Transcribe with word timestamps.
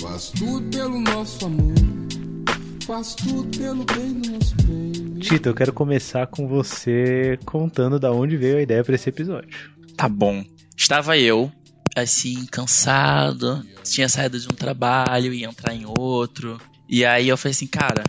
Faz 0.00 0.30
tudo 0.30 0.70
pelo 0.70 1.00
nosso 1.00 1.46
amor. 1.46 1.74
Faz 2.84 3.14
tudo 3.14 3.56
pelo 3.56 3.84
bem 3.84 4.20
do 4.20 4.30
nosso 4.32 4.56
bem. 4.64 5.20
Tito, 5.20 5.48
eu 5.48 5.54
quero 5.54 5.72
começar 5.72 6.26
com 6.26 6.48
você 6.48 7.38
contando 7.44 8.00
da 8.00 8.10
onde 8.10 8.36
veio 8.36 8.58
a 8.58 8.62
ideia 8.62 8.82
para 8.82 8.96
esse 8.96 9.08
episódio. 9.08 9.48
Tá 9.96 10.08
bom. 10.08 10.44
Estava 10.76 11.16
eu, 11.16 11.52
assim, 11.94 12.44
cansado, 12.46 13.64
tinha 13.84 14.08
saído 14.08 14.40
de 14.40 14.48
um 14.48 14.56
trabalho, 14.56 15.32
ia 15.32 15.46
entrar 15.46 15.72
em 15.72 15.84
outro. 15.86 16.60
E 16.88 17.04
aí 17.04 17.28
eu 17.28 17.36
falei 17.36 17.52
assim, 17.52 17.68
cara, 17.68 18.02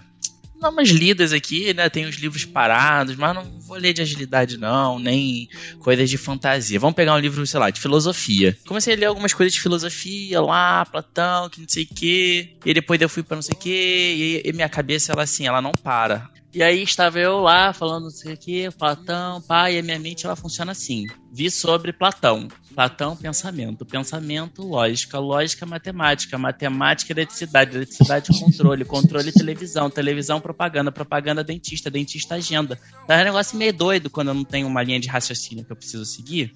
dar 0.60 0.70
umas 0.70 0.90
lidas 0.90 1.34
aqui, 1.34 1.74
né? 1.74 1.90
Tem 1.90 2.06
os 2.06 2.16
livros 2.16 2.46
parados, 2.46 3.16
mas 3.16 3.36
não 3.36 3.44
vou 3.62 3.78
ler 3.78 3.94
de 3.94 4.02
agilidade, 4.02 4.58
não, 4.58 5.00
nem 5.00 5.48
coisas 5.80 6.10
de 6.10 6.18
fantasia. 6.18 6.80
Vamos 6.80 6.96
pegar 6.96 7.16
um 7.16 7.20
livro, 7.20 7.46
sei 7.46 7.60
lá, 7.60 7.70
de 7.70 7.80
filosofia. 7.80 8.58
Comecei 8.68 8.94
a 8.94 8.98
ler 8.98 9.06
algumas 9.06 9.34
coisas 9.34 9.54
de 9.54 9.62
filosofia 9.62 10.42
lá, 10.42 10.86
Platão, 10.86 11.50
que 11.50 11.62
não 11.62 11.68
sei 11.68 11.84
o 11.84 11.96
quê. 11.96 12.56
E 12.66 12.74
depois 12.74 13.02
eu 13.02 13.10
fui 13.10 13.24
para 13.24 13.36
não 13.36 13.42
sei 13.42 13.56
o 13.56 13.60
quê. 13.60 14.42
E, 14.46 14.50
e 14.50 14.54
minha 14.54 14.70
cabeça, 14.70 15.12
ela 15.12 15.24
assim, 15.24 15.48
ela 15.48 15.62
não 15.62 15.74
para. 15.74 16.30
E 16.58 16.64
aí 16.64 16.82
estava 16.82 17.20
eu 17.20 17.42
lá 17.42 17.72
falando 17.72 18.06
não 18.06 18.10
sei 18.10 18.34
o 18.34 18.38
que, 18.38 18.72
Platão, 18.72 19.40
pai, 19.44 19.76
e 19.76 19.78
a 19.78 19.84
minha 19.84 20.00
mente 20.00 20.26
ela 20.26 20.36
funciona 20.36 20.72
assim. 20.72 21.06
Vi 21.32 21.52
sobre 21.52 21.94
Platão. 21.94 22.48
Platão, 22.74 23.16
pensamento. 23.16 23.86
Pensamento, 23.86 24.64
lógica. 24.64 25.20
Lógica, 25.20 25.68
matemática. 25.68 26.36
Matemática, 26.36 27.14
eletricidade. 27.14 27.76
Eletricidade, 27.76 28.40
controle. 28.40 28.84
Controle, 28.86 29.32
televisão. 29.32 29.88
Televisão, 29.88 30.42
propaganda. 30.42 30.92
Propaganda, 30.92 31.44
dentista. 31.44 31.92
Dentista, 31.92 32.36
agenda. 32.36 32.80
É 33.08 33.22
um 33.22 33.24
negócio 33.24 33.56
meio 33.56 33.74
doido 33.74 34.10
quando 34.10 34.30
eu 34.30 34.34
não 34.34 34.44
tenho 34.44 34.68
uma 34.68 34.82
linha 34.82 35.00
de 35.00 35.08
raciocínio 35.08 35.64
que 35.64 35.72
eu 35.72 35.76
preciso 35.76 36.06
seguir. 36.06 36.54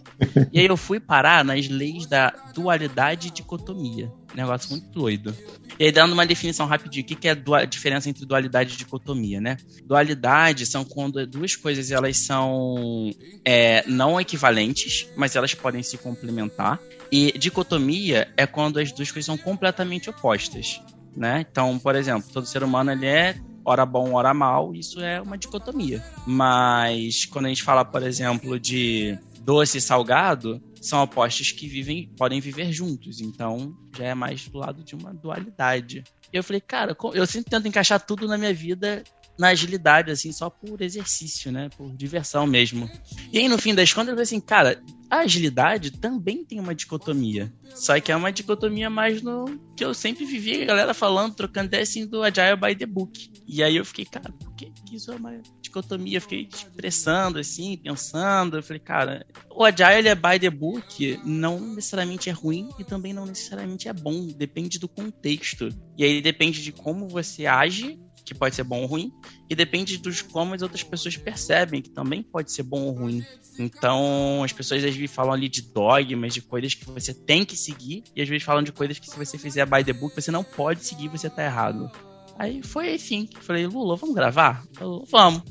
E 0.51 0.59
aí 0.59 0.65
eu 0.65 0.77
fui 0.77 0.99
parar 0.99 1.45
nas 1.45 1.67
leis 1.67 2.07
da 2.07 2.33
dualidade 2.55 3.27
e 3.27 3.31
dicotomia. 3.31 4.11
Negócio 4.33 4.69
muito 4.71 4.87
doido. 4.89 5.35
E 5.79 5.85
aí, 5.85 5.91
dando 5.91 6.13
uma 6.13 6.25
definição 6.25 6.65
rapidinho, 6.67 7.03
o 7.03 7.07
que 7.07 7.27
é 7.27 7.31
a 7.31 7.65
diferença 7.65 8.09
entre 8.09 8.25
dualidade 8.25 8.73
e 8.73 8.77
dicotomia, 8.77 9.41
né? 9.41 9.57
Dualidade 9.85 10.65
são 10.65 10.85
quando 10.85 11.25
duas 11.25 11.55
coisas 11.55 11.91
elas 11.91 12.17
são 12.17 13.11
é, 13.43 13.83
não 13.87 14.19
equivalentes, 14.19 15.07
mas 15.15 15.35
elas 15.35 15.53
podem 15.53 15.81
se 15.81 15.97
complementar. 15.97 16.79
E 17.11 17.37
dicotomia 17.37 18.31
é 18.37 18.45
quando 18.45 18.79
as 18.79 18.91
duas 18.91 19.11
coisas 19.11 19.25
são 19.25 19.37
completamente 19.37 20.09
opostas, 20.09 20.81
né? 21.15 21.45
Então, 21.49 21.77
por 21.79 21.95
exemplo, 21.95 22.29
todo 22.31 22.45
ser 22.45 22.63
humano 22.63 22.91
ele 22.91 23.07
é 23.07 23.35
hora 23.65 23.85
bom, 23.85 24.13
hora 24.13 24.33
mal, 24.33 24.73
isso 24.73 24.99
é 25.01 25.21
uma 25.21 25.37
dicotomia. 25.37 26.03
Mas 26.25 27.25
quando 27.25 27.45
a 27.45 27.49
gente 27.49 27.63
fala, 27.63 27.83
por 27.83 28.03
exemplo, 28.03 28.59
de 28.59 29.17
doce 29.41 29.79
e 29.79 29.81
salgado, 29.81 30.61
são 30.81 31.03
opostos 31.03 31.51
que 31.51 31.67
vivem, 31.67 32.11
podem 32.17 32.41
viver 32.41 32.71
juntos. 32.73 33.21
Então, 33.21 33.77
já 33.95 34.05
é 34.05 34.13
mais 34.15 34.47
do 34.47 34.57
lado 34.57 34.83
de 34.83 34.95
uma 34.95 35.13
dualidade. 35.13 36.03
E 36.33 36.37
eu 36.37 36.43
falei, 36.43 36.59
cara, 36.59 36.97
eu 37.13 37.27
sempre 37.27 37.51
tento 37.51 37.67
encaixar 37.67 38.03
tudo 38.03 38.27
na 38.27 38.37
minha 38.37 38.53
vida 38.53 39.03
na 39.37 39.49
agilidade, 39.49 40.11
assim, 40.11 40.31
só 40.31 40.49
por 40.49 40.81
exercício, 40.81 41.51
né? 41.51 41.69
Por 41.75 41.95
diversão 41.95 42.45
mesmo. 42.45 42.89
E 43.31 43.39
aí, 43.39 43.47
no 43.47 43.57
fim 43.57 43.73
das 43.73 43.91
contas, 43.91 44.09
eu 44.09 44.13
falei 44.13 44.23
assim, 44.23 44.39
cara, 44.39 44.81
a 45.09 45.19
agilidade 45.19 45.91
também 45.91 46.45
tem 46.45 46.59
uma 46.59 46.73
dicotomia. 46.73 47.51
Só 47.75 47.99
que 47.99 48.11
é 48.11 48.15
uma 48.15 48.31
dicotomia 48.31 48.89
mais 48.89 49.21
no 49.21 49.59
que 49.75 49.83
eu 49.83 49.93
sempre 49.93 50.25
vivi 50.25 50.61
a 50.61 50.65
galera 50.65 50.93
falando, 50.93 51.35
trocando 51.35 51.67
ideia 51.67 51.83
assim 51.83 52.05
do 52.05 52.23
Agile 52.23 52.55
by 52.55 52.75
the 52.75 52.85
Book. 52.85 53.31
E 53.45 53.61
aí 53.61 53.75
eu 53.75 53.83
fiquei, 53.83 54.05
cara, 54.05 54.31
por 54.31 54.55
que 54.55 54.71
isso 54.91 55.11
é 55.11 55.15
uma 55.15 55.41
dicotomia? 55.61 56.17
Eu 56.17 56.21
fiquei 56.21 56.47
expressando 56.49 57.39
assim, 57.39 57.77
pensando. 57.77 58.57
Eu 58.57 58.63
falei, 58.63 58.79
cara, 58.79 59.25
o 59.49 59.65
Agile 59.65 60.07
é 60.07 60.15
by 60.15 60.39
the 60.39 60.49
Book 60.49 61.19
não 61.25 61.59
necessariamente 61.59 62.29
é 62.29 62.33
ruim 62.33 62.69
e 62.79 62.83
também 62.83 63.11
não 63.11 63.25
necessariamente 63.25 63.89
é 63.89 63.93
bom. 63.93 64.27
Depende 64.27 64.79
do 64.79 64.87
contexto. 64.87 65.69
E 65.97 66.05
aí 66.05 66.21
depende 66.21 66.63
de 66.63 66.71
como 66.71 67.09
você 67.09 67.45
age 67.45 67.99
que 68.25 68.33
pode 68.33 68.55
ser 68.55 68.63
bom 68.63 68.81
ou 68.81 68.87
ruim, 68.87 69.11
e 69.49 69.55
depende 69.55 69.97
dos 69.97 70.21
como 70.21 70.53
as 70.53 70.61
outras 70.61 70.83
pessoas 70.83 71.17
percebem, 71.17 71.81
que 71.81 71.89
também 71.89 72.23
pode 72.23 72.51
ser 72.51 72.63
bom 72.63 72.81
ou 72.83 72.91
ruim. 72.91 73.23
Então, 73.59 74.43
as 74.43 74.51
pessoas 74.53 74.83
às 74.83 74.95
vezes 74.95 75.11
falam 75.11 75.33
ali 75.33 75.49
de 75.49 75.61
dogmas, 75.61 76.33
de 76.33 76.41
coisas 76.41 76.73
que 76.73 76.85
você 76.85 77.13
tem 77.13 77.43
que 77.45 77.55
seguir, 77.55 78.03
e 78.15 78.21
às 78.21 78.29
vezes 78.29 78.43
falam 78.43 78.63
de 78.63 78.71
coisas 78.71 78.99
que 78.99 79.09
se 79.09 79.17
você 79.17 79.37
fizer 79.37 79.65
by 79.65 79.83
the 79.83 79.93
book, 79.93 80.15
você 80.15 80.31
não 80.31 80.43
pode 80.43 80.83
seguir, 80.85 81.07
você 81.07 81.29
tá 81.29 81.43
errado. 81.43 81.91
Aí 82.37 82.61
foi 82.63 82.93
assim, 82.93 83.25
que 83.25 83.39
falei, 83.39 83.67
Lula, 83.67 83.95
vamos 83.95 84.15
gravar? 84.15 84.63
Falei, 84.73 85.03
vamos. 85.09 85.43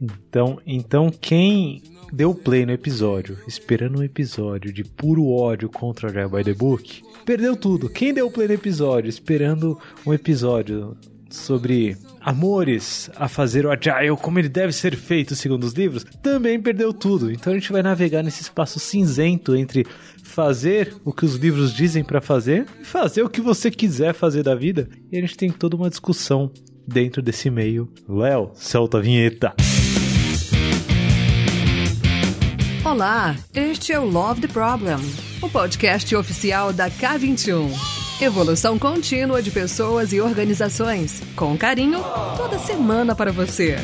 Então, 0.00 0.60
então 0.66 1.10
quem 1.10 1.82
deu 2.12 2.34
play 2.34 2.66
no 2.66 2.72
episódio, 2.72 3.38
esperando 3.46 4.00
um 4.00 4.02
episódio 4.02 4.72
de 4.72 4.84
puro 4.84 5.28
ódio 5.28 5.68
contra 5.68 6.08
o 6.26 6.28
by 6.28 6.44
the 6.44 6.52
Book, 6.52 7.02
perdeu 7.24 7.56
tudo. 7.56 7.88
Quem 7.88 8.12
deu 8.12 8.30
play 8.30 8.48
no 8.48 8.54
episódio, 8.54 9.08
esperando 9.08 9.80
um 10.06 10.12
episódio 10.12 10.96
sobre 11.34 11.96
amores 12.20 13.10
a 13.16 13.28
fazer 13.28 13.66
o 13.66 13.70
Agile 13.70 14.16
como 14.20 14.38
ele 14.38 14.48
deve 14.48 14.72
ser 14.72 14.96
feito 14.96 15.34
segundo 15.34 15.64
os 15.64 15.72
livros, 15.72 16.04
também 16.22 16.60
perdeu 16.60 16.92
tudo. 16.92 17.30
Então 17.30 17.52
a 17.52 17.56
gente 17.56 17.72
vai 17.72 17.82
navegar 17.82 18.22
nesse 18.22 18.42
espaço 18.42 18.78
cinzento 18.78 19.56
entre 19.56 19.86
fazer 20.22 20.94
o 21.04 21.12
que 21.12 21.24
os 21.24 21.34
livros 21.34 21.74
dizem 21.74 22.04
para 22.04 22.20
fazer 22.20 22.66
e 22.80 22.84
fazer 22.84 23.22
o 23.22 23.28
que 23.28 23.40
você 23.40 23.70
quiser 23.70 24.14
fazer 24.14 24.42
da 24.42 24.54
vida. 24.54 24.88
E 25.10 25.16
a 25.16 25.20
gente 25.20 25.36
tem 25.36 25.50
toda 25.50 25.76
uma 25.76 25.90
discussão 25.90 26.50
dentro 26.86 27.22
desse 27.22 27.50
meio. 27.50 27.88
Léo, 28.08 28.50
solta 28.54 28.98
a 28.98 29.00
vinheta. 29.00 29.54
Olá, 32.84 33.36
este 33.54 33.92
é 33.92 33.98
o 33.98 34.04
Love 34.04 34.40
the 34.42 34.48
Problem, 34.48 34.98
o 35.40 35.48
podcast 35.48 36.14
oficial 36.16 36.72
da 36.72 36.90
K21. 36.90 38.01
Evolução 38.22 38.78
contínua 38.78 39.42
de 39.42 39.50
pessoas 39.50 40.12
e 40.12 40.20
organizações. 40.20 41.20
Com 41.34 41.58
carinho, 41.58 41.98
toda 42.36 42.56
semana 42.56 43.16
para 43.16 43.32
você. 43.32 43.78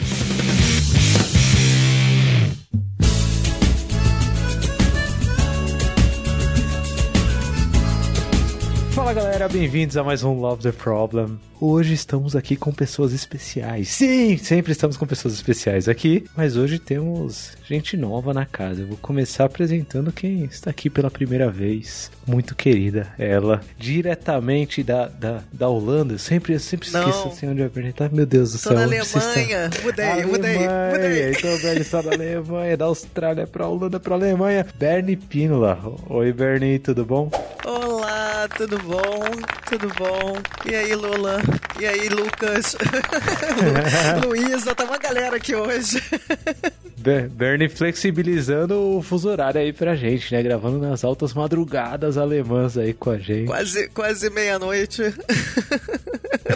Fala 9.09 9.23
galera, 9.23 9.49
bem-vindos 9.49 9.97
a 9.97 10.05
mais 10.05 10.23
um 10.23 10.35
Love 10.39 10.63
the 10.63 10.71
Problem. 10.71 11.39
Hoje 11.59 11.95
estamos 11.95 12.37
aqui 12.37 12.57
com 12.57 12.71
pessoas 12.71 13.15
especiais. 13.15 13.89
Sim, 13.89 14.37
sempre 14.37 14.71
estamos 14.71 14.99
com 14.99 15.07
pessoas 15.07 15.33
especiais 15.33 15.89
aqui, 15.89 16.27
mas 16.37 16.59
hoje 16.59 16.79
temos 16.79 17.57
gente 17.67 17.97
nova 17.97 18.35
na 18.35 18.45
casa. 18.45 18.83
Eu 18.83 18.87
vou 18.87 18.99
começar 18.99 19.47
apresentando 19.47 20.13
quem 20.13 20.45
está 20.45 20.69
aqui 20.69 20.91
pela 20.91 21.11
primeira 21.11 21.51
vez. 21.51 22.11
Muito 22.27 22.55
querida, 22.55 23.09
ela, 23.19 23.63
diretamente 23.79 24.83
da, 24.83 25.07
da, 25.07 25.41
da 25.51 25.69
Holanda. 25.71 26.13
Eu 26.13 26.19
sempre, 26.19 26.53
eu 26.53 26.61
sempre 26.61 26.87
esqueço 26.89 27.29
assim 27.29 27.49
onde 27.49 27.63
eu 27.63 27.67
apresentar. 27.67 28.13
Meu 28.13 28.27
Deus 28.27 28.53
do 28.53 28.59
Tô 28.59 28.69
céu. 28.69 28.75
na 28.75 28.83
Alemanha. 28.83 29.71
Mudei, 29.83 30.05
Alemanha. 30.05 30.27
mudei, 30.27 30.59
mudei. 30.59 31.31
Então, 31.31 31.55
o 31.55 31.59
Bernie 31.59 31.81
está 31.81 32.03
da 32.03 32.13
Alemanha, 32.13 32.77
da 32.77 32.85
Austrália 32.85 33.47
pra 33.47 33.67
Holanda, 33.67 33.99
pra 33.99 34.15
Alemanha. 34.15 34.67
Bernie 34.79 35.17
Pínola. 35.17 35.79
Oi, 36.11 36.31
Bernie, 36.31 36.79
tudo 36.79 37.07
bom? 37.07 37.31
Olá, 38.39 38.47
tudo 38.47 38.79
bom? 38.79 39.25
Tudo 39.69 39.89
bom? 39.99 40.37
E 40.71 40.73
aí, 40.73 40.95
Lula? 40.95 41.43
E 41.81 41.85
aí, 41.85 42.09
Lucas? 42.09 42.77
Lu- 44.23 44.29
Luísa, 44.31 44.77
tá 44.77 44.85
uma 44.85 44.97
galera 44.97 45.39
aqui 45.39 45.57
hoje. 45.57 46.01
Ber- 46.99 47.29
Bernie 47.29 47.69
flexibilizando 47.69 48.97
o 48.97 49.03
fuso 49.03 49.29
horário 49.29 49.61
aí 49.61 49.73
pra 49.73 49.97
gente, 49.97 50.33
né? 50.33 50.41
Gravando 50.41 50.79
nas 50.79 51.03
altas 51.03 51.35
madrugadas 51.35 52.17
alemãs 52.17 52.79
aí 52.79 52.95
com 52.95 53.11
a 53.11 53.19
gente. 53.19 53.47
Quase, 53.49 53.89
quase 53.89 54.31
meia-noite. 54.31 55.03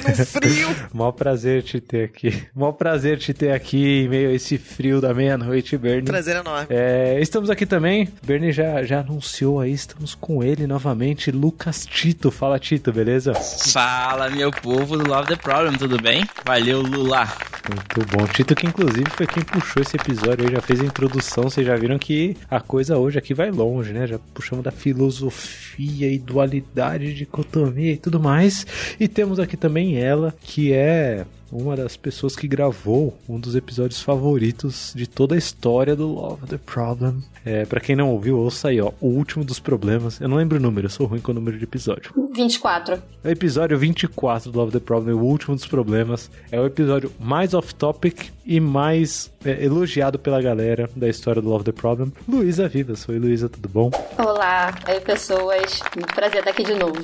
No 0.01 0.27
frio. 0.27 0.69
Mó 0.93 1.13
prazer 1.13 1.63
te 1.63 1.81
ter 1.81 2.05
aqui. 2.05 2.47
Mó 2.55 2.73
prazer 2.73 3.19
te 3.19 3.33
ter 3.35 3.53
aqui 3.53 4.05
em 4.05 4.09
meio 4.09 4.31
a 4.31 4.33
esse 4.33 4.59
frio 4.59 5.01
da 5.01 5.13
meia-noite, 5.13 5.77
Bernie. 5.77 6.05
Prazer 6.05 6.37
enorme. 6.37 6.67
É, 6.71 7.19
estamos 7.21 7.51
aqui 7.51 7.67
também. 7.67 8.09
Bernie 8.25 8.53
já, 8.53 8.83
já 8.83 9.01
anunciou 9.01 9.61
aí, 9.61 9.73
estamos 9.73 10.15
com 10.15 10.43
ele 10.43 10.67
novamente, 10.67 11.31
Lucas 11.31 11.87
Tito. 11.87 12.31
Fala, 12.31 12.59
Tito, 12.59 12.93
beleza? 12.93 13.35
Fala, 13.35 14.31
meu 14.31 14.50
povo 14.50 14.97
do 14.97 15.09
Love 15.09 15.29
the 15.29 15.37
Problem, 15.37 15.77
tudo 15.77 16.00
bem? 16.00 16.25
Valeu, 16.45 16.83
Lula. 16.83 17.29
Muito 17.69 18.17
bom. 18.17 18.27
Tito, 18.27 18.55
que 18.55 18.67
inclusive 18.67 19.09
foi 19.11 19.27
quem 19.27 19.43
puxou 19.45 19.83
esse 19.83 19.97
episódio 19.97 20.47
aí, 20.47 20.53
já 20.53 20.61
fez 20.61 20.81
a 20.81 20.85
introdução. 20.85 21.45
Vocês 21.45 21.67
já 21.67 21.77
viram 21.77 21.99
que 21.99 22.37
a 22.50 22.61
coisa 22.61 22.99
hoje 22.99 23.19
aqui 23.19 23.35
vai 23.35 23.50
longe, 23.50 23.93
né? 23.93 24.06
Já 24.06 24.19
puxamos 24.35 24.65
da 24.65 24.71
filosofia 24.71 25.72
e 25.79 26.19
dualidade, 26.19 27.15
dicotomia 27.15 27.93
e 27.93 27.97
tudo 27.97 28.21
mais. 28.21 28.67
E 28.99 29.09
temos 29.09 29.39
aqui 29.39 29.57
também 29.57 29.97
ela, 29.97 30.35
que 30.41 30.73
é 30.73 31.25
uma 31.52 31.76
das 31.76 31.96
pessoas 31.96 32.34
que 32.34 32.49
gravou 32.49 33.16
um 33.28 33.38
dos 33.38 33.54
episódios 33.54 34.00
favoritos 34.00 34.93
de 34.96 35.06
toda 35.06 35.34
a 35.34 35.38
história 35.38 35.94
do 35.94 36.08
Love 36.08 36.46
the 36.46 36.58
Problem. 36.58 37.22
É, 37.44 37.66
para 37.66 37.81
quem 37.81 37.94
não 37.94 38.10
ouviu, 38.10 38.38
ouça 38.38 38.69
aí, 38.69 38.81
ó, 38.81 38.90
o 39.00 39.08
último 39.08 39.44
dos 39.44 39.58
problemas. 39.58 40.20
Eu 40.20 40.28
não 40.28 40.38
lembro 40.38 40.58
o 40.58 40.60
número, 40.60 40.87
eu 40.87 40.90
sou 40.90 41.06
ruim 41.06 41.20
com 41.20 41.32
o 41.32 41.34
número 41.34 41.58
de 41.58 41.64
episódio. 41.64 42.12
24. 42.34 43.02
É 43.22 43.28
o 43.28 43.31
episódio 43.31 43.78
24 43.78 44.50
do 44.50 44.58
Love 44.58 44.72
the 44.72 44.81
Problem, 44.81 45.14
o 45.14 45.22
último 45.22 45.54
dos 45.54 45.66
problemas. 45.66 46.31
É 46.50 46.58
o 46.58 46.64
episódio 46.66 47.12
mais 47.20 47.52
off-topic 47.52 48.31
e 48.46 48.58
mais 48.58 49.31
é, 49.44 49.64
elogiado 49.64 50.19
pela 50.19 50.40
galera 50.40 50.88
da 50.96 51.08
história 51.08 51.43
do 51.43 51.49
Love 51.49 51.64
the 51.64 51.72
Problem. 51.72 52.12
Luísa 52.26 52.69
Vivas. 52.69 53.06
Oi, 53.08 53.19
Luísa, 53.19 53.49
tudo 53.49 53.69
bom? 53.69 53.90
Olá, 54.19 54.75
aí 54.87 55.00
pessoas. 55.00 55.81
Prazer 56.14 56.38
estar 56.38 56.50
aqui 56.50 56.64
de 56.64 56.75
novo. 56.75 57.02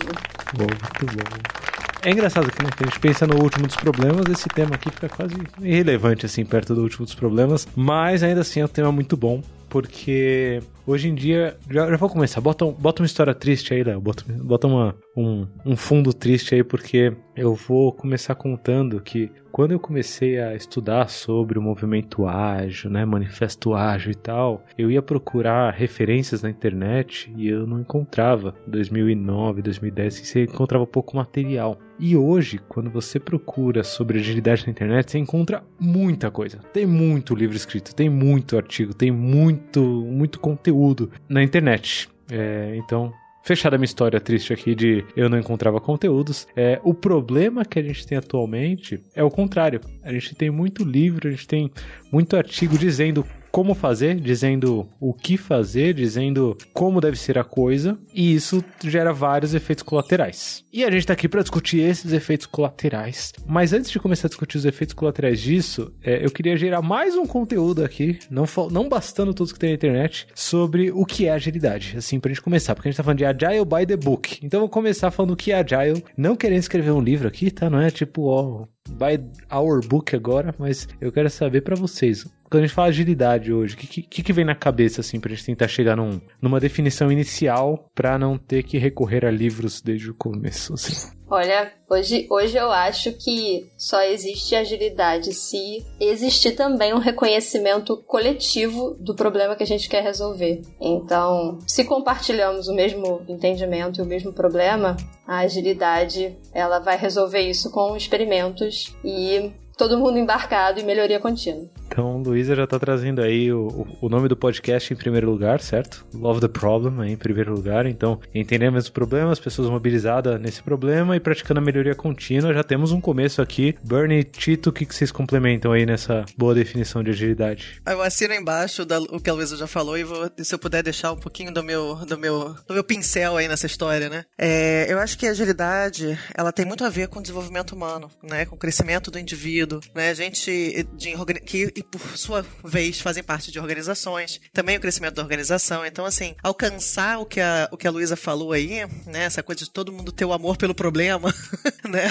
Bom, 0.55 0.67
muito 0.67 1.17
bom. 1.17 1.88
É 2.03 2.11
engraçado 2.11 2.51
que, 2.51 2.63
né, 2.63 2.71
a 2.79 2.85
gente 2.85 3.01
pensa 3.01 3.27
no 3.27 3.43
último 3.43 3.67
dos 3.67 3.77
problemas, 3.77 4.27
esse 4.31 4.49
tema 4.49 4.77
aqui 4.77 4.91
fica 4.91 5.09
quase 5.09 5.35
irrelevante, 5.61 6.27
assim, 6.27 6.45
perto 6.45 6.75
do 6.75 6.83
último 6.83 7.05
dos 7.05 7.15
problemas, 7.15 7.67
mas 7.75 8.23
ainda 8.23 8.43
assim 8.43 8.61
é 8.61 8.65
um 8.65 8.69
tema 8.69 8.93
muito 8.93 9.17
bom, 9.17 9.43
porque 9.69 10.63
hoje 10.87 11.09
em 11.09 11.15
dia. 11.15 11.57
Já, 11.71 11.91
já 11.91 11.97
vou 11.97 12.09
começar, 12.09 12.41
bota, 12.41 12.65
bota 12.65 13.03
uma 13.03 13.07
história 13.07 13.35
triste 13.35 13.75
aí, 13.75 13.83
Léo, 13.83 14.01
bota, 14.01 14.25
bota 14.43 14.67
uma, 14.67 14.95
um, 15.17 15.47
um 15.67 15.77
fundo 15.77 16.13
triste 16.13 16.55
aí, 16.55 16.65
porque 16.65 17.13
eu 17.37 17.55
vou 17.55 17.93
começar 17.93 18.35
contando 18.35 19.01
que 19.01 19.31
quando 19.53 19.73
eu 19.73 19.81
comecei 19.81 20.41
a 20.41 20.55
estudar 20.55 21.09
sobre 21.09 21.59
o 21.59 21.63
movimento 21.63 22.27
ágil, 22.27 22.91
né, 22.91 23.05
manifesto 23.05 23.75
ágil 23.75 24.13
e 24.13 24.15
tal, 24.15 24.65
eu 24.77 24.91
ia 24.91 25.03
procurar 25.03 25.75
referências 25.75 26.43
na 26.43 26.51
internet 26.51 27.33
e 27.37 27.49
eu 27.49 27.67
não 27.67 27.81
encontrava. 27.81 28.55
2009, 28.67 29.63
2010, 29.63 30.15
você 30.15 30.45
encontrava 30.45 30.87
pouco 30.87 31.17
material. 31.17 31.79
E 31.99 32.17
hoje, 32.17 32.61
quando 32.69 32.91
você 32.91 33.19
procura 33.19 33.83
sobre 33.83 34.19
agilidade 34.19 34.65
na 34.65 34.71
internet, 34.71 35.11
você 35.11 35.19
encontra 35.19 35.65
muita 35.81 36.31
coisa. 36.31 36.59
Tem 36.73 36.87
muito 36.87 37.35
livro 37.35 37.57
escrito, 37.57 37.95
tem 37.95 38.09
muito 38.09 38.57
artigo, 38.57 38.95
tem 38.95 39.11
muito, 39.11 39.83
muito 39.83 40.39
conteúdo 40.39 41.11
na 41.29 41.43
internet. 41.43 42.09
É, 42.31 42.77
então, 42.77 43.13
fechada 43.43 43.75
a 43.75 43.79
minha 43.79 43.87
história 43.87 44.21
triste 44.21 44.53
aqui 44.53 44.75
de 44.75 45.05
eu 45.17 45.29
não 45.29 45.39
encontrava 45.39 45.81
conteúdos. 45.81 46.47
É, 46.55 46.79
o 46.85 46.95
problema 46.95 47.65
que 47.65 47.79
a 47.79 47.83
gente 47.83 48.07
tem 48.07 48.17
atualmente 48.17 49.01
é 49.15 49.25
o 49.25 49.31
contrário. 49.31 49.81
A 50.05 50.13
gente 50.13 50.37
tem 50.37 50.51
muito 50.51 50.85
livro, 50.85 51.27
a 51.27 51.31
gente 51.33 51.49
tem 51.49 51.71
muito 52.13 52.37
artigo 52.37 52.79
dizendo 52.79 53.25
como 53.51 53.75
fazer, 53.75 54.17
dizendo 54.21 54.89
o 55.01 55.13
que 55.13 55.37
fazer, 55.37 55.95
dizendo 55.95 56.57
como 56.73 57.01
deve 57.01 57.19
ser 57.19 57.39
a 57.39 57.45
coisa, 57.45 57.99
e 58.13 58.35
isso 58.35 58.65
gera 58.85 59.13
vários 59.13 59.55
efeitos 59.55 59.83
colaterais. 59.83 60.65
E 60.73 60.85
a 60.85 60.91
gente 60.91 61.07
tá 61.07 61.13
aqui 61.13 61.29
para 61.29 61.43
discutir 61.43 61.81
esses 61.81 62.13
efeitos 62.13 62.47
colaterais. 62.47 63.33
Mas 63.47 63.73
antes 63.73 63.91
de 63.91 63.99
começar 63.99 64.27
a 64.27 64.31
discutir 64.31 64.59
os 64.59 64.65
efeitos 64.65 64.95
colaterais 64.95 65.41
disso, 65.41 65.93
é, 66.03 66.25
eu 66.25 66.31
queria 66.31 66.57
gerar 66.57 66.83
mais 66.83 67.17
um 67.17 67.27
conteúdo 67.27 67.85
aqui, 67.85 68.19
não, 68.31 68.45
não 68.71 68.89
bastando 68.89 69.35
todos 69.35 69.53
que 69.53 69.59
tem 69.59 69.71
na 69.71 69.77
internet, 69.77 70.27
sobre 70.35 70.91
o 70.91 71.05
que 71.05 71.27
é 71.27 71.33
agilidade. 71.33 71.95
Assim, 71.97 72.21
pra 72.21 72.31
gente 72.31 72.43
começar, 72.43 72.75
porque 72.75 72.89
a 72.89 72.91
gente 72.91 72.97
tá 72.97 73.03
falando 73.03 73.19
de 73.19 73.25
Agile 73.25 73.65
by 73.65 73.87
the 73.87 73.97
Book. 73.97 74.39
Então 74.43 74.59
eu 74.59 74.63
vou 74.63 74.69
começar 74.69 75.11
falando 75.11 75.33
o 75.33 75.37
que 75.37 75.53
é 75.53 75.57
Agile, 75.57 76.05
não 76.17 76.37
querendo 76.37 76.61
escrever 76.61 76.91
um 76.91 77.01
livro 77.01 77.29
aqui, 77.29 77.51
tá? 77.51 77.69
Não 77.69 77.81
é 77.81 77.91
tipo, 77.91 78.27
ó, 78.27 78.67
by 78.89 79.19
our 79.53 79.87
book 79.87 80.15
agora, 80.15 80.55
mas 80.59 80.89
eu 81.01 81.13
quero 81.13 81.31
saber 81.31 81.63
para 81.63 81.77
vocês. 81.77 82.25
Quando 82.51 82.63
a 82.63 82.67
gente 82.67 82.75
fala 82.75 82.89
agilidade 82.89 83.53
hoje, 83.53 83.75
o 83.75 83.77
que, 83.77 84.03
que, 84.03 84.23
que, 84.23 84.33
vem 84.33 84.45
na 84.45 84.55
cabeça, 84.55 85.03
assim, 85.03 85.21
pra 85.21 85.31
gente 85.31 85.45
tentar 85.45 85.69
chegar 85.69 85.97
num, 85.97 86.21
numa 86.41 86.59
definição 86.59 87.13
inicial 87.13 87.91
para 87.95 88.19
não 88.19 88.39
ter 88.39 88.63
que 88.63 88.79
recorrer 88.79 89.27
a 89.27 89.31
livros 89.31 89.83
desde 89.83 90.11
o 90.11 90.15
começo, 90.15 90.73
assim? 90.73 91.18
Olha, 91.31 91.71
hoje, 91.91 92.27
hoje 92.31 92.57
eu 92.57 92.71
acho 92.71 93.13
que 93.13 93.71
só 93.77 94.01
existe 94.03 94.55
agilidade 94.55 95.35
se 95.35 95.85
existir 96.01 96.53
também 96.53 96.95
um 96.95 96.99
reconhecimento 96.99 97.99
coletivo 98.07 98.97
do 98.99 99.15
problema 99.15 99.55
que 99.55 99.63
a 99.63 99.67
gente 99.67 99.91
quer 99.91 100.03
resolver. 100.03 100.63
Então, 100.81 101.59
se 101.67 101.85
compartilhamos 101.85 102.67
o 102.69 102.75
mesmo 102.75 103.21
entendimento 103.29 104.01
e 104.01 104.03
o 104.03 104.07
mesmo 104.07 104.33
problema, 104.33 104.97
a 105.27 105.41
agilidade 105.41 106.35
ela 106.55 106.79
vai 106.79 106.97
resolver 106.97 107.41
isso 107.41 107.71
com 107.71 107.95
experimentos 107.95 108.97
e 109.05 109.53
todo 109.77 109.99
mundo 109.99 110.19
embarcado 110.19 110.81
em 110.81 110.85
melhoria 110.85 111.21
contínua. 111.21 111.69
Então, 111.91 112.19
Luísa 112.19 112.55
já 112.55 112.65
está 112.65 112.79
trazendo 112.79 113.23
aí 113.23 113.53
o, 113.53 113.87
o 114.01 114.09
nome 114.09 114.29
do 114.29 114.37
podcast 114.37 114.93
em 114.93 114.97
primeiro 114.97 115.29
lugar, 115.29 115.61
certo? 115.61 116.07
Love 116.15 116.41
the 116.41 116.49
Problem 116.49 117.11
em 117.11 117.17
primeiro 117.17 117.53
lugar. 117.53 117.87
Então, 117.87 118.21
entendemos 118.35 118.85
os 118.85 118.91
problemas, 118.91 119.41
pessoas 119.41 119.69
mobilizadas 119.69 120.41
nesse 120.41 120.63
problema 120.63 121.17
e 121.17 121.21
praticando 121.21 121.61
a 121.61 121.63
melhoria 121.63 121.95
contínua. 121.95 122.53
Já 122.55 122.63
temos 122.63 122.93
um 122.93 123.01
começo 123.01 123.43
aqui. 123.43 123.75
Bernie 123.83 124.23
Tito, 124.23 124.71
o 124.71 124.73
que, 124.73 124.85
que 124.87 124.95
vocês 124.95 125.11
complementam 125.11 125.73
aí 125.73 125.87
nessa 125.87 126.25
boa 126.37 126.55
definição 126.55 127.03
de 127.03 127.11
agilidade? 127.11 127.81
Eu 127.87 128.03
assino 128.03 128.35
embaixo 128.35 128.85
da, 128.85 129.01
o 129.01 129.21
que 129.21 129.31
a 129.31 129.33
Luísa 129.33 129.57
já 129.57 129.67
falou 129.67 129.99
e 129.99 130.05
vou, 130.05 130.31
se 130.37 130.55
eu 130.55 130.59
puder 130.59 130.83
deixar 130.83 131.13
um 131.13 131.17
pouquinho 131.17 131.53
do 131.53 131.65
meu, 131.65 131.97
do 131.97 132.19
meu, 132.19 132.55
do 132.67 132.75
meu 132.75 132.85
pincel 132.85 133.37
aí 133.37 133.49
nessa 133.49 133.67
história, 133.67 134.09
né? 134.09 134.25
É, 134.39 134.87
eu 134.93 134.99
acho 134.99 135.19
que 135.19 135.27
a 135.27 135.31
agilidade, 135.31 136.19
ela 136.35 136.53
tem 136.53 136.67
muito 136.67 136.85
a 136.85 136.91
ver 136.91 137.09
com 137.09 137.19
o 137.19 137.23
desenvolvimento 137.23 137.75
humano, 137.75 138.11
né? 138.23 138.45
Com 138.45 138.57
o 138.57 138.59
crescimento 138.59 139.11
do 139.11 139.19
indivíduo, 139.19 139.81
né? 139.95 140.11
A 140.11 140.15
gente 140.15 140.87
de, 140.97 141.15
que 141.45 141.78
e 141.79 141.83
por 141.83 142.01
sua 142.19 142.45
vez 142.65 143.01
fazem 143.01 143.23
parte 143.23 143.53
de 143.53 143.61
organizações, 143.61 144.41
também 144.53 144.77
o 144.77 144.81
crescimento 144.81 145.15
da 145.15 145.23
organização. 145.23 145.87
Então, 145.87 146.05
assim, 146.05 146.35
alcançar 146.43 147.21
o 147.21 147.27
que 147.27 147.41
a, 147.41 147.69
o 147.71 147.77
que 147.77 147.87
a 147.87 147.91
Luísa 147.91 148.17
falou 148.17 148.53
aí, 148.53 148.85
né? 149.07 149.23
Essa 149.25 149.45
coisa 149.45 149.65
de 149.65 149.71
todo 149.71 149.93
mundo 149.93 150.11
ter 150.11 150.25
o 150.25 150.33
amor 150.33 150.57
pelo 150.57 150.75
problema, 150.75 151.33
né? 151.89 152.09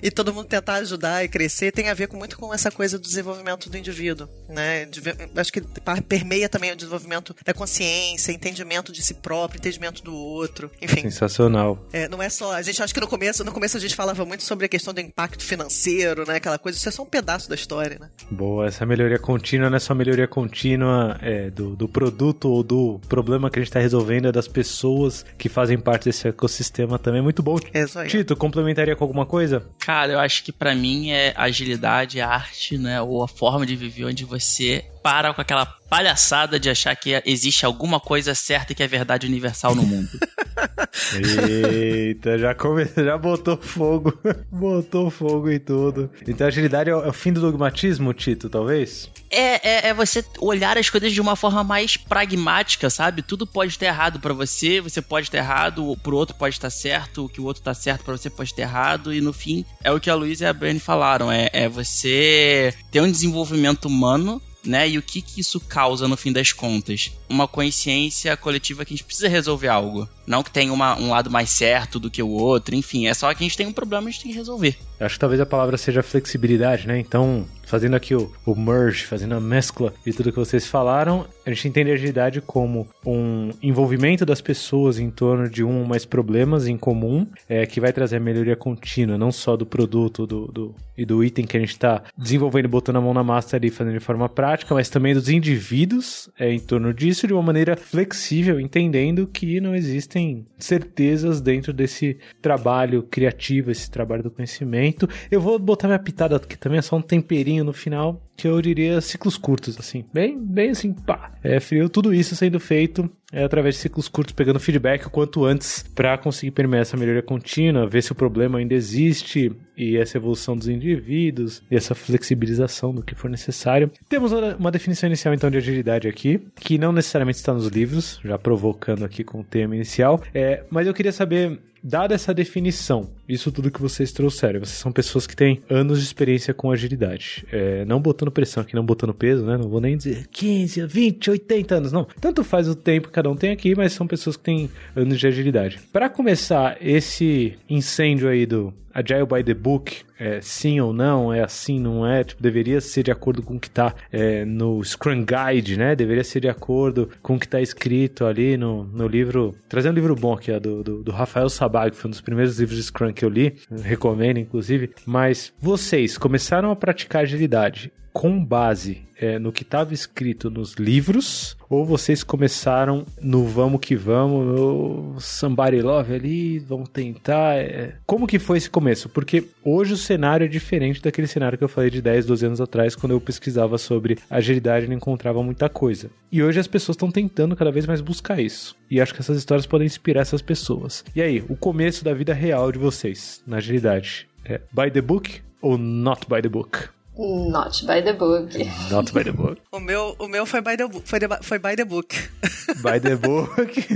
E 0.00 0.10
todo 0.10 0.32
mundo 0.32 0.46
tentar 0.46 0.74
ajudar 0.74 1.24
e 1.24 1.28
crescer 1.28 1.72
tem 1.72 1.88
a 1.88 1.94
ver 1.94 2.06
com, 2.06 2.16
muito 2.16 2.38
com 2.38 2.54
essa 2.54 2.70
coisa 2.70 2.96
do 2.96 3.02
desenvolvimento 3.02 3.68
do 3.68 3.76
indivíduo, 3.76 4.28
né? 4.48 4.84
De, 4.84 5.00
acho 5.36 5.52
que 5.52 5.62
permeia 6.06 6.48
também 6.48 6.70
o 6.70 6.76
desenvolvimento 6.76 7.34
da 7.44 7.52
consciência, 7.52 8.30
entendimento 8.30 8.92
de 8.92 9.02
si 9.02 9.14
próprio, 9.14 9.58
entendimento 9.58 10.00
do 10.02 10.14
outro, 10.14 10.70
enfim. 10.80 11.02
Sensacional. 11.02 11.84
É, 11.92 12.08
não 12.08 12.22
é 12.22 12.28
só, 12.28 12.52
a 12.52 12.62
gente 12.62 12.80
acha 12.80 12.94
que 12.94 13.00
no 13.00 13.08
começo, 13.08 13.42
no 13.42 13.50
começo 13.50 13.76
a 13.76 13.80
gente 13.80 13.96
falava 13.96 14.24
muito 14.24 14.44
sobre 14.44 14.66
a 14.66 14.68
questão 14.68 14.94
do 14.94 15.00
impacto 15.00 15.44
financeiro, 15.44 16.24
né? 16.24 16.36
Aquela 16.36 16.58
coisa, 16.58 16.78
isso 16.78 16.88
é 16.88 16.92
só 16.92 17.02
um 17.02 17.06
pedaço 17.06 17.48
da 17.48 17.56
história, 17.56 17.98
né? 17.98 18.08
Boa, 18.30 18.68
essa 18.68 18.86
melhoria 18.86 19.07
contínua 19.16 19.70
não 19.70 19.76
é 19.76 19.80
só 19.80 19.94
melhoria 19.94 20.26
contínua 20.26 21.16
é, 21.22 21.50
do, 21.50 21.76
do 21.76 21.88
produto 21.88 22.50
ou 22.50 22.64
do 22.64 23.00
problema 23.08 23.48
que 23.48 23.60
a 23.60 23.62
gente 23.62 23.68
está 23.68 23.78
resolvendo, 23.78 24.26
é 24.26 24.32
das 24.32 24.48
pessoas 24.48 25.24
que 25.38 25.48
fazem 25.48 25.78
parte 25.78 26.06
desse 26.06 26.26
ecossistema 26.26 26.98
também. 26.98 27.22
Muito 27.22 27.40
bom. 27.40 27.58
É 27.72 27.84
isso 27.84 27.98
aí. 27.98 28.08
Tito, 28.08 28.34
complementaria 28.34 28.96
com 28.96 29.04
alguma 29.04 29.24
coisa? 29.24 29.64
Cara, 29.78 30.14
eu 30.14 30.18
acho 30.18 30.42
que 30.42 30.50
para 30.50 30.74
mim 30.74 31.10
é 31.10 31.32
agilidade, 31.36 32.20
arte, 32.20 32.76
né? 32.76 33.00
Ou 33.00 33.22
a 33.22 33.28
forma 33.28 33.64
de 33.64 33.76
viver 33.76 34.06
onde 34.06 34.24
você 34.24 34.84
para 35.08 35.32
com 35.32 35.40
aquela 35.40 35.64
palhaçada 35.64 36.60
de 36.60 36.68
achar 36.68 36.94
que 36.94 37.22
existe 37.24 37.64
alguma 37.64 37.98
coisa 37.98 38.34
certa 38.34 38.72
e 38.72 38.74
que 38.74 38.82
é 38.82 38.86
verdade 38.86 39.26
universal 39.26 39.74
no 39.74 39.82
mundo. 39.82 40.10
Eita, 41.48 42.38
já, 42.38 42.54
come... 42.54 42.86
já 42.94 43.16
botou 43.16 43.56
fogo. 43.56 44.12
botou 44.52 45.08
fogo 45.08 45.50
em 45.50 45.58
tudo. 45.58 46.10
Então 46.26 46.46
a 46.46 46.48
agilidade 46.48 46.90
é 46.90 46.94
o 46.94 47.12
fim 47.14 47.32
do 47.32 47.40
dogmatismo, 47.40 48.12
Tito, 48.12 48.50
talvez? 48.50 49.08
É, 49.30 49.86
é, 49.86 49.88
é, 49.88 49.94
você 49.94 50.22
olhar 50.40 50.76
as 50.76 50.90
coisas 50.90 51.10
de 51.10 51.22
uma 51.22 51.36
forma 51.36 51.64
mais 51.64 51.96
pragmática, 51.96 52.90
sabe? 52.90 53.22
Tudo 53.22 53.46
pode 53.46 53.72
estar 53.72 53.86
errado 53.86 54.20
para 54.20 54.34
você, 54.34 54.82
você 54.82 55.00
pode 55.00 55.28
estar 55.28 55.38
errado, 55.38 55.96
pro 56.02 56.16
outro 56.16 56.36
pode 56.36 56.54
estar 56.54 56.68
certo, 56.68 57.24
o 57.24 57.28
que 57.30 57.40
o 57.40 57.44
outro 57.44 57.62
tá 57.62 57.72
certo 57.72 58.04
para 58.04 58.14
você 58.14 58.28
pode 58.28 58.50
estar 58.50 58.62
errado, 58.62 59.14
e 59.14 59.22
no 59.22 59.32
fim 59.32 59.64
é 59.82 59.90
o 59.90 59.98
que 59.98 60.10
a 60.10 60.14
Luísa 60.14 60.44
e 60.44 60.48
a 60.48 60.52
Bernie 60.52 60.80
falaram: 60.80 61.32
é, 61.32 61.48
é 61.52 61.66
você 61.66 62.74
ter 62.90 63.00
um 63.00 63.10
desenvolvimento 63.10 63.86
humano 63.86 64.42
né? 64.68 64.88
E 64.88 64.98
o 64.98 65.02
que, 65.02 65.22
que 65.22 65.40
isso 65.40 65.58
causa 65.60 66.06
no 66.06 66.16
fim 66.16 66.32
das 66.32 66.52
contas? 66.52 67.12
Uma 67.28 67.48
consciência 67.48 68.36
coletiva 68.36 68.84
que 68.84 68.92
a 68.92 68.96
gente 68.96 69.04
precisa 69.04 69.28
resolver 69.28 69.68
algo. 69.68 70.08
Não 70.26 70.42
que 70.42 70.50
tenha 70.50 70.72
uma, 70.72 70.98
um 70.98 71.10
lado 71.10 71.30
mais 71.30 71.50
certo 71.50 71.98
do 71.98 72.10
que 72.10 72.22
o 72.22 72.28
outro, 72.28 72.74
enfim, 72.74 73.06
é 73.06 73.14
só 73.14 73.32
que 73.32 73.42
a 73.42 73.46
gente 73.46 73.56
tem 73.56 73.66
um 73.66 73.72
problema 73.72 74.06
e 74.06 74.08
a 74.08 74.12
gente 74.12 74.22
tem 74.22 74.32
que 74.32 74.38
resolver. 74.38 74.76
Eu 75.00 75.06
acho 75.06 75.14
que 75.14 75.20
talvez 75.20 75.40
a 75.40 75.46
palavra 75.46 75.76
seja 75.76 76.02
flexibilidade, 76.02 76.86
né? 76.86 76.98
Então, 76.98 77.46
fazendo 77.68 77.94
aqui 77.94 78.14
o, 78.14 78.32
o, 78.46 78.56
merge, 78.56 79.04
fazendo 79.04 79.34
a 79.34 79.40
mescla 79.40 79.92
de 80.04 80.12
tudo 80.12 80.32
que 80.32 80.38
vocês 80.38 80.66
falaram, 80.66 81.26
a 81.44 81.50
gente 81.50 81.68
entende 81.68 81.90
a 81.90 81.94
agilidade 81.94 82.40
como 82.40 82.88
um 83.04 83.50
envolvimento 83.62 84.24
das 84.24 84.40
pessoas 84.40 84.98
em 84.98 85.10
torno 85.10 85.48
de 85.48 85.62
um 85.62 85.80
ou 85.80 85.86
mais 85.86 86.04
problemas 86.04 86.66
em 86.66 86.78
comum, 86.78 87.26
é, 87.48 87.66
que 87.66 87.80
vai 87.80 87.92
trazer 87.92 88.16
a 88.16 88.20
melhoria 88.20 88.56
contínua, 88.56 89.18
não 89.18 89.30
só 89.30 89.56
do 89.56 89.66
produto 89.66 90.26
do, 90.26 90.46
do 90.46 90.74
e 90.98 91.04
do 91.04 91.22
item 91.22 91.46
que 91.46 91.56
a 91.56 91.60
gente 91.60 91.70
está 91.70 92.02
desenvolvendo, 92.16 92.68
botando 92.68 92.96
a 92.96 93.00
mão 93.00 93.14
na 93.14 93.22
massa 93.22 93.56
ali, 93.56 93.70
fazendo 93.70 93.96
de 93.96 94.04
forma 94.04 94.28
prática, 94.28 94.74
mas 94.74 94.88
também 94.88 95.14
dos 95.14 95.28
indivíduos 95.28 96.28
é, 96.36 96.52
em 96.52 96.58
torno 96.58 96.92
disso 96.92 97.24
de 97.24 97.32
uma 97.32 97.42
maneira 97.42 97.76
flexível, 97.76 98.58
entendendo 98.58 99.28
que 99.28 99.60
não 99.60 99.76
existem 99.76 100.44
certezas 100.58 101.40
dentro 101.40 101.72
desse 101.72 102.18
trabalho 102.42 103.04
criativo, 103.04 103.70
esse 103.70 103.88
trabalho 103.88 104.24
do 104.24 104.30
conhecimento. 104.30 105.08
Eu 105.30 105.40
vou 105.40 105.56
botar 105.56 105.86
minha 105.86 106.00
pitada, 106.00 106.40
que 106.40 106.58
também 106.58 106.80
é 106.80 106.82
só 106.82 106.96
um 106.96 107.02
temperinho 107.02 107.57
no 107.64 107.72
final, 107.72 108.27
eu 108.46 108.60
diria 108.60 109.00
ciclos 109.00 109.36
curtos, 109.36 109.78
assim. 109.78 110.04
Bem, 110.12 110.38
bem 110.38 110.70
assim, 110.70 110.92
pá. 110.92 111.32
É 111.42 111.58
frio, 111.58 111.88
tudo 111.88 112.12
isso 112.12 112.36
sendo 112.36 112.60
feito 112.60 113.10
é 113.32 113.44
através 113.44 113.74
de 113.74 113.82
ciclos 113.82 114.08
curtos, 114.08 114.32
pegando 114.32 114.58
feedback 114.58 115.06
o 115.06 115.10
quanto 115.10 115.44
antes 115.44 115.82
para 115.94 116.16
conseguir 116.16 116.50
permear 116.52 116.82
essa 116.82 116.96
melhoria 116.96 117.22
contínua, 117.22 117.86
ver 117.86 118.02
se 118.02 118.12
o 118.12 118.14
problema 118.14 118.58
ainda 118.58 118.74
existe 118.74 119.52
e 119.76 119.96
essa 119.96 120.16
evolução 120.16 120.56
dos 120.56 120.68
indivíduos 120.68 121.62
e 121.70 121.76
essa 121.76 121.94
flexibilização 121.94 122.94
do 122.94 123.02
que 123.02 123.14
for 123.14 123.28
necessário. 123.28 123.90
Temos 124.08 124.32
uma 124.32 124.70
definição 124.70 125.08
inicial 125.08 125.34
então 125.34 125.50
de 125.50 125.58
agilidade 125.58 126.08
aqui, 126.08 126.40
que 126.56 126.78
não 126.78 126.92
necessariamente 126.92 127.38
está 127.38 127.52
nos 127.52 127.66
livros, 127.66 128.18
já 128.24 128.38
provocando 128.38 129.04
aqui 129.04 129.22
com 129.22 129.40
o 129.40 129.44
tema 129.44 129.76
inicial, 129.76 130.22
é, 130.32 130.64
mas 130.70 130.86
eu 130.86 130.94
queria 130.94 131.12
saber 131.12 131.60
Dada 131.82 132.14
essa 132.14 132.34
definição, 132.34 133.08
isso 133.28 133.52
tudo 133.52 133.70
que 133.70 133.80
vocês 133.80 134.10
trouxeram, 134.10 134.58
vocês 134.58 134.78
são 134.78 134.90
pessoas 134.90 135.26
que 135.26 135.36
têm 135.36 135.62
anos 135.70 136.00
de 136.00 136.04
experiência 136.04 136.52
com 136.52 136.72
agilidade. 136.72 137.46
É, 137.52 137.84
não 137.84 138.00
botando 138.00 138.27
pressão 138.30 138.62
aqui, 138.62 138.74
não 138.74 138.84
botando 138.84 139.14
peso, 139.14 139.44
né? 139.44 139.56
Não 139.56 139.68
vou 139.68 139.80
nem 139.80 139.96
dizer 139.96 140.26
15, 140.30 140.86
20, 140.86 141.30
80 141.30 141.74
anos, 141.74 141.92
não. 141.92 142.06
Tanto 142.20 142.44
faz 142.44 142.68
o 142.68 142.74
tempo 142.74 143.08
que 143.08 143.14
cada 143.14 143.30
um 143.30 143.36
tem 143.36 143.50
aqui, 143.50 143.74
mas 143.74 143.92
são 143.92 144.06
pessoas 144.06 144.36
que 144.36 144.44
têm 144.44 144.70
anos 144.94 145.18
de 145.18 145.26
agilidade. 145.26 145.80
Para 145.92 146.08
começar 146.08 146.76
esse 146.80 147.56
incêndio 147.68 148.28
aí 148.28 148.46
do 148.46 148.72
Agile 148.98 149.26
by 149.26 149.44
the 149.44 149.54
Book, 149.54 149.98
é, 150.18 150.40
sim 150.40 150.80
ou 150.80 150.92
não, 150.92 151.32
é 151.32 151.40
assim, 151.40 151.78
não 151.78 152.04
é, 152.04 152.24
tipo, 152.24 152.42
deveria 152.42 152.80
ser 152.80 153.04
de 153.04 153.12
acordo 153.12 153.42
com 153.42 153.54
o 153.54 153.60
que 153.60 153.68
está 153.68 153.94
é, 154.10 154.44
no 154.44 154.82
Scrum 154.82 155.24
Guide, 155.24 155.78
né? 155.78 155.94
Deveria 155.94 156.24
ser 156.24 156.40
de 156.40 156.48
acordo 156.48 157.08
com 157.22 157.36
o 157.36 157.38
que 157.38 157.46
está 157.46 157.60
escrito 157.60 158.24
ali 158.24 158.56
no, 158.56 158.82
no 158.84 159.06
livro. 159.06 159.54
Trazendo 159.68 159.92
um 159.92 160.00
livro 160.00 160.16
bom 160.16 160.32
aqui, 160.32 160.50
ó, 160.50 160.58
do, 160.58 160.82
do, 160.82 161.02
do 161.04 161.12
Rafael 161.12 161.48
Sabag, 161.48 161.92
que 161.92 161.96
foi 161.96 162.08
um 162.08 162.10
dos 162.10 162.20
primeiros 162.20 162.58
livros 162.58 162.76
de 162.76 162.82
Scrum 162.82 163.12
que 163.12 163.24
eu 163.24 163.28
li, 163.28 163.54
recomendo, 163.82 164.38
inclusive. 164.38 164.90
Mas 165.06 165.52
vocês 165.60 166.18
começaram 166.18 166.72
a 166.72 166.76
praticar 166.76 167.22
agilidade 167.22 167.92
com 168.12 168.44
base 168.44 169.08
é, 169.20 169.38
no 169.38 169.52
que 169.52 169.62
estava 169.62 169.92
escrito 169.92 170.50
nos 170.50 170.74
livros 170.74 171.56
ou 171.68 171.84
vocês 171.84 172.22
começaram 172.22 173.04
no 173.20 173.44
vamos 173.44 173.80
que 173.80 173.96
vamos, 173.96 174.46
no 174.46 175.16
somebody 175.20 175.82
love 175.82 176.14
ali, 176.14 176.58
vamos 176.60 176.88
tentar? 176.88 177.56
É... 177.56 177.94
Como 178.06 178.26
que 178.26 178.38
foi 178.38 178.58
esse 178.58 178.70
começo? 178.70 179.08
Porque 179.08 179.44
hoje 179.64 179.94
o 179.94 179.96
cenário 179.96 180.44
é 180.44 180.48
diferente 180.48 181.02
daquele 181.02 181.26
cenário 181.26 181.58
que 181.58 181.64
eu 181.64 181.68
falei 181.68 181.90
de 181.90 182.00
10, 182.00 182.26
12 182.26 182.46
anos 182.46 182.60
atrás, 182.60 182.94
quando 182.94 183.12
eu 183.12 183.20
pesquisava 183.20 183.76
sobre 183.76 184.18
agilidade 184.30 184.86
e 184.86 184.88
não 184.88 184.96
encontrava 184.96 185.42
muita 185.42 185.68
coisa. 185.68 186.10
E 186.30 186.42
hoje 186.42 186.60
as 186.60 186.66
pessoas 186.66 186.94
estão 186.94 187.10
tentando 187.10 187.56
cada 187.56 187.70
vez 187.70 187.86
mais 187.86 188.00
buscar 188.00 188.40
isso. 188.40 188.76
E 188.90 189.00
acho 189.00 189.14
que 189.14 189.20
essas 189.20 189.36
histórias 189.36 189.66
podem 189.66 189.86
inspirar 189.86 190.22
essas 190.22 190.42
pessoas. 190.42 191.04
E 191.14 191.20
aí, 191.20 191.44
o 191.48 191.56
começo 191.56 192.04
da 192.04 192.14
vida 192.14 192.32
real 192.32 192.70
de 192.72 192.78
vocês 192.78 193.42
na 193.46 193.58
agilidade? 193.58 194.28
É 194.44 194.60
by 194.72 194.90
the 194.90 195.00
book 195.00 195.42
ou 195.60 195.76
not 195.76 196.26
by 196.28 196.40
the 196.40 196.48
book? 196.48 196.88
Not 197.18 197.84
by 197.84 198.00
the 198.00 198.12
book. 198.12 198.54
Not 198.90 199.12
by 199.12 199.24
the 199.24 199.32
book. 199.32 199.60
O 199.72 199.80
meu, 199.80 200.14
o 200.20 200.28
meu 200.28 200.46
foi 200.46 200.60
by 200.60 200.76
the 200.76 200.86
book. 200.86 201.02
Foi, 201.04 201.18
de, 201.18 201.26
foi 201.42 201.58
by 201.58 201.74
the 201.74 201.84
book. 201.84 202.14
By 202.80 203.00
the 203.00 203.16
book. 203.16 203.48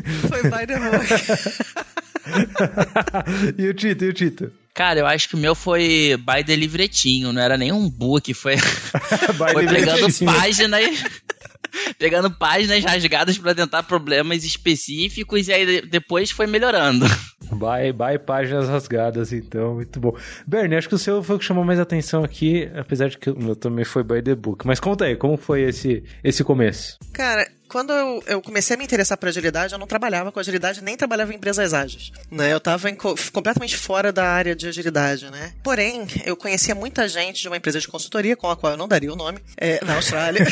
foi 0.29 0.43
by 0.51 0.67
the 0.67 0.79
book. 0.81 1.07
e 3.59 3.69
o 3.69 3.75
Tito, 3.75 4.05
e 4.05 4.09
o 4.09 4.13
Tito? 4.13 4.51
Cara, 4.75 5.01
eu 5.01 5.07
acho 5.07 5.29
que 5.29 5.35
o 5.35 5.39
meu 5.39 5.55
foi 5.55 6.17
by 6.17 6.43
the 6.45 6.57
livretinho, 6.57 7.33
não 7.33 7.41
era 7.41 7.57
nem 7.59 7.71
um 7.71 7.89
book, 7.89 8.33
foi, 8.33 8.57
foi 8.57 9.67
pegando 9.67 10.25
páginas 10.25 11.05
pegando 11.99 12.31
páginas 12.31 12.83
rasgadas 12.85 13.39
para 13.39 13.55
tentar 13.55 13.83
problemas 13.83 14.45
específicos 14.45 15.49
e 15.49 15.53
aí 15.53 15.83
depois 15.83 16.31
foi 16.31 16.47
melhorando. 16.47 17.07
By, 17.53 17.93
by 17.93 18.19
páginas 18.25 18.69
rasgadas, 18.69 19.33
então, 19.33 19.75
muito 19.75 20.01
bom. 20.01 20.17
Bernie, 20.47 20.77
acho 20.77 20.89
que 20.89 20.95
o 20.95 20.99
seu 20.99 21.23
foi 21.23 21.37
o 21.37 21.39
que 21.39 21.45
chamou 21.45 21.65
mais 21.65 21.79
atenção 21.79 22.25
aqui, 22.25 22.71
apesar 22.75 23.09
de 23.09 23.19
que 23.19 23.31
o 23.31 23.39
meu 23.39 23.55
também 23.55 23.85
foi 23.85 24.03
by 24.03 24.23
the 24.23 24.35
book. 24.35 24.67
Mas 24.67 24.81
conta 24.81 25.05
aí, 25.05 25.17
como 25.17 25.37
foi 25.37 25.63
esse, 25.63 26.03
esse 26.25 26.43
começo? 26.43 26.99
Cara, 27.13 27.47
quando 27.73 27.91
eu, 27.91 28.23
eu, 28.27 28.43
comecei 28.43 28.77
a 28.77 28.79
me 28.79 28.85
interessar 28.85 29.17
por 29.17 29.31
agilidade, 29.31 29.73
eu 29.73 29.79
não 29.79 29.87
trabalhava 29.87 30.31
com 30.31 30.39
agilidade, 30.39 30.85
nem 30.85 30.95
trabalhava 30.95 31.33
em 31.33 31.37
empresas 31.37 31.73
ágeis. 31.73 32.13
Né? 32.31 32.53
Eu 32.53 32.59
estava 32.59 32.87
completamente 33.33 33.79
fora 33.79 34.13
da 34.13 34.27
área 34.29 34.55
de 34.55 34.69
agilidade, 34.69 35.31
né? 35.31 35.55
Porém, 35.63 36.07
eu 36.27 36.37
conhecia 36.37 36.75
muita 36.75 37.09
gente 37.09 37.41
de 37.41 37.49
uma 37.49 37.57
empresa 37.57 37.81
de 37.81 37.89
consultoria, 37.89 38.37
com 38.37 38.51
a 38.51 38.57
qual 38.57 38.75
eu 38.75 38.77
não 38.77 38.87
daria 38.87 39.11
o 39.11 39.17
nome, 39.17 39.39
é, 39.57 39.83
na 39.87 39.95
Austrália. 39.95 40.45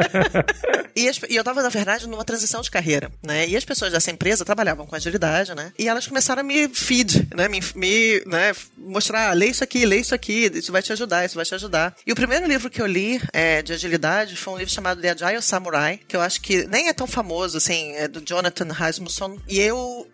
e, 0.96 1.06
as, 1.06 1.20
e, 1.28 1.36
eu 1.36 1.42
estava, 1.42 1.62
na 1.62 1.68
verdade, 1.68 2.08
numa 2.08 2.24
transição 2.24 2.62
de 2.62 2.70
carreira, 2.70 3.12
né? 3.22 3.46
E 3.46 3.54
as 3.54 3.66
pessoas 3.66 3.92
dessa 3.92 4.10
empresa 4.10 4.42
trabalhavam 4.42 4.86
com 4.86 4.96
agilidade, 4.96 5.54
né? 5.54 5.70
E 5.78 5.86
elas 5.86 6.06
começaram 6.06 6.17
a 6.18 6.42
me 6.42 6.68
feed, 6.68 7.28
né? 7.34 7.48
Me, 7.48 7.60
me 7.74 8.22
né? 8.26 8.52
mostrar, 8.76 9.32
lê 9.36 9.46
isso 9.46 9.62
aqui, 9.62 9.84
lê 9.84 9.98
isso 9.98 10.14
aqui, 10.14 10.50
isso 10.54 10.72
vai 10.72 10.82
te 10.82 10.92
ajudar, 10.92 11.24
isso 11.24 11.34
vai 11.34 11.44
te 11.44 11.54
ajudar. 11.54 11.94
E 12.06 12.12
o 12.12 12.16
primeiro 12.16 12.46
livro 12.46 12.70
que 12.70 12.80
eu 12.80 12.86
li 12.86 13.20
é, 13.32 13.62
de 13.62 13.72
agilidade 13.72 14.36
foi 14.36 14.54
um 14.54 14.56
livro 14.58 14.72
chamado 14.72 15.00
The 15.00 15.10
Agile 15.10 15.42
Samurai, 15.42 16.00
que 16.06 16.16
eu 16.16 16.20
acho 16.20 16.40
que 16.40 16.66
nem 16.66 16.88
é 16.88 16.92
tão 16.92 17.06
famoso, 17.06 17.58
assim, 17.58 17.92
é 17.92 18.08
do 18.08 18.20
Jonathan 18.20 18.72
Rasmussen. 18.72 19.38
E 19.48 19.60
eu 19.60 20.08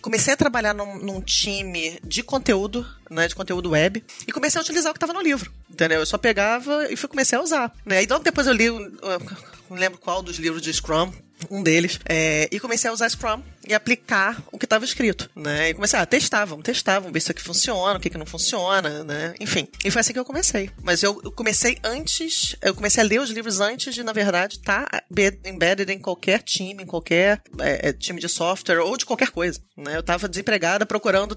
comecei 0.00 0.34
a 0.34 0.36
trabalhar 0.36 0.74
num, 0.74 0.98
num, 0.98 1.20
time 1.20 1.98
de 2.04 2.22
conteúdo, 2.22 2.86
né, 3.10 3.26
de 3.28 3.34
conteúdo 3.34 3.70
web, 3.70 4.04
e 4.26 4.32
comecei 4.32 4.58
a 4.58 4.62
utilizar 4.62 4.90
o 4.90 4.94
que 4.94 4.98
estava 4.98 5.12
no 5.12 5.22
livro, 5.22 5.52
entendeu? 5.70 6.00
Eu 6.00 6.06
só 6.06 6.18
pegava 6.18 6.90
e 6.90 6.96
fui, 6.96 7.08
comecei 7.08 7.38
a 7.38 7.42
usar, 7.42 7.72
né? 7.84 8.02
E 8.02 8.06
logo 8.06 8.24
depois 8.24 8.46
eu 8.46 8.52
li, 8.52 8.68
não 8.68 9.76
lembro 9.76 9.98
qual 9.98 10.22
dos 10.22 10.38
livros 10.38 10.62
de 10.62 10.72
Scrum, 10.72 11.12
um 11.50 11.62
deles, 11.62 11.98
é, 12.04 12.48
e 12.50 12.60
comecei 12.60 12.90
a 12.90 12.92
usar 12.92 13.08
Scrum 13.08 13.42
e 13.66 13.74
aplicar 13.74 14.42
o 14.52 14.58
que 14.58 14.66
estava 14.66 14.84
escrito, 14.84 15.30
né? 15.34 15.70
E 15.70 15.74
comecei 15.74 15.98
a 15.98 16.02
ah, 16.02 16.06
testar, 16.06 16.44
vamos 16.44 16.64
testar, 16.64 16.98
vamos 16.98 17.12
ver 17.12 17.20
se 17.20 17.24
isso 17.24 17.32
aqui 17.32 17.42
funciona, 17.42 17.98
o 17.98 18.00
que, 18.00 18.10
que 18.10 18.18
não 18.18 18.26
funciona, 18.26 19.02
né? 19.04 19.34
Enfim, 19.40 19.68
e 19.84 19.90
foi 19.90 20.00
assim 20.00 20.12
que 20.12 20.18
eu 20.18 20.24
comecei. 20.24 20.70
Mas 20.82 21.02
eu, 21.02 21.20
eu 21.24 21.32
comecei 21.32 21.78
antes, 21.82 22.56
eu 22.60 22.74
comecei 22.74 23.02
a 23.02 23.06
ler 23.06 23.20
os 23.20 23.30
livros 23.30 23.60
antes 23.60 23.94
de, 23.94 24.02
na 24.02 24.12
verdade, 24.12 24.56
estar 24.56 24.84
tá 24.84 25.02
embedded 25.44 25.90
em 25.90 25.98
qualquer 25.98 26.42
time, 26.42 26.82
em 26.82 26.86
qualquer 26.86 27.42
é, 27.60 27.88
é, 27.88 27.92
time 27.92 28.20
de 28.20 28.28
software 28.28 28.80
ou 28.80 28.96
de 28.96 29.06
qualquer 29.06 29.30
coisa, 29.30 29.60
né? 29.76 29.96
Eu 29.96 30.00
estava 30.00 30.28
desempregada 30.28 30.84
procurando, 30.84 31.36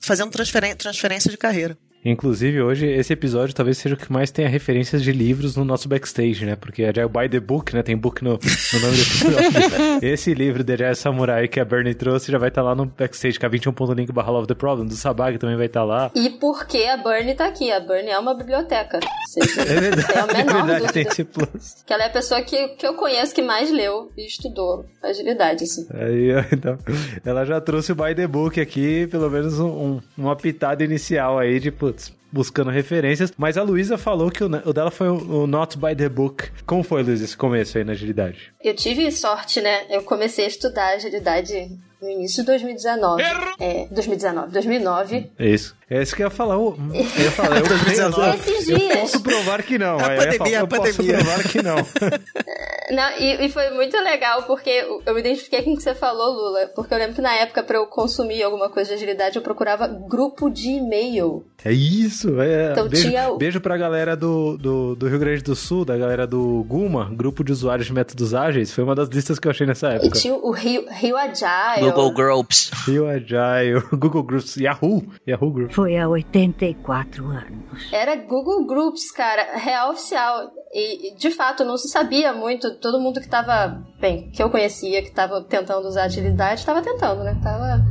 fazendo 0.00 0.30
transferência 0.30 1.30
de 1.30 1.36
carreira. 1.36 1.78
Inclusive, 2.04 2.62
hoje, 2.62 2.86
esse 2.86 3.12
episódio 3.12 3.54
talvez 3.54 3.76
seja 3.76 3.94
o 3.94 3.98
que 3.98 4.10
mais 4.10 4.30
tenha 4.30 4.48
referências 4.48 5.02
de 5.02 5.12
livros 5.12 5.54
no 5.54 5.66
nosso 5.66 5.86
backstage, 5.86 6.46
né? 6.46 6.56
Porque 6.56 6.82
é 6.82 6.92
By 6.92 7.28
the 7.28 7.40
Book, 7.40 7.74
né? 7.74 7.82
Tem 7.82 7.96
book 7.96 8.24
no, 8.24 8.30
no 8.30 8.80
nome 8.80 8.96
do 8.96 9.02
episódio. 9.02 9.98
esse 10.02 10.32
livro, 10.32 10.64
The 10.64 10.76
Jazz 10.76 10.98
Samurai, 10.98 11.46
que 11.46 11.60
a 11.60 11.64
Bernie 11.64 11.94
trouxe, 11.94 12.32
já 12.32 12.38
vai 12.38 12.48
estar 12.48 12.62
tá 12.62 12.68
lá 12.68 12.74
no 12.74 12.86
backstage, 12.86 13.38
que 13.38 13.44
é 13.44 13.48
21.link 13.48 14.12
barra 14.12 14.30
Love 14.30 14.46
the 14.46 14.54
Problem, 14.54 14.88
do 14.88 14.94
Sabag 14.94 15.36
também 15.36 15.56
vai 15.56 15.66
estar 15.66 15.80
tá 15.80 15.86
lá. 15.86 16.10
E 16.14 16.30
por 16.30 16.66
que 16.66 16.86
a 16.86 16.96
Bernie 16.96 17.34
tá 17.34 17.46
aqui? 17.46 17.70
A 17.70 17.80
Bernie 17.80 18.10
é 18.10 18.18
uma 18.18 18.34
biblioteca. 18.34 18.98
Seja, 19.28 19.60
é 19.70 19.80
verdade, 19.80 20.10
é 20.10 20.44
verdade, 20.44 20.66
dúvida. 20.68 20.92
tem 20.94 21.02
esse 21.02 21.24
plus. 21.24 21.82
Que 21.86 21.92
ela 21.92 22.04
é 22.04 22.06
a 22.06 22.10
pessoa 22.10 22.40
que, 22.40 22.68
que 22.68 22.86
eu 22.86 22.94
conheço 22.94 23.34
que 23.34 23.42
mais 23.42 23.70
leu 23.70 24.10
e 24.16 24.26
estudou 24.26 24.86
agilidade, 25.02 25.64
assim. 25.64 25.86
Aí, 25.92 26.30
então, 26.50 26.78
ela 27.24 27.44
já 27.44 27.60
trouxe 27.60 27.92
o 27.92 27.94
By 27.94 28.14
the 28.14 28.26
Book 28.26 28.58
aqui, 28.58 29.06
pelo 29.08 29.28
menos 29.28 29.60
um, 29.60 29.68
um, 29.68 30.00
uma 30.16 30.34
pitada 30.34 30.82
inicial 30.82 31.38
aí, 31.38 31.60
tipo, 31.60 31.89
buscando 32.32 32.70
referências. 32.70 33.32
Mas 33.36 33.56
a 33.56 33.62
Luísa 33.62 33.98
falou 33.98 34.30
que 34.30 34.42
o, 34.42 34.46
o 34.46 34.72
dela 34.72 34.90
foi 34.90 35.08
o, 35.08 35.42
o, 35.42 35.46
Not 35.46 35.78
by 35.78 35.94
the 35.94 36.08
Book. 36.08 36.50
Como 36.66 36.82
foi, 36.82 37.02
Luísa, 37.02 37.24
esse 37.24 37.36
começo 37.36 37.78
aí 37.78 37.84
na 37.84 37.92
agilidade? 37.92 38.52
Eu 38.62 38.74
tive 38.74 39.10
sorte, 39.10 39.60
né? 39.60 39.86
Eu 39.88 40.02
comecei 40.02 40.44
a 40.44 40.48
estudar 40.48 40.94
agilidade 40.94 41.78
no 42.00 42.08
início 42.08 42.42
de 42.42 42.46
2019. 42.46 43.22
Erro. 43.22 43.54
É, 43.58 43.86
2019, 43.90 44.52
2009. 44.52 45.30
Isso. 45.38 45.76
É 45.90 46.00
isso 46.00 46.14
que 46.14 46.22
eu 46.22 46.28
ia 46.28 46.30
falar. 46.30 46.54
Eu 46.54 46.76
ia 46.94 47.32
falar, 47.32 47.58
eu, 47.58 47.66
2019. 47.66 48.38
Esses 48.38 48.66
dias. 48.66 48.80
eu 48.80 49.00
posso 49.00 49.20
provar 49.20 49.62
que 49.64 49.76
não. 49.76 49.98
A 49.98 50.02
pandemia, 50.02 50.38
falar, 50.38 50.58
a 50.60 50.66
pandemia. 50.66 51.14
Eu 51.16 51.24
posso 51.24 51.24
provar 51.24 51.42
que 51.48 51.62
não. 51.62 51.76
não 52.94 53.18
e, 53.18 53.46
e, 53.46 53.48
foi 53.48 53.70
muito 53.70 53.96
legal, 53.96 54.44
porque 54.44 54.70
eu 55.04 55.12
me 55.12 55.18
identifiquei 55.18 55.62
com 55.62 55.72
o 55.72 55.76
que 55.76 55.82
você 55.82 55.92
falou, 55.92 56.32
Lula. 56.32 56.66
Porque 56.76 56.94
eu 56.94 56.98
lembro 56.98 57.16
que 57.16 57.20
na 57.20 57.34
época, 57.34 57.64
para 57.64 57.76
eu 57.76 57.86
consumir 57.86 58.40
alguma 58.44 58.70
coisa 58.70 58.90
de 58.90 58.94
agilidade, 58.94 59.34
eu 59.34 59.42
procurava 59.42 59.88
grupo 59.88 60.48
de 60.48 60.68
e-mail. 60.68 61.44
É 61.64 61.72
isso, 61.72 62.40
é. 62.40 62.70
Então 62.70 62.88
beijo, 62.88 63.08
tinha... 63.08 63.34
beijo 63.34 63.60
pra 63.60 63.76
galera 63.76 64.16
do, 64.16 64.56
do, 64.56 64.94
do, 64.94 65.08
Rio 65.08 65.18
Grande 65.18 65.42
do 65.42 65.56
Sul, 65.56 65.84
da 65.84 65.96
galera 65.96 66.24
do 66.24 66.64
Guma, 66.68 67.10
grupo 67.12 67.42
de 67.42 67.50
usuários 67.50 67.88
de 67.88 67.92
métodos 67.92 68.32
ágeis. 68.32 68.72
Foi 68.72 68.84
uma 68.84 68.94
das 68.94 69.08
listas 69.08 69.40
que 69.40 69.48
eu 69.48 69.50
achei 69.50 69.66
nessa 69.66 69.88
época. 69.88 70.06
E 70.06 70.20
tinha 70.20 70.34
o 70.34 70.52
Rio, 70.52 70.86
Rio 70.88 71.16
Agile. 71.16 71.89
Google 71.90 72.12
Groups. 72.12 72.70
Rio 72.86 73.08
Agile, 73.08 73.80
Google 73.92 74.22
Groups, 74.22 74.56
Yahoo, 74.56 75.02
Yahoo 75.26 75.50
Groups. 75.50 75.74
Foi 75.74 75.96
há 75.96 76.08
84 76.08 77.26
anos. 77.26 77.92
Era 77.92 78.16
Google 78.16 78.66
Groups, 78.66 79.10
cara, 79.10 79.56
real 79.56 79.90
oficial. 79.92 80.50
E, 80.72 81.14
de 81.16 81.30
fato, 81.30 81.64
não 81.64 81.76
se 81.76 81.88
sabia 81.88 82.32
muito. 82.32 82.76
Todo 82.76 83.00
mundo 83.00 83.20
que 83.20 83.28
tava, 83.28 83.82
bem, 84.00 84.30
que 84.30 84.42
eu 84.42 84.50
conhecia, 84.50 85.02
que 85.02 85.10
tava 85.10 85.42
tentando 85.42 85.88
usar 85.88 86.04
agilidade, 86.04 86.64
tava 86.64 86.80
tentando, 86.80 87.24
né? 87.24 87.38
Tava 87.42 87.84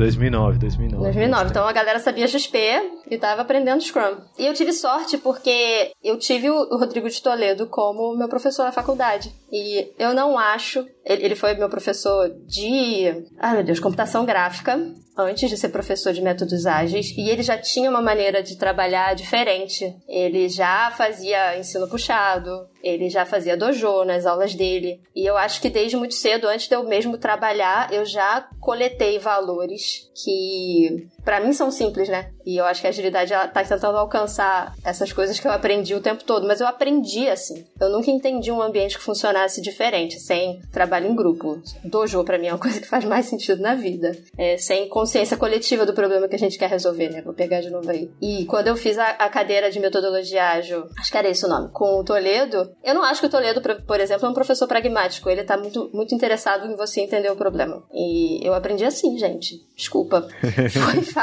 2009, 0.00 0.58
2009. 0.58 1.04
2009. 1.04 1.50
Então 1.50 1.66
a 1.66 1.72
galera 1.72 1.98
sabia 1.98 2.26
XP 2.26 2.58
e 3.10 3.18
tava 3.18 3.42
aprendendo 3.42 3.82
Scrum. 3.82 4.16
E 4.38 4.46
eu 4.46 4.54
tive 4.54 4.72
sorte 4.72 5.18
porque 5.18 5.92
eu 6.02 6.18
tive 6.18 6.50
o 6.50 6.76
Rodrigo 6.76 7.08
de 7.08 7.22
Toledo 7.22 7.66
como 7.66 8.16
meu 8.16 8.28
professor 8.28 8.64
na 8.64 8.72
faculdade. 8.72 9.32
E 9.52 9.92
eu 9.98 10.14
não 10.14 10.38
acho. 10.38 10.86
Ele 11.04 11.34
foi 11.34 11.54
meu 11.54 11.68
professor 11.68 12.30
de. 12.46 13.26
Ai 13.38 13.54
meu 13.54 13.64
Deus, 13.64 13.80
computação 13.80 14.24
gráfica 14.24 14.78
antes 15.20 15.48
de 15.48 15.56
ser 15.56 15.68
professor 15.68 16.12
de 16.12 16.22
métodos 16.22 16.66
ágeis 16.66 17.14
e 17.16 17.28
ele 17.28 17.42
já 17.42 17.56
tinha 17.56 17.90
uma 17.90 18.02
maneira 18.02 18.42
de 18.42 18.56
trabalhar 18.56 19.14
diferente. 19.14 19.94
Ele 20.08 20.48
já 20.48 20.90
fazia 20.90 21.58
ensino 21.58 21.88
puxado, 21.88 22.68
ele 22.82 23.08
já 23.08 23.24
fazia 23.24 23.56
dojo 23.56 24.04
nas 24.04 24.26
aulas 24.26 24.54
dele. 24.54 25.00
E 25.14 25.24
eu 25.24 25.36
acho 25.36 25.60
que 25.60 25.70
desde 25.70 25.96
muito 25.96 26.14
cedo, 26.14 26.48
antes 26.48 26.68
de 26.68 26.74
eu 26.74 26.84
mesmo 26.84 27.18
trabalhar, 27.18 27.92
eu 27.92 28.04
já 28.04 28.48
coletei 28.60 29.18
valores 29.18 30.10
que 30.24 31.06
para 31.30 31.38
mim 31.38 31.52
são 31.52 31.70
simples, 31.70 32.08
né? 32.08 32.32
E 32.44 32.56
eu 32.56 32.64
acho 32.64 32.80
que 32.80 32.88
a 32.88 32.90
agilidade 32.90 33.32
ela 33.32 33.46
tá 33.46 33.62
tentando 33.62 33.96
alcançar 33.96 34.74
essas 34.84 35.12
coisas 35.12 35.38
que 35.38 35.46
eu 35.46 35.52
aprendi 35.52 35.94
o 35.94 36.00
tempo 36.00 36.24
todo, 36.24 36.44
mas 36.44 36.60
eu 36.60 36.66
aprendi 36.66 37.28
assim. 37.28 37.64
Eu 37.80 37.88
nunca 37.88 38.10
entendi 38.10 38.50
um 38.50 38.60
ambiente 38.60 38.98
que 38.98 39.04
funcionasse 39.04 39.62
diferente, 39.62 40.18
sem 40.18 40.60
trabalho 40.72 41.06
em 41.06 41.14
grupo. 41.14 41.62
Dojo 41.84 42.24
para 42.24 42.36
mim 42.36 42.48
é 42.48 42.52
uma 42.52 42.58
coisa 42.58 42.80
que 42.80 42.88
faz 42.88 43.04
mais 43.04 43.26
sentido 43.26 43.62
na 43.62 43.76
vida. 43.76 44.10
É, 44.36 44.56
sem 44.56 44.88
consciência 44.88 45.36
coletiva 45.36 45.86
do 45.86 45.94
problema 45.94 46.26
que 46.26 46.34
a 46.34 46.38
gente 46.38 46.58
quer 46.58 46.68
resolver, 46.68 47.10
né? 47.10 47.22
Vou 47.22 47.32
pegar 47.32 47.60
de 47.60 47.70
novo 47.70 47.88
aí. 47.88 48.10
E 48.20 48.44
quando 48.46 48.66
eu 48.66 48.76
fiz 48.76 48.98
a, 48.98 49.10
a 49.10 49.28
cadeira 49.28 49.70
de 49.70 49.78
metodologia 49.78 50.50
ágil, 50.50 50.88
acho 50.98 51.12
que 51.12 51.16
era 51.16 51.28
esse 51.28 51.46
o 51.46 51.48
nome, 51.48 51.70
com 51.70 52.00
o 52.00 52.04
Toledo, 52.04 52.72
eu 52.82 52.92
não 52.92 53.04
acho 53.04 53.20
que 53.20 53.28
o 53.28 53.30
Toledo, 53.30 53.62
por 53.86 54.00
exemplo, 54.00 54.26
é 54.26 54.28
um 54.28 54.34
professor 54.34 54.66
pragmático. 54.66 55.30
Ele 55.30 55.44
tá 55.44 55.56
muito, 55.56 55.88
muito 55.94 56.12
interessado 56.12 56.66
em 56.66 56.74
você 56.74 57.02
entender 57.02 57.30
o 57.30 57.36
problema. 57.36 57.84
E 57.94 58.44
eu 58.44 58.52
aprendi 58.52 58.84
assim, 58.84 59.16
gente. 59.16 59.64
Desculpa. 59.76 60.26
Foi 60.42 61.02
fácil. 61.02 61.19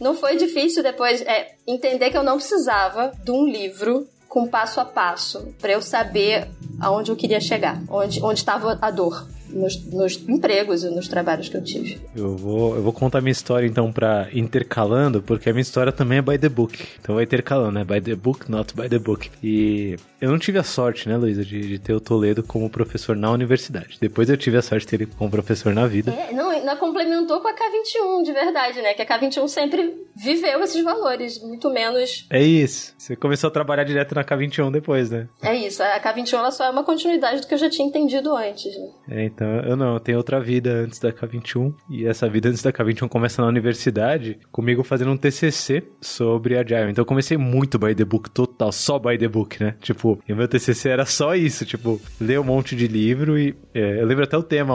Não 0.00 0.14
foi 0.14 0.36
difícil 0.36 0.82
depois 0.82 1.20
é, 1.22 1.54
entender 1.66 2.10
que 2.10 2.16
eu 2.16 2.22
não 2.22 2.36
precisava 2.36 3.12
de 3.24 3.30
um 3.30 3.46
livro 3.46 4.06
com 4.28 4.48
passo 4.48 4.80
a 4.80 4.84
passo 4.84 5.54
para 5.60 5.72
eu 5.72 5.80
saber 5.80 6.48
aonde 6.80 7.10
eu 7.10 7.16
queria 7.16 7.40
chegar, 7.40 7.80
onde 7.88 8.18
estava 8.34 8.76
a 8.82 8.90
dor 8.90 9.28
nos, 9.48 9.84
nos, 9.86 10.28
empregos 10.28 10.82
e 10.82 10.90
nos 10.90 11.06
trabalhos 11.06 11.48
que 11.48 11.56
eu 11.56 11.62
tive. 11.62 12.00
Eu 12.14 12.36
vou, 12.36 12.74
eu 12.74 12.82
vou 12.82 12.92
contar 12.92 13.20
minha 13.20 13.32
história 13.32 13.66
então 13.66 13.92
para 13.92 14.28
intercalando, 14.32 15.22
porque 15.22 15.48
a 15.48 15.52
minha 15.52 15.62
história 15.62 15.92
também 15.92 16.18
é 16.18 16.22
by 16.22 16.38
the 16.38 16.48
book. 16.48 16.84
Então 17.00 17.14
vai 17.14 17.24
intercalando, 17.24 17.72
né? 17.72 17.84
By 17.84 18.00
the 18.00 18.14
book, 18.14 18.50
not 18.50 18.74
by 18.74 18.88
the 18.88 18.98
book. 18.98 19.30
E 19.42 19.96
eu 20.24 20.30
não 20.30 20.38
tive 20.38 20.58
a 20.58 20.62
sorte, 20.62 21.06
né, 21.06 21.16
Luísa, 21.18 21.44
de, 21.44 21.60
de, 21.60 21.78
ter 21.78 21.92
o 21.92 22.00
Toledo 22.00 22.42
como 22.42 22.70
professor 22.70 23.14
na 23.14 23.30
universidade. 23.30 23.98
Depois 24.00 24.30
eu 24.30 24.36
tive 24.38 24.56
a 24.56 24.62
sorte 24.62 24.86
de 24.86 24.90
ter 24.90 24.96
ele 25.02 25.12
como 25.18 25.30
professor 25.30 25.74
na 25.74 25.86
vida. 25.86 26.12
É, 26.12 26.32
não, 26.32 26.48
ainda 26.48 26.74
complementou 26.76 27.40
com 27.40 27.48
a 27.48 27.52
K21, 27.52 28.22
de 28.22 28.32
verdade, 28.32 28.80
né? 28.80 28.94
Que 28.94 29.02
a 29.02 29.06
K21 29.06 29.46
sempre 29.48 29.94
viveu 30.16 30.62
esses 30.62 30.82
valores, 30.82 31.42
muito 31.42 31.70
menos. 31.70 32.26
É 32.30 32.42
isso. 32.42 32.94
Você 32.96 33.14
começou 33.14 33.48
a 33.48 33.50
trabalhar 33.50 33.84
direto 33.84 34.14
na 34.14 34.24
K21 34.24 34.72
depois, 34.72 35.10
né? 35.10 35.28
É 35.42 35.54
isso. 35.54 35.82
A 35.82 36.00
K21 36.00 36.38
ela 36.38 36.50
só 36.50 36.64
é 36.64 36.70
uma 36.70 36.84
continuidade 36.84 37.42
do 37.42 37.46
que 37.46 37.52
eu 37.52 37.58
já 37.58 37.68
tinha 37.68 37.86
entendido 37.86 38.34
antes, 38.34 38.74
né? 38.78 38.88
É, 39.10 39.24
então 39.24 39.46
eu 39.60 39.76
não, 39.76 39.94
eu 39.94 40.00
tenho 40.00 40.16
outra 40.16 40.40
vida 40.40 40.70
antes 40.70 40.98
da 40.98 41.12
K21. 41.12 41.74
E 41.90 42.06
essa 42.06 42.28
vida 42.28 42.48
antes 42.48 42.62
da 42.62 42.72
K21 42.72 43.08
começa 43.08 43.42
na 43.42 43.48
universidade, 43.48 44.38
comigo 44.50 44.82
fazendo 44.82 45.10
um 45.10 45.18
TCC 45.18 45.82
sobre 46.00 46.56
Agile. 46.56 46.90
Então 46.90 47.02
eu 47.02 47.06
comecei 47.06 47.36
muito 47.36 47.78
by 47.78 47.94
the 47.94 48.04
book, 48.06 48.30
total, 48.30 48.72
só 48.72 48.98
by 48.98 49.18
the 49.18 49.28
book, 49.28 49.62
né? 49.62 49.74
Tipo, 49.80 50.13
e 50.28 50.34
meu 50.34 50.48
TCC 50.48 50.88
era 50.88 51.06
só 51.06 51.34
isso, 51.34 51.64
tipo, 51.64 52.00
ler 52.20 52.40
um 52.40 52.44
monte 52.44 52.76
de 52.76 52.86
livro 52.86 53.38
e... 53.38 53.54
É, 53.74 54.00
eu 54.00 54.06
lembro 54.06 54.24
até 54.24 54.36
o 54.36 54.42
tema, 54.42 54.74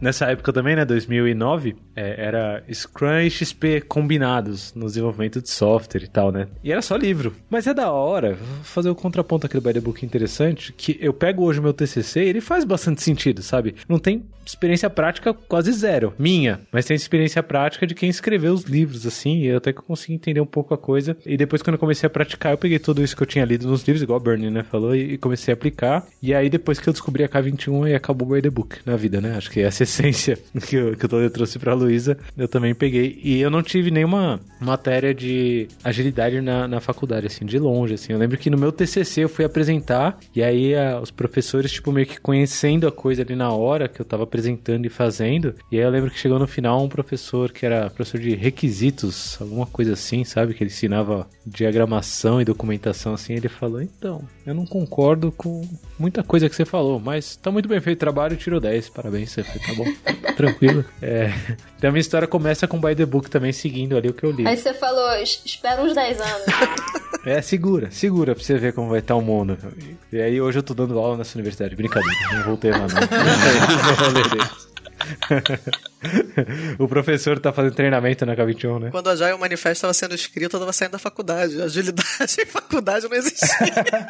nessa 0.00 0.26
época 0.26 0.52
também, 0.52 0.76
né, 0.76 0.84
2009, 0.84 1.76
é, 1.94 2.26
era 2.26 2.62
Scrum 2.72 3.20
e 3.20 3.30
XP 3.30 3.80
combinados 3.82 4.74
no 4.74 4.86
desenvolvimento 4.86 5.40
de 5.40 5.48
software 5.48 6.02
e 6.02 6.08
tal, 6.08 6.30
né? 6.30 6.48
E 6.62 6.70
era 6.70 6.82
só 6.82 6.96
livro. 6.96 7.34
Mas 7.48 7.66
é 7.66 7.74
da 7.74 7.90
hora, 7.90 8.34
vou 8.34 8.64
fazer 8.64 8.90
o 8.90 8.94
contraponto 8.94 9.46
aqui 9.46 9.54
do 9.54 9.62
by 9.62 9.72
the 9.72 9.80
book 9.80 10.04
interessante, 10.04 10.72
que 10.72 10.98
eu 11.00 11.12
pego 11.12 11.44
hoje 11.44 11.60
o 11.60 11.62
meu 11.62 11.72
TCC 11.72 12.24
e 12.24 12.28
ele 12.28 12.40
faz 12.40 12.64
bastante 12.64 13.02
sentido, 13.02 13.42
sabe? 13.42 13.74
Não 13.88 13.98
tem 13.98 14.24
experiência 14.44 14.88
prática 14.88 15.34
quase 15.34 15.72
zero, 15.72 16.14
minha, 16.18 16.60
mas 16.70 16.84
tem 16.84 16.94
experiência 16.94 17.42
prática 17.42 17.86
de 17.86 17.94
quem 17.94 18.08
escreveu 18.08 18.52
os 18.52 18.62
livros, 18.62 19.06
assim, 19.06 19.40
e 19.40 19.52
até 19.52 19.72
que 19.72 19.82
consegui 19.82 20.14
entender 20.14 20.40
um 20.40 20.46
pouco 20.46 20.72
a 20.72 20.78
coisa. 20.78 21.16
E 21.26 21.36
depois, 21.36 21.62
quando 21.62 21.74
eu 21.74 21.80
comecei 21.80 22.06
a 22.06 22.10
praticar, 22.10 22.52
eu 22.52 22.58
peguei 22.58 22.78
tudo 22.78 23.02
isso 23.02 23.16
que 23.16 23.22
eu 23.22 23.26
tinha 23.26 23.44
lido 23.44 23.66
nos 23.66 23.82
livros, 23.82 24.02
igual 24.02 24.18
a 24.18 24.22
Bernie, 24.22 24.50
né, 24.50 24.62
falou, 24.66 24.94
e 24.94 25.16
comecei 25.18 25.52
a 25.52 25.54
aplicar. 25.54 26.06
E 26.22 26.34
aí, 26.34 26.48
depois 26.48 26.78
que 26.78 26.88
eu 26.88 26.92
descobri 26.92 27.24
a 27.24 27.28
K21, 27.28 27.86
aí 27.86 27.94
acabou 27.94 28.28
o 28.28 28.34
by 28.34 28.42
the 28.42 28.50
book 28.50 28.78
na 28.84 28.96
vida, 28.96 29.20
né? 29.20 29.36
Acho 29.36 29.50
que 29.50 29.60
essa 29.60 29.82
essência 29.84 30.38
que 30.66 30.76
eu, 30.76 30.96
que 30.96 31.04
eu 31.04 31.30
trouxe 31.30 31.58
pra 31.58 31.74
Luísa, 31.74 32.16
eu 32.36 32.48
também 32.48 32.74
peguei. 32.74 33.18
E 33.22 33.40
eu 33.40 33.50
não 33.50 33.62
tive 33.62 33.90
nenhuma 33.90 34.40
matéria 34.60 35.14
de 35.14 35.68
agilidade 35.82 36.40
na, 36.40 36.66
na 36.66 36.80
faculdade, 36.80 37.26
assim, 37.26 37.44
de 37.44 37.58
longe, 37.58 37.94
assim. 37.94 38.12
Eu 38.12 38.18
lembro 38.18 38.38
que 38.38 38.50
no 38.50 38.58
meu 38.58 38.72
TCC 38.72 39.24
eu 39.24 39.28
fui 39.28 39.44
apresentar, 39.44 40.18
e 40.34 40.42
aí 40.42 40.74
a, 40.74 41.00
os 41.00 41.10
professores, 41.10 41.72
tipo, 41.72 41.92
meio 41.92 42.06
que 42.06 42.20
conhecendo 42.20 42.86
a 42.86 42.92
coisa 42.92 43.22
ali 43.22 43.36
na 43.36 43.50
hora 43.50 43.88
que 43.88 44.00
eu 44.00 44.04
tava 44.04 44.24
apresentando 44.24 44.86
e 44.86 44.88
fazendo. 44.88 45.54
E 45.70 45.78
aí 45.78 45.84
eu 45.84 45.90
lembro 45.90 46.10
que 46.10 46.18
chegou 46.18 46.38
no 46.38 46.46
final 46.46 46.82
um 46.82 46.88
professor 46.88 47.52
que 47.52 47.64
era 47.64 47.90
professor 47.90 48.20
de 48.20 48.34
requisitos, 48.34 49.36
alguma 49.40 49.66
coisa 49.66 49.92
assim, 49.92 50.24
sabe? 50.24 50.54
Que 50.54 50.62
ele 50.62 50.70
ensinava 50.70 51.28
diagramação 51.46 52.40
e 52.40 52.44
documentação 52.44 53.14
assim. 53.14 53.34
Ele 53.34 53.48
falou: 53.48 53.80
Então, 53.80 54.22
eu 54.46 54.54
não 54.54 54.64
concordo 54.64 55.32
com 55.32 55.68
muita 55.98 56.22
coisa 56.22 56.48
que 56.48 56.54
você 56.54 56.64
falou, 56.64 57.00
mas 57.00 57.34
tá 57.34 57.50
muito 57.50 57.68
bem 57.68 57.80
feito 57.80 57.96
o 57.96 58.00
trabalho, 58.00 58.36
tirou 58.36 58.60
10. 58.60 58.90
Parabéns, 58.90 59.32
você 59.32 59.42
foi, 59.42 59.60
tá 59.60 59.74
bom, 59.74 59.84
tranquilo. 60.36 60.84
É, 61.02 61.32
então 61.76 61.88
a 61.88 61.92
minha 61.92 62.00
história 62.00 62.28
começa 62.28 62.68
com 62.68 62.80
By 62.80 62.94
the 62.94 63.04
Book 63.04 63.28
também, 63.28 63.52
seguindo 63.52 63.96
ali 63.96 64.08
o 64.08 64.14
que 64.14 64.22
eu 64.22 64.30
li. 64.30 64.46
Aí 64.46 64.56
você 64.56 64.72
falou: 64.72 65.10
Espera 65.20 65.82
uns 65.82 65.94
10 65.94 66.20
anos. 66.20 66.46
É, 67.24 67.42
segura, 67.42 67.90
segura 67.90 68.36
pra 68.36 68.44
você 68.44 68.56
ver 68.56 68.72
como 68.72 68.88
vai 68.88 69.00
estar 69.00 69.16
o 69.16 69.20
mundo. 69.20 69.58
E 70.12 70.20
aí 70.20 70.40
hoje 70.40 70.60
eu 70.60 70.62
tô 70.62 70.74
dando 70.74 70.96
aula 70.96 71.16
nessa 71.16 71.36
universidade. 71.36 71.74
Brincadeira, 71.74 72.16
não 72.34 72.44
voltei 72.44 72.70
lá 72.70 72.78
não. 72.78 72.86
o 76.78 76.88
professor 76.88 77.38
tá 77.38 77.52
fazendo 77.52 77.74
treinamento 77.74 78.24
na 78.26 78.36
K21, 78.36 78.80
né? 78.80 78.90
Quando 78.90 79.08
a 79.08 79.12
Agile 79.12 79.38
Manifesto 79.38 79.78
estava 79.78 79.94
sendo 79.94 80.14
escrito, 80.14 80.56
eu 80.56 80.60
tava 80.60 80.72
saindo 80.72 80.92
da 80.92 80.98
faculdade. 80.98 81.60
Agilidade 81.60 82.36
em 82.40 82.46
faculdade 82.46 83.08
não 83.08 83.16
existia. 83.16 84.06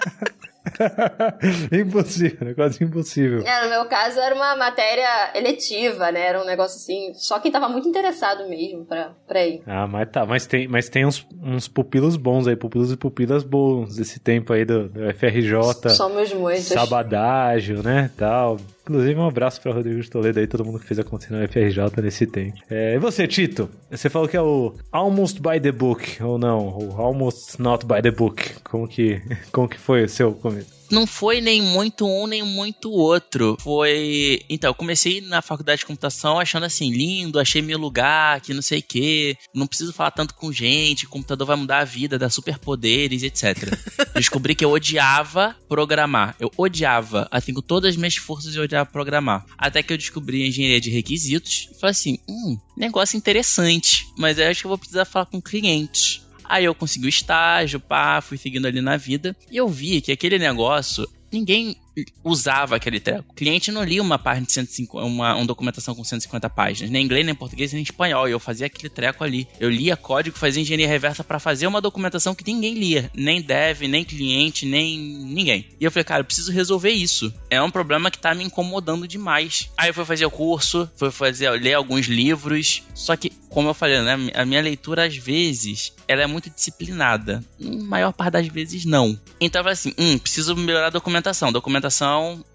impossível, 1.73 2.47
né? 2.47 2.55
Quase 2.55 2.83
impossível. 2.83 3.43
É, 3.47 3.65
no 3.65 3.71
meu 3.71 3.85
caso 3.87 4.19
era 4.19 4.35
uma 4.35 4.57
matéria 4.57 5.33
eletiva, 5.35 6.11
né? 6.11 6.21
Era 6.21 6.43
um 6.43 6.47
negócio 6.47 6.77
assim, 6.77 7.13
só 7.15 7.39
quem 7.39 7.51
tava 7.51 7.69
muito 7.69 7.89
interessado 7.89 8.49
mesmo 8.49 8.85
pra, 8.85 9.13
pra 9.27 9.47
ir. 9.47 9.63
Ah, 9.67 9.87
mas 9.87 10.09
tá, 10.11 10.27
mas 10.27 10.47
tem, 10.47 10.69
mas 10.69 10.89
tem 10.89 11.07
uns, 11.07 11.27
uns 11.43 11.69
pupilos 11.69 12.17
bons 12.17 12.47
aí, 12.47 12.57
pupilos 12.57 12.93
e 12.93 12.97
pupilas 12.97 13.43
bons 13.43 13.97
desse 13.97 14.19
tempo 14.19 14.53
aí 14.53 14.65
do, 14.65 14.89
do 14.89 15.15
FRJ. 15.15 15.91
Somos 15.91 16.33
muitos. 16.33 16.67
Sabadágio, 16.67 17.83
né, 17.83 18.11
tal. 18.17 18.59
Inclusive, 18.83 19.19
um 19.19 19.27
abraço 19.27 19.61
para 19.61 19.73
Rodrigo 19.73 20.01
de 20.01 20.09
Toledo 20.09 20.39
aí, 20.39 20.47
todo 20.47 20.65
mundo 20.65 20.79
que 20.79 20.87
fez 20.87 21.01
acontecer 21.01 21.33
no 21.33 21.49
FRJ 21.49 21.86
nesse 22.03 22.27
tempo. 22.27 22.57
É, 22.71 22.95
e 22.95 22.99
você, 22.99 23.27
Tito? 23.27 23.69
Você 23.91 24.09
falou 24.09 24.29
que 24.29 24.37
é 24.37 24.43
o 24.43 24.75
Almost 24.93 25.41
by 25.41 25.61
the 25.61 25.73
Book, 25.73 26.23
ou 26.23 26.39
não? 26.39 26.77
O 26.79 27.01
Almost 27.01 27.61
Not 27.61 27.87
by 27.87 28.03
the 28.03 28.11
Book. 28.11 28.61
Como 28.65 28.87
que, 28.87 29.21
como 29.53 29.69
que 29.69 29.79
foi 29.79 30.05
o 30.05 30.09
seu 30.09 30.33
começo? 30.33 30.76
Não 30.91 31.07
foi 31.07 31.41
nem 31.41 31.63
muito 31.63 32.07
um 32.07 32.27
nem 32.27 32.43
muito 32.43 32.91
outro. 32.91 33.57
Foi. 33.61 34.43
Então, 34.49 34.71
eu 34.71 34.75
comecei 34.75 35.21
na 35.21 35.43
faculdade 35.43 35.81
de 35.81 35.87
computação 35.87 36.39
achando 36.39 36.65
assim, 36.65 36.91
lindo, 36.91 37.39
achei 37.39 37.63
meu 37.63 37.79
lugar, 37.79 38.41
que 38.41 38.55
não 38.55 38.63
sei 38.63 38.81
o 38.81 38.83
quê. 38.83 39.37
Não 39.55 39.67
preciso 39.67 39.93
falar 39.93 40.11
tanto 40.11 40.35
com 40.35 40.53
gente, 40.53 41.07
o 41.07 41.09
computador 41.09 41.47
vai 41.47 41.57
mudar 41.57 41.79
a 41.79 41.85
vida, 41.85 42.19
dar 42.19 42.31
superpoderes, 42.31 43.23
etc. 43.23 43.57
Descobri 44.15 44.55
que 44.55 44.65
eu 44.65 44.71
odiava 44.71 45.57
programar. 45.69 46.37
Eu 46.39 46.51
odiava, 46.57 47.29
assim, 47.31 47.53
com 47.53 47.63
todas 47.63 47.91
as 47.91 47.97
minhas 47.97 48.17
forças 48.17 48.55
eu 48.55 48.65
odiava 48.65 48.91
programar. 48.91 49.45
Até 49.57 49.83
que 49.83 49.93
eu 49.93 49.99
descobri 49.99 50.43
a 50.43 50.47
engenharia 50.47 50.81
de 50.81 50.91
requisitos 50.91 51.69
e 51.73 51.79
falei 51.79 51.91
assim: 51.93 52.19
hum, 52.29 52.59
negócio 52.77 53.17
interessante. 53.17 54.07
Mas 54.19 54.39
eu 54.39 54.49
acho 54.49 54.61
que 54.61 54.67
eu 54.67 54.71
vou 54.71 54.79
precisar 54.79 55.05
falar 55.05 55.27
com 55.27 55.41
clientes. 55.41 56.26
Aí 56.49 56.65
eu 56.65 56.75
consegui 56.75 57.07
o 57.07 57.09
estágio, 57.09 57.81
pá, 57.81 58.21
fui 58.21 58.37
seguindo 58.37 58.67
ali 58.67 58.81
na 58.81 58.97
vida. 58.97 59.37
E 59.51 59.57
eu 59.57 59.69
vi 59.69 60.01
que 60.01 60.13
aquele 60.13 60.39
negócio, 60.39 61.09
ninguém 61.33 61.77
usava 62.23 62.77
aquele 62.77 63.01
treco. 63.01 63.31
O 63.31 63.35
cliente 63.35 63.71
não 63.71 63.83
lia 63.83 64.03
uma 64.03 64.19
página 64.19 64.47
de 64.47 64.53
150, 64.53 65.05
uma, 65.05 65.35
uma 65.35 65.47
documentação 65.47 65.95
com 65.95 66.05
150 66.05 66.49
páginas, 66.51 66.91
nem 66.91 67.03
em 67.03 67.05
inglês, 67.05 67.25
nem 67.25 67.33
em 67.33 67.37
português, 67.37 67.73
nem 67.73 67.81
em 67.81 67.85
espanhol. 67.85 68.29
E 68.29 68.33
eu 68.33 68.41
fazia 68.41 68.67
aquele 68.67 68.89
treco 68.89 69.25
ali. 69.25 69.47
Eu 69.59 69.71
lia 69.71 69.97
código, 69.97 70.37
fazia 70.37 70.63
engenharia 70.63 70.89
reversa 70.89 71.25
para 71.25 71.39
fazer 71.39 71.67
uma 71.67 71.81
documentação 71.81 72.35
que 72.35 72.45
ninguém 72.47 72.75
lia. 72.75 73.11
Nem 73.15 73.41
dev, 73.41 73.83
nem 73.83 74.05
cliente, 74.05 74.67
nem 74.67 74.99
ninguém. 74.99 75.69
E 75.81 75.85
eu 75.85 75.91
falei, 75.91 76.05
cara, 76.05 76.21
eu 76.21 76.25
preciso 76.25 76.53
resolver 76.53 76.91
isso. 76.91 77.33
É 77.49 77.61
um 77.63 77.71
problema 77.71 78.11
que 78.11 78.19
tá 78.19 78.35
me 78.35 78.45
incomodando 78.45 79.09
demais. 79.09 79.71
Aí 79.77 79.91
eu 79.91 79.95
fui 79.95 80.05
fazer 80.05 80.27
o 80.27 80.31
curso, 80.31 80.91
fui 80.97 81.11
fazer, 81.11 81.51
ler 81.51 81.75
alguns 81.75 82.07
livros. 82.07 82.83
Só 82.95 83.17
que, 83.17 83.31
como 83.49 83.69
eu 83.69 83.75
falei, 83.75 84.01
né, 84.03 84.31
a 84.35 84.45
minha 84.45 84.61
leitura 84.61 85.07
às 85.07 85.17
vezes, 85.17 85.93
ela 86.07 86.23
é 86.23 86.27
muito 86.27 86.51
disciplinada. 86.51 87.43
Na 87.59 87.85
maior 87.85 88.13
parte 88.13 88.33
das 88.33 88.49
vezes, 88.49 88.85
não. 88.85 89.19
Então 89.41 89.61
eu 89.61 89.65
falei 89.65 89.73
assim, 89.73 89.95
hum, 89.99 90.19
preciso 90.19 90.55
melhorar 90.57 90.89
a 90.89 90.91
documentação. 90.91 91.53
Documentação 91.53 91.86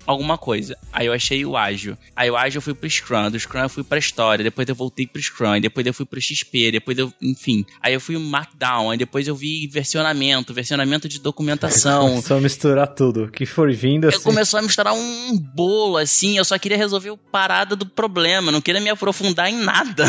alguma 0.06 0.38
coisa. 0.38 0.78
Aí 0.92 1.08
eu 1.08 1.14
achei 1.14 1.46
o 1.46 1.56
ágil. 1.56 1.98
Aí 2.16 2.30
o 2.30 2.36
ágil 2.36 2.58
eu 2.58 2.62
fui 2.62 2.74
pro 2.74 2.90
Scrum, 2.90 3.30
do 3.30 3.40
Scrum 3.40 3.62
eu 3.62 3.70
fui 3.70 3.84
pra 3.84 3.98
história, 3.98 4.44
depois 4.44 4.68
eu 4.68 4.76
voltei 4.76 5.08
pro 5.08 5.22
Scrum, 5.22 5.60
depois 5.60 5.86
eu 5.86 5.94
fui 5.94 6.06
pro 6.06 6.22
XP, 6.22 6.72
depois 6.72 6.98
eu, 6.98 7.14
enfim. 7.22 7.66
Aí 7.82 7.94
eu 7.94 8.00
fui 8.00 8.16
o 8.16 8.20
Markdown, 8.20 8.92
aí 8.92 8.98
depois 8.98 9.28
eu 9.28 9.36
vi 9.36 9.68
versionamento, 9.68 10.54
versionamento 10.54 11.08
de 11.08 11.20
documentação. 11.20 12.10
Começou 12.22 12.38
a 12.38 12.42
misturar 12.42 12.88
tudo, 12.88 13.30
que 13.30 13.46
for 13.46 13.72
vindo 13.74 14.08
assim. 14.08 14.18
Eu 14.18 14.24
começou 14.24 14.60
a 14.60 14.64
misturar 14.64 14.94
um 14.94 15.38
bolo, 15.38 15.98
assim, 15.98 16.38
eu 16.38 16.46
só 16.46 16.58
queria 16.58 16.78
resolver 16.78 17.12
o 17.12 17.18
parada 17.18 17.76
do 17.76 17.86
problema, 17.86 18.52
não 18.52 18.62
queria 18.62 18.82
me 18.82 18.90
aprofundar 18.90 19.50
em 19.50 19.58
nada. 19.58 20.06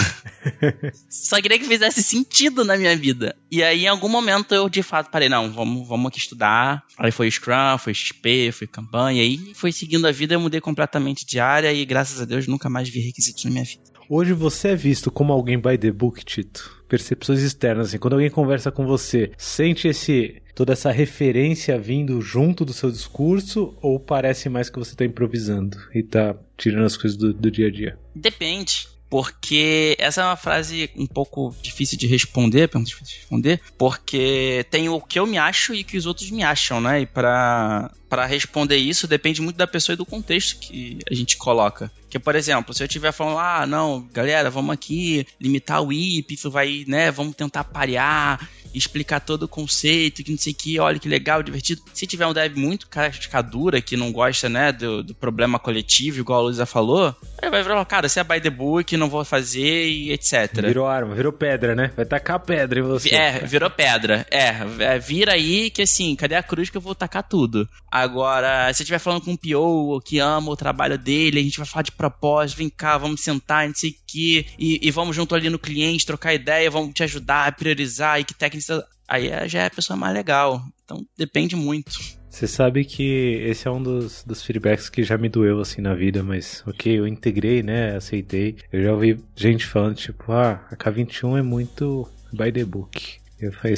só 1.09 1.41
queria 1.41 1.59
que 1.59 1.67
fizesse 1.67 2.03
sentido 2.03 2.65
na 2.65 2.77
minha 2.77 2.97
vida. 2.97 3.37
E 3.51 3.63
aí, 3.63 3.85
em 3.85 3.89
algum 3.89 4.09
momento, 4.09 4.55
eu 4.55 4.69
de 4.69 4.83
fato 4.83 5.11
parei, 5.11 5.29
não, 5.29 5.51
vamos, 5.51 5.87
vamos 5.87 6.09
aqui 6.09 6.19
estudar. 6.19 6.83
Aí 6.99 7.11
foi 7.11 7.31
Scrum, 7.31 7.79
foi 7.79 7.95
XP, 7.95 8.51
foi 8.53 8.67
campanha, 8.67 9.12
aí 9.21 9.53
foi 9.55 9.73
seguindo 9.73 10.07
a 10.07 10.13
vida, 10.13 10.35
eu 10.35 10.41
mudei 10.41 10.61
completamente 10.61 11.27
de 11.27 11.39
área 11.41 11.73
e 11.73 11.85
graças 11.85 12.21
a 12.21 12.25
Deus 12.25 12.47
nunca 12.47 12.69
mais 12.69 12.89
vi 12.89 13.01
requisitos 13.01 13.45
na 13.45 13.51
minha 13.51 13.65
vida. 13.65 13.83
Hoje 14.09 14.33
você 14.33 14.69
é 14.69 14.77
visto 14.77 15.11
como 15.11 15.33
alguém 15.33 15.59
by 15.59 15.79
the 15.79 15.91
book, 15.91 16.25
Tito? 16.25 16.83
Percepções 16.89 17.41
externas, 17.41 17.89
assim, 17.89 17.99
quando 17.99 18.15
alguém 18.15 18.29
conversa 18.29 18.71
com 18.71 18.87
você, 18.87 19.33
sente 19.39 19.89
esse 19.89 20.43
toda 20.55 20.75
essa 20.75 20.91
referência 20.91 21.79
vindo 21.79 22.21
junto 22.21 22.65
do 22.65 22.75
seu 22.75 22.91
discurso 22.91 23.75
ou 23.81 23.99
parece 23.99 24.51
mais 24.51 24.69
que 24.69 24.79
você 24.79 24.93
está 24.93 25.05
improvisando 25.05 25.79
e 25.95 26.01
está 26.01 26.37
tirando 26.59 26.85
as 26.85 26.97
coisas 26.97 27.17
do, 27.17 27.33
do 27.33 27.51
dia 27.51 27.69
a 27.69 27.71
dia? 27.71 27.99
Depende 28.15 28.87
porque 29.13 29.95
essa 29.99 30.23
é 30.23 30.25
uma 30.25 30.37
frase 30.37 30.89
um 30.97 31.07
pouco 31.07 31.55
difícil 31.61 31.99
de 31.99 32.07
responder, 32.07 32.67
pergunta 32.67 32.89
difícil 32.89 33.15
de 33.15 33.21
responder, 33.21 33.61
porque 33.77 34.65
tem 34.71 34.89
o 34.89 34.99
que 35.03 35.19
eu 35.19 35.27
me 35.27 35.37
acho 35.37 35.75
e 35.75 35.83
o 35.83 35.85
que 35.85 35.99
os 35.99 36.07
outros 36.07 36.31
me 36.31 36.43
acham, 36.43 36.81
né? 36.81 37.03
E 37.03 37.05
para 37.07 37.91
para 38.13 38.27
responder 38.27 38.77
isso 38.77 39.07
depende 39.07 39.41
muito 39.41 39.57
da 39.57 39.67
pessoa 39.67 39.95
e 39.95 39.97
do 39.97 40.05
contexto 40.05 40.59
que 40.61 40.99
a 41.11 41.15
gente 41.15 41.39
coloca. 41.39 41.91
Que, 42.11 42.19
por 42.19 42.35
exemplo, 42.35 42.75
se 42.75 42.83
eu 42.83 42.87
estiver 42.87 43.11
falando, 43.11 43.39
ah, 43.39 43.67
não, 43.67 44.07
galera, 44.13 44.51
vamos 44.51 44.75
aqui 44.75 45.27
limitar 45.41 45.83
o 45.83 45.91
IP, 45.91 46.35
isso 46.35 46.51
vai, 46.51 46.85
né, 46.87 47.11
vamos 47.11 47.35
tentar 47.35 47.65
parear, 47.65 48.47
explicar 48.75 49.21
todo 49.21 49.45
o 49.45 49.49
conceito, 49.49 50.23
que 50.23 50.31
não 50.31 50.37
sei 50.37 50.53
o 50.53 50.57
que, 50.57 50.79
olha 50.79 50.99
que 50.99 51.09
legal, 51.09 51.43
divertido. 51.43 51.81
Se 51.95 52.07
tiver 52.07 52.27
um 52.27 52.35
dev 52.35 52.55
muito 52.55 52.87
cascadura, 52.87 53.81
que 53.81 53.97
não 53.97 54.13
gosta, 54.13 54.47
né, 54.47 54.73
do, 54.73 55.03
do 55.03 55.15
problema 55.15 55.59
coletivo, 55.59 56.21
igual 56.21 56.41
a 56.41 56.43
Luísa 56.43 56.67
falou, 56.67 57.17
ele 57.41 57.51
vai 57.51 57.65
falar, 57.65 57.85
cara, 57.87 58.11
você 58.11 58.21
é 58.21 58.25
by 58.25 58.41
the 58.43 58.51
book, 58.51 58.95
não 58.95 59.09
vou 59.09 59.25
fazer 59.25 59.89
e 59.89 60.13
etc. 60.13 60.67
Virou 60.67 60.87
arma, 60.87 61.15
virou 61.15 61.33
pedra, 61.33 61.75
né? 61.75 61.91
Vai 61.97 62.05
tacar 62.05 62.41
pedra 62.41 62.79
em 62.79 62.83
você. 62.83 63.15
É, 63.15 63.39
virou 63.41 63.71
pedra. 63.71 64.27
É, 64.31 64.55
é, 64.81 64.99
vira 64.99 65.33
aí 65.33 65.71
que 65.71 65.81
assim, 65.81 66.15
cadê 66.15 66.35
a 66.35 66.43
cruz 66.43 66.69
que 66.69 66.77
eu 66.77 66.81
vou 66.83 66.95
tacar 66.95 67.23
tudo? 67.23 67.67
Agora, 68.03 68.67
se 68.73 68.79
você 68.79 68.83
estiver 68.83 68.99
falando 68.99 69.23
com 69.23 69.31
um 69.31 69.37
PO 69.37 70.01
que 70.05 70.19
ama 70.19 70.51
o 70.51 70.57
trabalho 70.57 70.99
dele, 70.99 71.39
a 71.39 71.43
gente 71.43 71.57
vai 71.57 71.67
falar 71.67 71.85
de 71.85 71.93
propósito, 71.93 72.59
vem 72.59 72.69
cá, 72.69 72.99
vamos 72.99 73.21
sentar, 73.21 73.69
não 73.69 73.75
sei 73.77 73.91
o 73.91 73.95
que, 74.05 74.45
e, 74.59 74.91
vamos 74.91 75.15
junto 75.15 75.37
ali 75.37 75.49
no 75.49 75.59
cliente, 75.59 76.05
trocar 76.05 76.35
ideia, 76.35 76.69
vamos 76.69 76.93
te 76.95 77.05
ajudar 77.05 77.47
a 77.47 77.53
priorizar 77.53 78.19
e 78.19 78.25
que 78.25 78.35
técnica. 78.35 78.85
Aí 79.07 79.29
é, 79.29 79.49
já 79.49 79.63
é 79.63 79.67
a 79.67 79.71
pessoa 79.71 79.97
mais 79.97 80.13
legal. 80.13 80.61
Então 80.85 81.07
depende 81.17 81.55
muito. 81.55 81.93
Você 82.29 82.49
sabe 82.49 82.85
que 82.85 83.41
esse 83.47 83.69
é 83.69 83.71
um 83.71 83.81
dos, 83.81 84.25
dos 84.25 84.43
feedbacks 84.43 84.89
que 84.89 85.05
já 85.05 85.17
me 85.17 85.29
doeu 85.29 85.61
assim 85.61 85.81
na 85.81 85.95
vida, 85.95 86.25
mas 86.25 86.65
ok, 86.67 86.99
eu 86.99 87.07
integrei, 87.07 87.63
né? 87.63 87.95
Aceitei. 87.95 88.57
Eu 88.73 88.83
já 88.83 88.93
ouvi 88.93 89.23
gente 89.37 89.65
falando, 89.65 89.95
tipo, 89.95 90.33
ah, 90.33 90.67
a 90.73 90.75
K21 90.75 91.39
é 91.39 91.43
muito 91.43 92.11
by 92.33 92.51
the 92.51 92.65
book. 92.65 93.23
Eu 93.39 93.53
sério? 93.53 93.77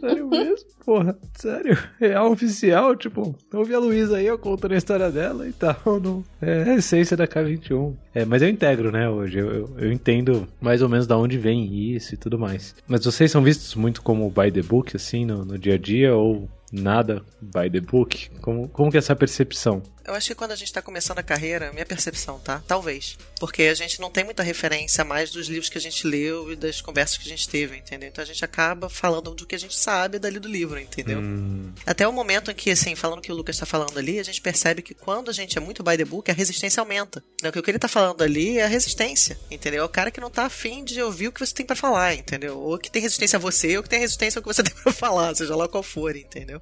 sério 0.00 0.28
mesmo? 0.28 0.71
Porra, 0.84 1.16
sério? 1.34 1.78
Real 2.00 2.32
oficial? 2.32 2.96
Tipo, 2.96 3.36
ouvi 3.54 3.72
a 3.72 3.78
Luísa 3.78 4.16
aí, 4.16 4.26
eu 4.26 4.36
contando 4.36 4.72
a 4.72 4.76
história 4.76 5.10
dela 5.10 5.46
e 5.46 5.52
tal. 5.52 5.76
Não, 6.02 6.24
é 6.40 6.62
a 6.62 6.74
essência 6.74 7.16
da 7.16 7.26
K21. 7.26 7.94
É, 8.12 8.24
mas 8.24 8.42
eu 8.42 8.48
integro, 8.48 8.90
né, 8.90 9.08
hoje. 9.08 9.38
Eu, 9.38 9.50
eu, 9.52 9.70
eu, 9.78 9.92
entendo 9.92 10.48
mais 10.60 10.82
ou 10.82 10.88
menos 10.88 11.06
da 11.06 11.16
onde 11.16 11.38
vem 11.38 11.94
isso 11.94 12.14
e 12.14 12.16
tudo 12.16 12.38
mais. 12.38 12.74
Mas 12.86 13.04
vocês 13.04 13.30
são 13.30 13.42
vistos 13.42 13.76
muito 13.76 14.02
como 14.02 14.28
by 14.28 14.50
the 14.50 14.62
book, 14.62 14.96
assim, 14.96 15.24
no, 15.24 15.44
no 15.44 15.56
dia 15.56 15.74
a 15.74 15.78
dia? 15.78 16.16
Ou 16.16 16.48
nada 16.72 17.22
by 17.40 17.70
the 17.70 17.80
book? 17.80 18.30
Como, 18.40 18.68
como 18.68 18.90
que 18.90 18.96
é 18.96 18.98
essa 18.98 19.14
percepção? 19.14 19.82
Eu 20.04 20.14
acho 20.14 20.28
que 20.28 20.34
quando 20.34 20.52
a 20.52 20.56
gente 20.56 20.68
está 20.68 20.82
começando 20.82 21.18
a 21.18 21.22
carreira, 21.22 21.72
minha 21.72 21.86
percepção, 21.86 22.38
tá? 22.38 22.62
Talvez. 22.66 23.16
Porque 23.38 23.64
a 23.64 23.74
gente 23.74 24.00
não 24.00 24.10
tem 24.10 24.24
muita 24.24 24.42
referência 24.42 25.04
mais 25.04 25.30
dos 25.30 25.48
livros 25.48 25.68
que 25.68 25.78
a 25.78 25.80
gente 25.80 26.06
leu 26.06 26.52
e 26.52 26.56
das 26.56 26.80
conversas 26.80 27.16
que 27.18 27.26
a 27.26 27.28
gente 27.28 27.48
teve, 27.48 27.76
entendeu? 27.76 28.08
Então 28.08 28.22
a 28.22 28.26
gente 28.26 28.44
acaba 28.44 28.88
falando 28.88 29.34
do 29.34 29.46
que 29.46 29.54
a 29.54 29.58
gente 29.58 29.76
sabe 29.76 30.18
dali 30.18 30.38
do 30.38 30.48
livro, 30.48 30.78
entendeu? 30.78 31.20
Hum. 31.20 31.72
Até 31.86 32.06
o 32.06 32.12
momento 32.12 32.50
em 32.50 32.54
que, 32.54 32.70
assim, 32.70 32.94
falando 32.94 33.18
o 33.18 33.22
que 33.22 33.32
o 33.32 33.34
Lucas 33.34 33.56
está 33.56 33.66
falando 33.66 33.98
ali, 33.98 34.18
a 34.18 34.22
gente 34.22 34.40
percebe 34.40 34.82
que 34.82 34.94
quando 34.94 35.30
a 35.30 35.32
gente 35.32 35.56
é 35.56 35.60
muito 35.60 35.82
by 35.82 35.96
the 35.96 36.04
book, 36.04 36.30
a 36.30 36.34
resistência 36.34 36.80
aumenta. 36.80 37.22
Então, 37.38 37.50
o 37.50 37.62
que 37.62 37.70
ele 37.70 37.78
está 37.78 37.88
falando 37.88 38.22
ali 38.22 38.58
é 38.58 38.64
a 38.64 38.68
resistência, 38.68 39.38
entendeu? 39.50 39.82
É 39.82 39.84
o 39.84 39.88
cara 39.88 40.10
que 40.10 40.20
não 40.20 40.28
está 40.28 40.44
afim 40.44 40.84
de 40.84 41.00
ouvir 41.02 41.28
o 41.28 41.32
que 41.32 41.40
você 41.40 41.54
tem 41.54 41.66
para 41.66 41.76
falar, 41.76 42.14
entendeu? 42.14 42.58
Ou 42.58 42.78
que 42.78 42.90
tem 42.90 43.02
resistência 43.02 43.36
a 43.36 43.40
você, 43.40 43.76
ou 43.76 43.82
que 43.82 43.88
tem 43.88 44.00
resistência 44.00 44.38
ao 44.38 44.42
que 44.42 44.48
você 44.52 44.62
tem 44.64 44.74
para 44.74 44.92
falar, 44.92 45.34
seja 45.34 45.54
lá 45.54 45.68
qual 45.68 45.82
for, 45.82 46.16
entendeu? 46.16 46.60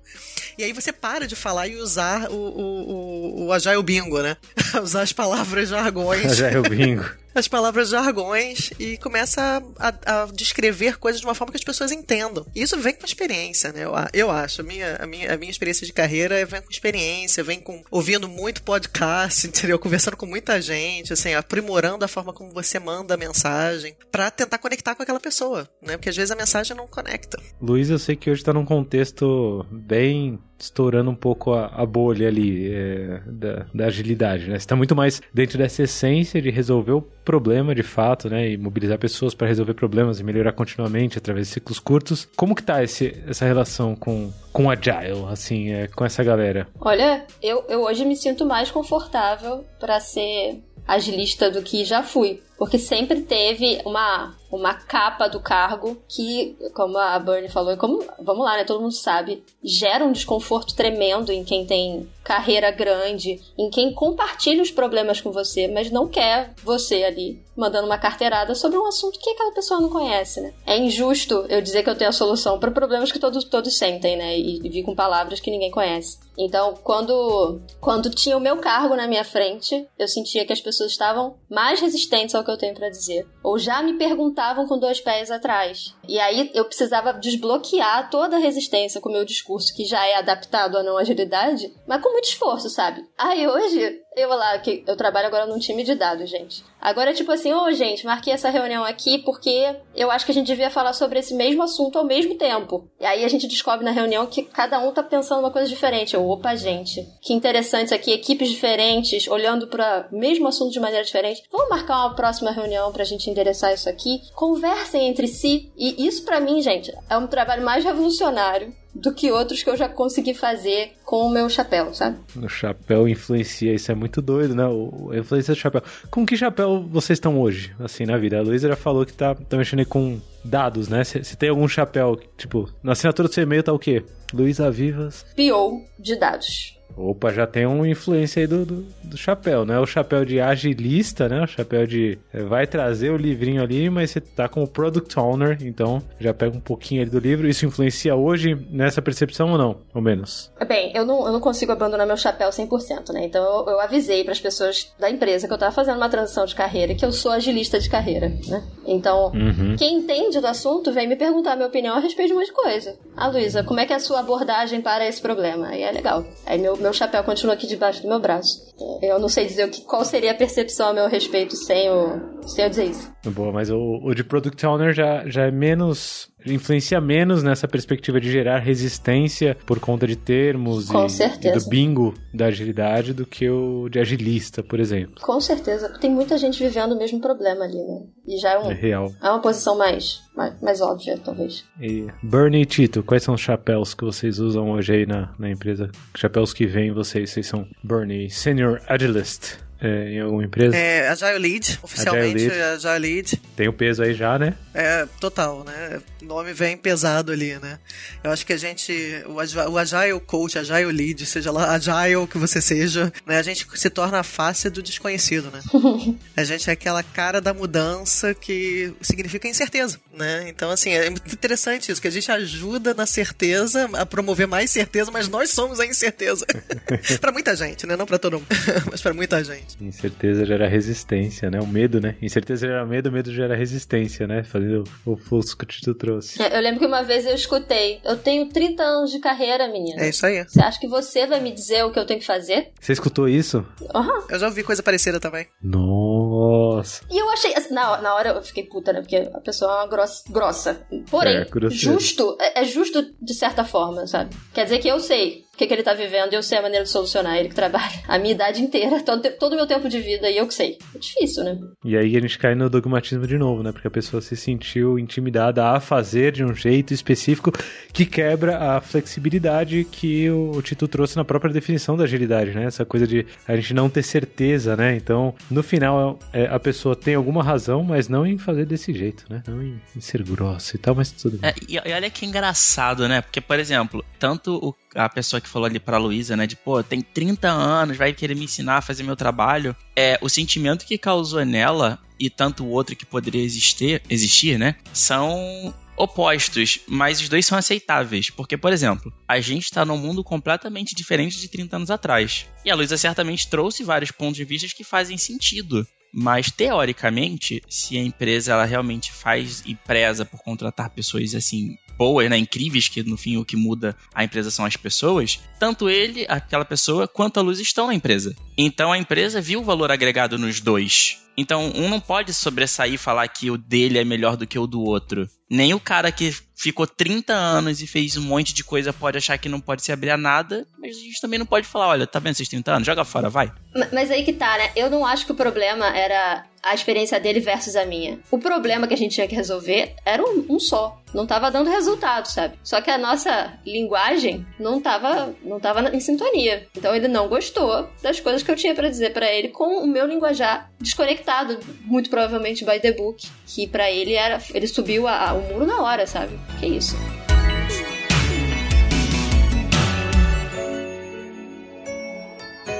E 0.59 0.65
aí 0.65 0.73
você 0.73 0.93
para 0.93 1.27
de 1.27 1.37
falar 1.37 1.69
e 1.69 1.77
usar 1.77 2.31
o, 2.31 2.35
o, 2.35 3.30
o 3.30 3.30
o 3.33 3.53
Agile 3.53 3.83
Bingo, 3.83 4.21
né? 4.21 4.37
Usar 4.83 5.03
as 5.03 5.13
palavras 5.13 5.69
jargões. 5.69 6.27
Agile 6.27 6.69
Bingo 6.69 7.21
as 7.35 7.49
palavras 7.49 7.91
jargões 7.91 8.71
e 8.79 8.97
começa 8.99 9.63
a, 9.79 9.89
a, 9.89 10.27
descrever 10.27 10.99
coisas 10.99 11.21
de 11.21 11.27
uma 11.27 11.35
forma 11.35 11.53
que 11.53 11.59
as 11.59 11.65
pessoas 11.65 11.93
entendam. 11.93 12.47
E 12.55 12.63
isso 12.63 12.79
vem 12.79 12.95
com 12.95 13.05
experiência, 13.05 13.73
né? 13.73 13.85
Eu, 13.85 13.93
eu 14.13 14.31
acho. 14.31 14.61
A 14.61 14.65
minha, 14.65 14.97
a, 14.97 15.07
minha, 15.07 15.35
a 15.35 15.37
minha 15.37 15.51
experiência 15.51 15.87
de 15.87 15.93
carreira 15.93 16.45
vem 16.45 16.63
com 16.63 16.71
experiência, 16.71 17.43
vem 17.43 17.61
com 17.61 17.83
ouvindo 17.91 18.29
muito 18.29 18.63
podcast, 18.63 19.47
entendeu? 19.49 19.79
Conversando 19.79 20.17
com 20.17 20.27
muita 20.27 20.61
gente, 20.61 21.13
assim, 21.13 21.35
aprimorando 21.35 22.05
a 22.05 22.09
forma 22.09 22.33
como 22.33 22.53
você 22.53 22.79
manda 22.79 23.15
a 23.15 23.17
mensagem 23.17 23.95
para 24.11 24.31
tentar 24.31 24.59
conectar 24.59 24.95
com 24.95 25.03
aquela 25.03 25.21
pessoa, 25.21 25.69
né? 25.83 25.97
Porque 25.97 26.09
às 26.09 26.17
vezes 26.17 26.31
a 26.31 26.37
mensagem 26.37 26.77
não 26.77 26.87
conecta. 26.87 27.41
Luiz, 27.61 27.91
eu 27.91 27.99
sei 27.99 28.17
que 28.17 28.31
hoje 28.31 28.45
tá 28.45 28.53
num 28.53 28.65
contexto 28.65 29.65
bem 29.71 30.39
estourando 30.61 31.11
um 31.11 31.15
pouco 31.15 31.53
a, 31.53 31.67
a 31.67 31.87
bolha 31.87 32.29
ali 32.29 32.71
é, 32.73 33.23
da, 33.27 33.67
da, 33.75 33.87
agilidade, 33.87 34.49
né? 34.49 34.59
Você 34.59 34.67
tá 34.67 34.77
muito 34.77 34.95
mais 34.95 35.21
dentro 35.33 35.59
dessa 35.59 35.83
essência 35.83 36.41
de 36.41 36.51
resolver 36.51 36.93
o 36.93 37.03
problema 37.25 37.75
de 37.75 37.83
fato, 37.83 38.29
né? 38.29 38.51
E 38.51 38.57
mobilizar 38.57 38.99
pessoas 38.99 39.35
para 39.35 39.47
resolver 39.47 39.75
problemas 39.75 40.21
e 40.21 40.25
melhorar 40.25 40.53
continuamente 40.53 41.19
através 41.19 41.47
de 41.49 41.55
ciclos 41.55 41.79
curtos. 41.79 42.29
Como 42.37 42.55
que 42.55 42.63
tá 42.63 42.83
esse, 42.83 43.23
essa 43.27 43.45
relação 43.45 43.95
com, 43.95 44.33
com 44.53 44.71
Agile, 44.71 45.27
assim, 45.31 45.73
é, 45.73 45.89
com 45.89 46.05
essa 46.05 46.23
galera? 46.25 46.69
Olha, 46.81 47.25
eu, 47.43 47.65
eu 47.69 47.83
hoje 47.83 48.05
me 48.05 48.17
sinto 48.17 48.45
mais 48.45 48.71
confortável 48.71 49.65
para 49.79 50.01
ser 50.01 50.63
agilista 50.87 51.51
do 51.51 51.63
que 51.63 51.85
já 51.85 52.03
fui. 52.03 52.43
Porque 52.61 52.79
sempre 52.79 53.23
teve 53.23 53.81
uma 53.87 54.35
uma 54.51 54.75
capa 54.75 55.29
do 55.29 55.41
cargo 55.41 55.97
que, 56.09 56.57
como 56.75 56.99
a 56.99 57.19
Bernie 57.19 57.49
falou, 57.49 57.77
como, 57.77 58.03
vamos 58.19 58.45
lá, 58.45 58.57
né, 58.57 58.65
todo 58.65 58.81
mundo 58.81 58.95
sabe, 58.95 59.45
gera 59.63 60.05
um 60.05 60.13
desconforto 60.13 60.75
tremendo 60.75 61.31
em 61.31 61.45
quem 61.45 61.65
tem 61.65 62.09
carreira 62.25 62.71
grande, 62.71 63.41
em 63.59 63.71
quem 63.71 63.93
compartilha 63.95 64.63
os 64.63 64.71
problemas 64.71 65.21
com 65.21 65.33
você, 65.33 65.69
mas 65.69 65.91
não 65.91 66.07
quer 66.07 66.53
você 66.63 67.03
ali 67.03 67.43
mandando 67.57 67.87
uma 67.87 67.99
carteirada 67.99 68.55
sobre 68.55 68.79
um 68.79 68.87
assunto 68.87 69.19
que 69.19 69.31
aquela 69.31 69.53
pessoa 69.53 69.81
não 69.81 69.89
conhece, 69.89 70.41
né? 70.41 70.55
É 70.65 70.79
injusto 70.79 71.45
eu 71.49 71.61
dizer 71.61 71.83
que 71.83 71.91
eu 71.91 71.97
tenho 71.97 72.09
a 72.09 72.13
solução 72.13 72.59
para 72.59 72.71
problemas 72.71 73.13
que 73.13 73.19
todos, 73.19 73.45
todos 73.45 73.77
sentem, 73.77 74.17
né? 74.17 74.39
E, 74.39 74.61
e 74.65 74.69
vir 74.69 74.83
com 74.83 74.95
palavras 74.95 75.41
que 75.41 75.51
ninguém 75.51 75.71
conhece. 75.71 76.19
Então, 76.39 76.75
quando, 76.83 77.61
quando 77.81 78.09
tinha 78.09 78.37
o 78.37 78.41
meu 78.41 78.57
cargo 78.57 78.97
na 78.97 79.07
minha 79.07 79.25
frente, 79.25 79.87
eu 79.99 80.09
sentia 80.09 80.47
que 80.47 80.53
as 80.53 80.61
pessoas 80.61 80.93
estavam 80.93 81.37
mais 81.51 81.81
resistentes 81.81 82.35
ao 82.35 82.45
que 82.45 82.50
eu 82.51 82.59
tenho 82.59 82.75
para 82.75 82.91
dizer. 82.91 83.27
Ou 83.43 83.59
já 83.59 83.83
me 83.83 83.95
perguntavam 83.95 84.67
com 84.67 84.79
dois 84.79 85.01
pés 85.01 85.31
atrás. 85.31 85.95
E 86.09 86.19
aí 86.19 86.51
eu 86.55 86.65
precisava 86.65 87.13
desbloquear 87.13 88.11
toda 88.11 88.37
a 88.37 88.41
resistência 88.41 89.01
com 89.01 89.09
o 89.09 89.13
meu 89.13 89.25
discurso, 89.25 89.75
que 89.75 89.85
já 89.85 90.05
é 90.07 90.17
adaptado 90.17 90.77
à 90.77 90.83
não 90.83 90.97
agilidade, 90.97 91.73
mas 91.87 92.03
com 92.03 92.13
muito 92.13 92.29
esforço, 92.29 92.69
sabe? 92.69 93.05
Aí 93.17 93.47
hoje 93.47 94.01
eu 94.17 94.29
lá, 94.31 94.59
que 94.59 94.83
eu 94.87 94.97
trabalho 94.97 95.29
agora 95.29 95.47
num 95.47 95.59
time 95.59 95.85
de 95.85 95.95
dados, 95.95 96.29
gente. 96.29 96.65
Agora 96.81 97.11
é 97.11 97.15
tipo 97.15 97.31
assim, 97.31 97.53
ô 97.53 97.65
oh, 97.65 97.73
gente, 97.73 98.05
marquei 98.05 98.33
essa 98.33 98.51
reunião 98.51 98.85
aqui 98.85 99.19
porque 99.19 99.77
eu 99.95 100.11
acho 100.11 100.25
que 100.25 100.33
a 100.33 100.35
gente 100.35 100.47
devia 100.47 100.71
falar 100.71 100.93
sobre 100.93 101.19
esse 101.19 101.35
mesmo 101.35 101.63
assunto 101.63 101.99
ao 101.99 102.05
mesmo 102.05 102.35
tempo. 102.37 102.91
E 102.99 103.07
aí 103.07 103.25
a 103.25 103.29
gente 103.29 103.47
descobre 103.47 103.85
na 103.85 103.91
reunião 103.91 104.27
que 104.27 104.43
cada 104.43 104.79
um 104.81 104.93
tá 104.93 105.03
pensando 105.03 105.41
uma 105.41 105.51
coisa 105.51 105.69
diferente. 105.69 106.15
Eu, 106.15 106.29
opa, 106.29 106.55
gente, 106.55 107.07
que 107.21 107.33
interessante 107.33 107.95
aqui, 107.95 108.13
equipes 108.13 108.49
diferentes, 108.49 109.29
olhando 109.29 109.69
para 109.69 110.09
o 110.11 110.19
mesmo 110.19 110.49
assunto 110.49 110.73
de 110.73 110.81
maneira 110.81 111.05
diferente. 111.05 111.43
Vamos 111.51 111.69
marcar 111.69 111.99
uma 111.99 112.15
próxima 112.15 112.51
reunião 112.51 112.91
pra 112.93 113.05
gente 113.05 113.31
endereçar 113.31 113.73
isso 113.73 113.89
aqui? 113.89 114.21
Conversem 114.35 115.09
entre 115.09 115.29
si. 115.29 115.71
E 115.77 116.07
isso 116.07 116.25
para 116.25 116.41
mim, 116.41 116.61
gente, 116.63 116.93
é 117.09 117.17
um 117.17 117.27
trabalho 117.27 117.65
mais 117.65 117.85
revolucionário 117.85 118.80
do 118.95 119.15
que 119.15 119.31
outros 119.31 119.63
que 119.63 119.71
eu 119.71 119.77
já 119.77 119.89
consegui 119.89 120.35
fazer 120.35 120.93
com 121.05 121.27
o 121.27 121.31
meu 121.31 121.49
chapéu, 121.49 121.95
sabe? 121.95 122.19
O 122.37 122.49
chapéu 122.49 123.09
influencia, 123.09 123.73
isso 123.75 123.91
é 123.91 123.95
muito 123.95 124.21
doido, 124.21 124.55
né? 124.55 124.67
O, 124.67 125.11
a 125.13 125.19
influência 125.19 125.55
do 125.55 125.59
chapéu. 125.59 125.83
Com 126.11 126.27
que 126.27 126.37
chapéu 126.37 126.85
vocês 126.89 127.17
estão 127.17 127.41
hoje, 127.41 127.75
assim, 127.79 128.05
na 128.05 128.17
vida? 128.17 128.39
A 128.39 128.43
Luísa 128.43 128.69
já 128.69 128.77
falou 128.77 129.07
que 129.07 129.13
tá, 129.13 129.35
tá 129.35 129.57
mexendo 129.57 129.85
com 129.87 130.21
dados, 130.45 130.89
né? 130.89 131.05
Se, 131.05 131.23
se, 131.23 131.37
tem 131.37 131.49
algum 131.49 131.69
chapéu, 131.69 132.19
tipo, 132.37 132.69
na 132.83 132.93
assinatura 132.93 133.29
do 133.29 133.35
seu 133.35 133.45
e-mail 133.45 133.63
tá 133.63 133.73
o 133.73 133.79
quê? 133.79 134.05
Luísa 134.33 134.71
Vivas. 134.71 135.25
PO 135.37 135.85
de 135.99 136.17
dados. 136.17 136.80
Opa, 137.01 137.33
já 137.33 137.47
tem 137.47 137.67
uma 137.67 137.89
influência 137.89 138.41
aí 138.41 138.47
do, 138.47 138.65
do, 138.65 138.87
do, 139.03 139.17
chapéu, 139.17 139.65
né? 139.65 139.79
O 139.79 139.87
chapéu 139.87 140.25
de 140.25 140.41
agilista, 140.41 141.29
né? 141.29 141.43
O 141.43 141.47
chapéu 141.47 141.87
de 141.87 142.19
é, 142.33 142.43
vai 142.43 142.67
trazer 142.67 143.11
o 143.11 143.17
livrinho 143.17 143.63
ali, 143.63 143.89
mas 143.89 144.11
você 144.11 144.21
tá 144.21 144.49
como 144.49 144.67
product 144.69 145.19
owner, 145.19 145.59
então 145.63 146.03
já 146.19 146.35
pega 146.35 146.57
um 146.57 146.61
pouquinho 146.61 147.03
ali 147.03 147.11
do 147.11 147.19
livro. 147.19 147.49
Isso 147.49 147.65
influencia 147.65 148.15
hoje 148.15 148.55
nessa 148.71 149.01
percepção 149.01 149.53
ou 149.53 149.59
não? 149.59 149.77
Ou 149.95 150.03
menos? 150.03 150.53
Bem, 150.69 150.93
eu 150.95 151.05
não, 151.07 151.27
eu 151.27 151.33
não 151.33 151.41
consigo 151.41 151.73
abandonar 151.73 152.07
meu 152.07 152.17
chapéu 152.17 152.51
100%, 152.51 153.13
né? 153.13 153.25
Então 153.25 153.43
eu, 153.43 153.75
eu 153.75 153.81
avisei 153.81 154.23
para 154.23 154.33
as 154.33 154.41
pessoas 154.41 154.93
da 154.99 155.11
empresa 155.11 155.47
que 155.47 155.55
eu 155.55 155.59
tava 155.59 155.73
fazendo 155.73 155.97
uma 155.97 156.09
transição 156.09 156.45
de 156.45 156.55
carreira, 156.55 156.95
que 156.95 157.05
eu 157.05 157.13
sou 157.13 157.33
agilista 157.33 157.81
de 157.81 157.89
carreira, 157.89 158.29
né? 158.47 158.63
Então, 158.87 159.33
uhum. 159.33 159.77
quem 159.77 159.99
entende 159.99 160.41
do 160.41 160.47
assunto 160.47 160.93
vem 160.93 161.07
me 161.07 161.17
perguntar 161.17 161.53
a 161.53 161.57
minha 161.57 161.69
opinião 161.69 161.97
a 161.97 162.01
respeito 162.01 162.29
de 162.29 162.35
um 162.35 162.39
monte 162.39 162.49
de 162.49 162.53
coisa. 162.53 162.97
Ah, 163.17 163.29
Luísa, 163.29 163.63
como 163.63 163.81
é 163.81 163.87
que 163.87 163.93
é 163.93 163.97
a 163.97 164.01
sua 164.01 164.21
abordagem 164.21 164.81
para 164.81 165.07
esse 165.07 165.21
problema? 165.21 165.69
Aí 165.69 165.83
é 165.83 165.91
legal. 165.91 166.25
Aí 166.45 166.59
meu, 166.59 166.77
meu 166.77 166.90
chapéu 166.93 167.23
continua 167.25 167.55
aqui 167.55 167.67
debaixo 167.67 168.03
do 168.03 168.09
meu 168.09 168.21
braço. 168.21 168.61
Eu 169.03 169.19
não 169.19 169.29
sei 169.29 169.47
dizer 169.47 169.67
o 169.67 169.71
que, 169.71 169.83
qual 169.83 170.05
seria 170.05 170.33
a 170.33 170.35
percepção 170.35 170.89
a 170.89 170.93
meu 170.93 171.09
respeito 171.09 171.57
sem, 171.57 171.91
o, 171.91 172.41
sem 172.47 172.65
eu 172.65 172.71
dizer 172.71 172.85
isso. 172.87 173.13
Boa, 173.27 173.53
mas 173.53 173.71
o, 173.71 174.01
o 174.03 174.15
de 174.15 174.25
Product 174.25 174.65
Owner 174.65 174.93
já, 174.93 175.29
já 175.29 175.47
é 175.47 175.51
menos 175.51 176.30
influencia 176.47 177.01
menos 177.01 177.43
nessa 177.43 177.69
perspectiva 177.69 178.21
de 178.21 178.31
gerar 178.31 178.59
resistência 178.59 179.57
por 179.67 179.79
conta 179.81 180.07
de 180.07 180.17
termos 180.17 180.89
Com 180.89 181.07
e, 181.07 181.11
certeza. 181.11 181.57
e 181.57 181.59
do 181.59 181.69
bingo 181.69 182.15
da 182.33 182.47
agilidade 182.47 183.13
do 183.13 183.27
que 183.27 183.49
o 183.49 183.89
de 183.89 183.99
agilista, 183.99 184.63
por 184.63 184.81
exemplo. 184.81 185.21
Com 185.21 185.41
certeza. 185.41 185.89
Tem 186.01 186.11
muita 186.11 186.39
gente 186.39 186.63
vivendo 186.63 186.93
o 186.93 186.99
mesmo 186.99 187.21
problema 187.21 187.65
ali, 187.65 187.79
né? 187.79 188.03
E 188.27 188.39
já 188.39 188.53
é, 188.53 188.59
um, 188.59 188.71
é 188.71 188.75
real. 188.75 189.13
É 189.23 189.31
uma 189.31 189.41
posição 189.41 189.77
mais, 189.77 190.21
mais, 190.37 190.61
mais 190.61 190.81
óbvia, 190.81 191.19
talvez. 191.23 191.65
E 191.81 192.07
Bernie 192.23 192.63
e 192.63 192.67
Tito, 192.67 193.03
quais 193.03 193.23
são 193.23 193.35
os 193.35 193.41
chapéus 193.41 193.95
que 193.95 194.05
vocês 194.05 194.39
usam 194.39 194.71
hoje 194.71 194.93
aí 194.93 195.07
na, 195.07 195.35
na 195.39 195.51
empresa? 195.51 195.91
Chapéus 196.15 196.53
que 196.53 196.67
vêm 196.67 196.93
vocês? 196.93 197.31
Vocês 197.31 197.47
são 197.47 197.67
Bernie, 197.83 198.31
Senior 198.31 198.81
Agilist 198.89 199.59
é, 199.81 200.13
em 200.13 200.21
alguma 200.21 200.45
empresa? 200.45 200.77
É, 200.77 201.09
Agile 201.09 201.39
Lead, 201.39 201.79
oficialmente 201.83 202.37
Agile 202.37 202.51
Lead. 202.51 202.63
Agile 202.63 202.99
Lead. 202.99 203.43
Tem 203.57 203.69
o 203.69 203.73
peso 203.73 204.03
aí 204.03 204.15
já, 204.15 204.39
né? 204.39 204.55
É, 204.75 205.07
total, 205.19 205.65
né? 205.65 206.01
O 206.23 206.25
nome 206.27 206.53
vem 206.53 206.77
pesado 206.77 207.33
ali, 207.33 207.59
né? 207.59 207.79
Eu 208.23 208.31
acho 208.31 208.45
que 208.45 208.53
a 208.53 208.57
gente, 208.57 208.93
o 209.27 209.41
Agile, 209.41 209.67
o 209.67 209.79
Agile 209.79 210.21
Coach, 210.21 210.59
Agile 210.59 210.93
Lead, 210.93 211.25
seja 211.25 211.51
lá 211.51 211.75
Agile 211.75 212.27
que 212.31 212.39
você 212.39 212.61
seja, 212.61 213.13
né? 213.27 213.39
A 213.39 213.43
gente 213.43 213.67
se 213.75 213.91
torna 213.91 214.21
a 214.21 214.23
face 214.23 214.69
do 214.69 214.83
desconhecido, 214.83 215.51
né? 215.51 215.61
a 216.37 216.45
gente 216.45 216.69
é 216.69 216.73
aquela 216.73 217.03
cara 217.03 217.41
da 217.41 217.55
mudança 217.55 218.35
que 218.35 218.93
significa 219.01 219.49
incerteza, 219.49 219.99
né? 220.13 220.45
Então, 220.49 220.71
assim, 220.71 220.91
é 220.91 221.09
muito 221.09 221.33
interessante 221.33 221.91
isso, 221.91 222.01
que 222.01 222.09
a 222.09 222.13
gente 222.13 222.31
ajuda 222.31 222.93
na 222.93 223.07
certeza, 223.07 223.89
a 223.95 224.05
promover 224.05 224.47
mais 224.47 224.71
certeza, 224.71 225.11
mas 225.11 225.29
nós 225.29 225.51
somos 225.51 225.81
a 225.81 225.87
incerteza. 225.87 226.45
para 227.21 227.33
muita 227.33 227.57
gente, 227.57 227.87
né? 227.87 227.97
Não 227.97 228.07
para 228.07 228.19
todo 228.19 228.35
mundo, 228.35 228.47
mas 228.91 229.01
para 229.01 229.15
muita 229.15 229.43
gente. 229.43 229.70
Incerteza 229.81 230.45
gera 230.45 230.69
resistência, 230.69 231.51
né? 231.51 231.61
O 231.61 231.67
medo, 231.67 232.01
né? 232.01 232.17
Incerteza 232.21 232.67
gera 232.67 232.87
medo, 232.87 233.11
medo 233.13 233.33
gera 233.33 233.55
resistência, 233.55 234.27
né? 234.27 234.43
Fazendo 234.43 234.85
o 235.05 235.17
fluxo 235.17 235.57
que 235.57 235.65
o 235.65 235.67
Tito 235.67 235.95
trouxe. 235.95 236.43
É, 236.43 236.57
eu 236.57 236.61
lembro 236.61 236.81
que 236.81 236.87
uma 236.87 237.03
vez 237.03 237.27
eu 237.27 237.35
escutei, 237.35 238.01
eu 238.05 238.17
tenho 238.17 238.47
30 238.49 238.83
anos 238.83 239.11
de 239.11 239.19
carreira, 239.19 239.69
menina. 239.69 240.03
É 240.03 240.09
isso 240.09 240.25
aí. 240.27 240.45
Você 240.45 240.61
acha 240.61 240.81
que 240.81 240.89
você 240.89 241.27
vai 241.27 241.41
me 241.41 241.53
dizer 241.53 241.85
o 241.85 241.91
que 241.91 241.99
eu 241.99 242.07
tenho 242.07 242.21
que 242.21 242.27
fazer? 242.27 242.71
Você 242.81 242.93
escutou 242.93 243.29
isso? 243.29 243.65
Aham. 243.95 244.11
Uhum. 244.13 244.25
Eu 244.29 244.39
já 244.39 244.47
ouvi 244.47 244.63
coisa 244.63 244.83
parecida 244.83 245.21
também. 245.21 245.47
Nossa. 245.63 247.03
E 247.11 247.19
eu 247.19 247.29
achei, 247.31 247.55
assim, 247.55 247.75
na, 247.75 248.01
na 248.01 248.15
hora 248.15 248.31
eu 248.31 248.43
fiquei 248.43 248.65
puta, 248.65 248.93
né? 248.93 249.01
Porque 249.01 249.17
a 249.17 249.41
pessoa 249.41 249.71
é 249.73 249.75
uma 249.77 249.87
grossa. 249.87 250.25
grossa. 250.29 250.81
Porém, 251.11 251.37
é, 251.37 251.47
justo, 251.71 252.37
é, 252.41 252.63
é 252.63 252.65
justo 252.65 253.15
de 253.21 253.35
certa 253.35 253.65
forma, 253.65 254.07
sabe? 254.07 254.35
Quer 254.55 254.65
dizer 254.65 254.79
que 254.79 254.89
eu 254.89 255.01
sei 255.01 255.45
que, 255.57 255.67
que 255.67 255.75
ele 255.75 255.83
tá 255.83 255.93
vivendo 255.95 256.33
e 256.33 256.37
eu 256.37 256.43
sei 256.43 256.59
a 256.59 256.63
maneira 256.63 256.85
de 256.85 256.91
solucionar. 256.91 257.37
Ele 257.37 257.49
que 257.49 257.55
trabalha 257.55 257.91
a 258.09 258.19
minha 258.19 258.33
idade 258.33 258.63
inteira, 258.63 259.01
todo, 259.03 259.23
todo 259.33 259.53
o 259.53 259.57
meu 259.57 259.67
tempo 259.67 259.89
de 259.89 260.01
vida 260.01 260.31
e 260.31 260.37
eu 260.37 260.47
que 260.47 260.55
sei. 260.55 260.79
É 260.95 260.99
difícil, 260.99 261.45
né? 261.45 261.59
E 261.85 261.97
aí 261.97 262.17
a 262.17 262.21
gente 262.21 262.39
cai 262.39 262.55
no 262.55 262.71
dogmatismo 262.71 263.27
de 263.27 263.37
novo, 263.37 263.63
né? 263.63 263.73
Porque 263.73 263.87
a 263.87 263.91
pessoa 263.91 264.21
se 264.23 264.37
sentiu 264.37 264.99
intimidada 264.99 265.67
a 265.67 265.81
fazer 265.81 266.33
de 266.33 266.45
um 266.45 266.55
jeito 266.55 266.95
específico 266.95 267.53
que 267.93 268.07
quebra 268.07 268.59
a 268.59 268.81
flexibilidade 268.81 269.85
que 269.85 270.31
o 270.31 270.61
Tito 270.63 270.89
trouxe 270.89 271.17
na 271.17 271.25
própria 271.25 271.53
definição 271.53 271.97
da 271.97 272.05
agilidade, 272.05 272.53
né? 272.53 272.65
Essa 272.65 272.85
coisa 272.85 273.07
de 273.07 273.27
a 273.47 273.55
gente 273.57 273.75
não 273.75 273.91
ter 273.91 274.03
certeza, 274.03 274.77
né? 274.77 274.97
Então, 274.97 275.35
no 275.51 275.63
final, 275.63 276.19
é, 276.33 276.47
a 276.47 276.59
pessoa 276.59 276.97
tem 276.97 277.15
alguma 277.15 277.43
razão, 277.43 277.83
mas 277.83 278.09
não 278.09 278.27
em 278.27 278.39
fazer 278.39 278.65
desse 278.65 278.93
jeito, 278.93 279.25
né? 279.29 279.43
Não 279.47 279.63
em, 279.63 279.81
em 279.95 280.01
ser 280.01 280.23
grossa 280.23 280.77
e 280.77 280.79
tal, 280.79 280.95
mas 280.95 281.11
tudo 281.13 281.39
bem. 281.39 281.51
É, 281.51 281.55
e, 281.69 281.77
e 281.77 281.93
olha 281.93 282.11
que 282.11 282.25
engraçado, 282.25 283.09
né? 283.09 283.21
Porque, 283.21 283.41
por 283.41 283.59
exemplo, 283.59 284.05
tanto 284.19 284.57
o 284.57 284.75
a 284.95 285.09
pessoa 285.09 285.41
que 285.41 285.49
falou 285.49 285.67
ali 285.67 285.79
pra 285.79 285.99
Luísa, 285.99 286.37
né? 286.37 286.47
De, 286.47 286.57
pô, 286.57 286.83
tem 286.83 287.01
30 287.01 287.49
anos, 287.49 287.97
vai 287.97 288.13
querer 288.13 288.35
me 288.35 288.45
ensinar 288.45 288.79
a 288.79 288.83
fazer 288.83 289.03
meu 289.03 289.17
trabalho. 289.17 289.75
É, 289.95 290.19
o 290.21 290.29
sentimento 290.29 290.85
que 290.85 290.99
causou 290.99 291.45
nela 291.45 291.99
e 292.19 292.29
tanto 292.29 292.65
o 292.65 292.69
outro 292.69 292.95
que 292.95 293.07
poderia 293.07 293.43
existir, 293.43 294.03
existir, 294.09 294.59
né? 294.59 294.77
São 294.93 295.75
opostos, 295.97 296.81
mas 296.89 297.21
os 297.21 297.29
dois 297.29 297.47
são 297.47 297.57
aceitáveis. 297.57 298.31
Porque, 298.31 298.57
por 298.57 298.73
exemplo, 298.73 299.13
a 299.29 299.41
gente 299.41 299.65
está 299.65 299.85
num 299.85 299.99
mundo 299.99 300.25
completamente 300.25 300.95
diferente 300.95 301.39
de 301.39 301.49
30 301.49 301.77
anos 301.77 301.91
atrás. 301.91 302.47
E 302.65 302.71
a 302.71 302.75
Luísa 302.75 302.97
certamente 302.97 303.49
trouxe 303.49 303.85
vários 303.85 304.11
pontos 304.11 304.37
de 304.37 304.45
vista 304.45 304.69
que 304.75 304.85
fazem 304.85 305.19
sentido. 305.19 305.87
Mas 306.13 306.51
teoricamente, 306.51 307.63
se 307.69 307.97
a 307.97 308.03
empresa 308.03 308.53
ela 308.53 308.65
realmente 308.65 309.13
faz 309.13 309.63
e 309.65 309.75
preza 309.75 310.25
por 310.25 310.43
contratar 310.43 310.91
pessoas 310.91 311.35
assim 311.35 311.77
boas, 311.97 312.31
né, 312.31 312.39
incríveis, 312.39 312.89
que 312.89 313.03
no 313.03 313.17
fim 313.17 313.37
o 313.37 313.45
que 313.45 313.57
muda 313.57 313.95
a 314.15 314.25
empresa 314.25 314.51
são 314.51 314.65
as 314.65 314.75
pessoas, 314.75 315.39
tanto 315.59 315.91
ele, 315.91 316.25
aquela 316.31 316.65
pessoa, 316.65 317.07
quanto 317.07 317.39
a 317.39 317.43
luz 317.43 317.61
estão 317.61 317.89
na 317.89 317.95
empresa. 317.95 318.35
Então 318.57 318.91
a 318.91 318.97
empresa 318.97 319.39
viu 319.39 319.61
o 319.61 319.65
valor 319.65 319.91
agregado 319.91 320.39
nos 320.39 320.61
dois. 320.61 321.19
Então, 321.37 321.73
um 321.75 321.89
não 321.89 322.01
pode 322.01 322.35
sobressair 322.35 322.95
e 322.95 322.99
falar 322.99 323.27
que 323.29 323.51
o 323.51 323.57
dele 323.57 323.99
é 323.99 324.05
melhor 324.05 324.37
do 324.37 324.47
que 324.47 324.59
o 324.59 324.67
do 324.67 324.83
outro. 324.83 325.29
Nem 325.49 325.73
o 325.73 325.81
cara 325.81 326.13
que 326.13 326.35
ficou 326.61 326.87
30 326.87 327.33
anos 327.33 327.81
e 327.81 327.87
fez 327.87 328.19
um 328.19 328.23
monte 328.23 328.53
de 328.53 328.63
coisa 328.63 328.93
pode 328.93 329.17
achar 329.17 329.39
que 329.39 329.49
não 329.49 329.61
pode 329.61 329.83
se 329.83 329.91
abrir 329.91 330.11
a 330.11 330.17
nada, 330.19 330.67
mas 330.79 330.95
a 330.95 331.01
gente 331.01 331.19
também 331.19 331.39
não 331.39 331.47
pode 331.47 331.67
falar, 331.67 331.89
olha, 331.89 332.07
tá 332.07 332.19
vendo 332.19 332.33
esses 332.33 332.49
30 332.49 332.73
anos? 332.73 332.87
Joga 332.87 333.03
fora, 333.03 333.31
vai. 333.31 333.51
Mas 333.91 334.11
aí 334.11 334.23
que 334.23 334.35
tá, 334.35 334.59
né? 334.59 334.71
Eu 334.77 334.91
não 334.91 335.07
acho 335.07 335.25
que 335.25 335.33
o 335.33 335.35
problema 335.35 335.87
era 335.97 336.45
a 336.63 336.75
experiência 336.75 337.19
dele 337.19 337.41
versus 337.41 337.77
a 337.77 337.85
minha. 337.85 338.19
O 338.31 338.39
problema 338.39 338.87
que 338.87 338.95
a 338.95 338.97
gente 338.97 339.15
tinha 339.15 339.29
que 339.29 339.35
resolver 339.35 339.95
era 340.05 340.23
um, 340.23 340.45
um, 340.49 340.61
só. 340.61 340.99
Não 341.15 341.27
tava 341.27 341.51
dando 341.51 341.71
resultado, 341.71 342.27
sabe? 342.27 342.59
Só 342.63 342.81
que 342.81 342.91
a 342.91 342.99
nossa 342.99 343.59
linguagem 343.67 344.47
não 344.59 344.81
tava, 344.81 345.35
não 345.43 345.59
tava 345.59 345.95
em 345.95 346.01
sintonia. 346.01 346.67
Então 346.77 346.95
ele 346.95 347.09
não 347.09 347.29
gostou 347.29 347.89
das 348.03 348.21
coisas 348.21 348.43
que 348.43 348.51
eu 348.51 348.57
tinha 348.57 348.75
para 348.75 348.89
dizer 348.89 349.13
para 349.13 349.31
ele 349.33 349.49
com 349.49 349.83
o 349.83 349.87
meu 349.87 350.07
linguajar 350.07 350.71
desconectado, 350.79 351.59
muito 351.83 352.11
provavelmente 352.11 352.65
by 352.65 352.79
the 352.79 352.93
book, 352.93 353.27
que 353.47 353.67
para 353.67 353.91
ele 353.91 354.15
era, 354.15 354.41
ele 354.55 354.67
subiu 354.67 355.09
a, 355.09 355.31
a, 355.31 355.35
o 355.35 355.43
muro 355.43 355.67
na 355.67 355.83
hora, 355.83 356.07
sabe? 356.07 356.39
Que 356.59 356.67
isso? 356.67 356.97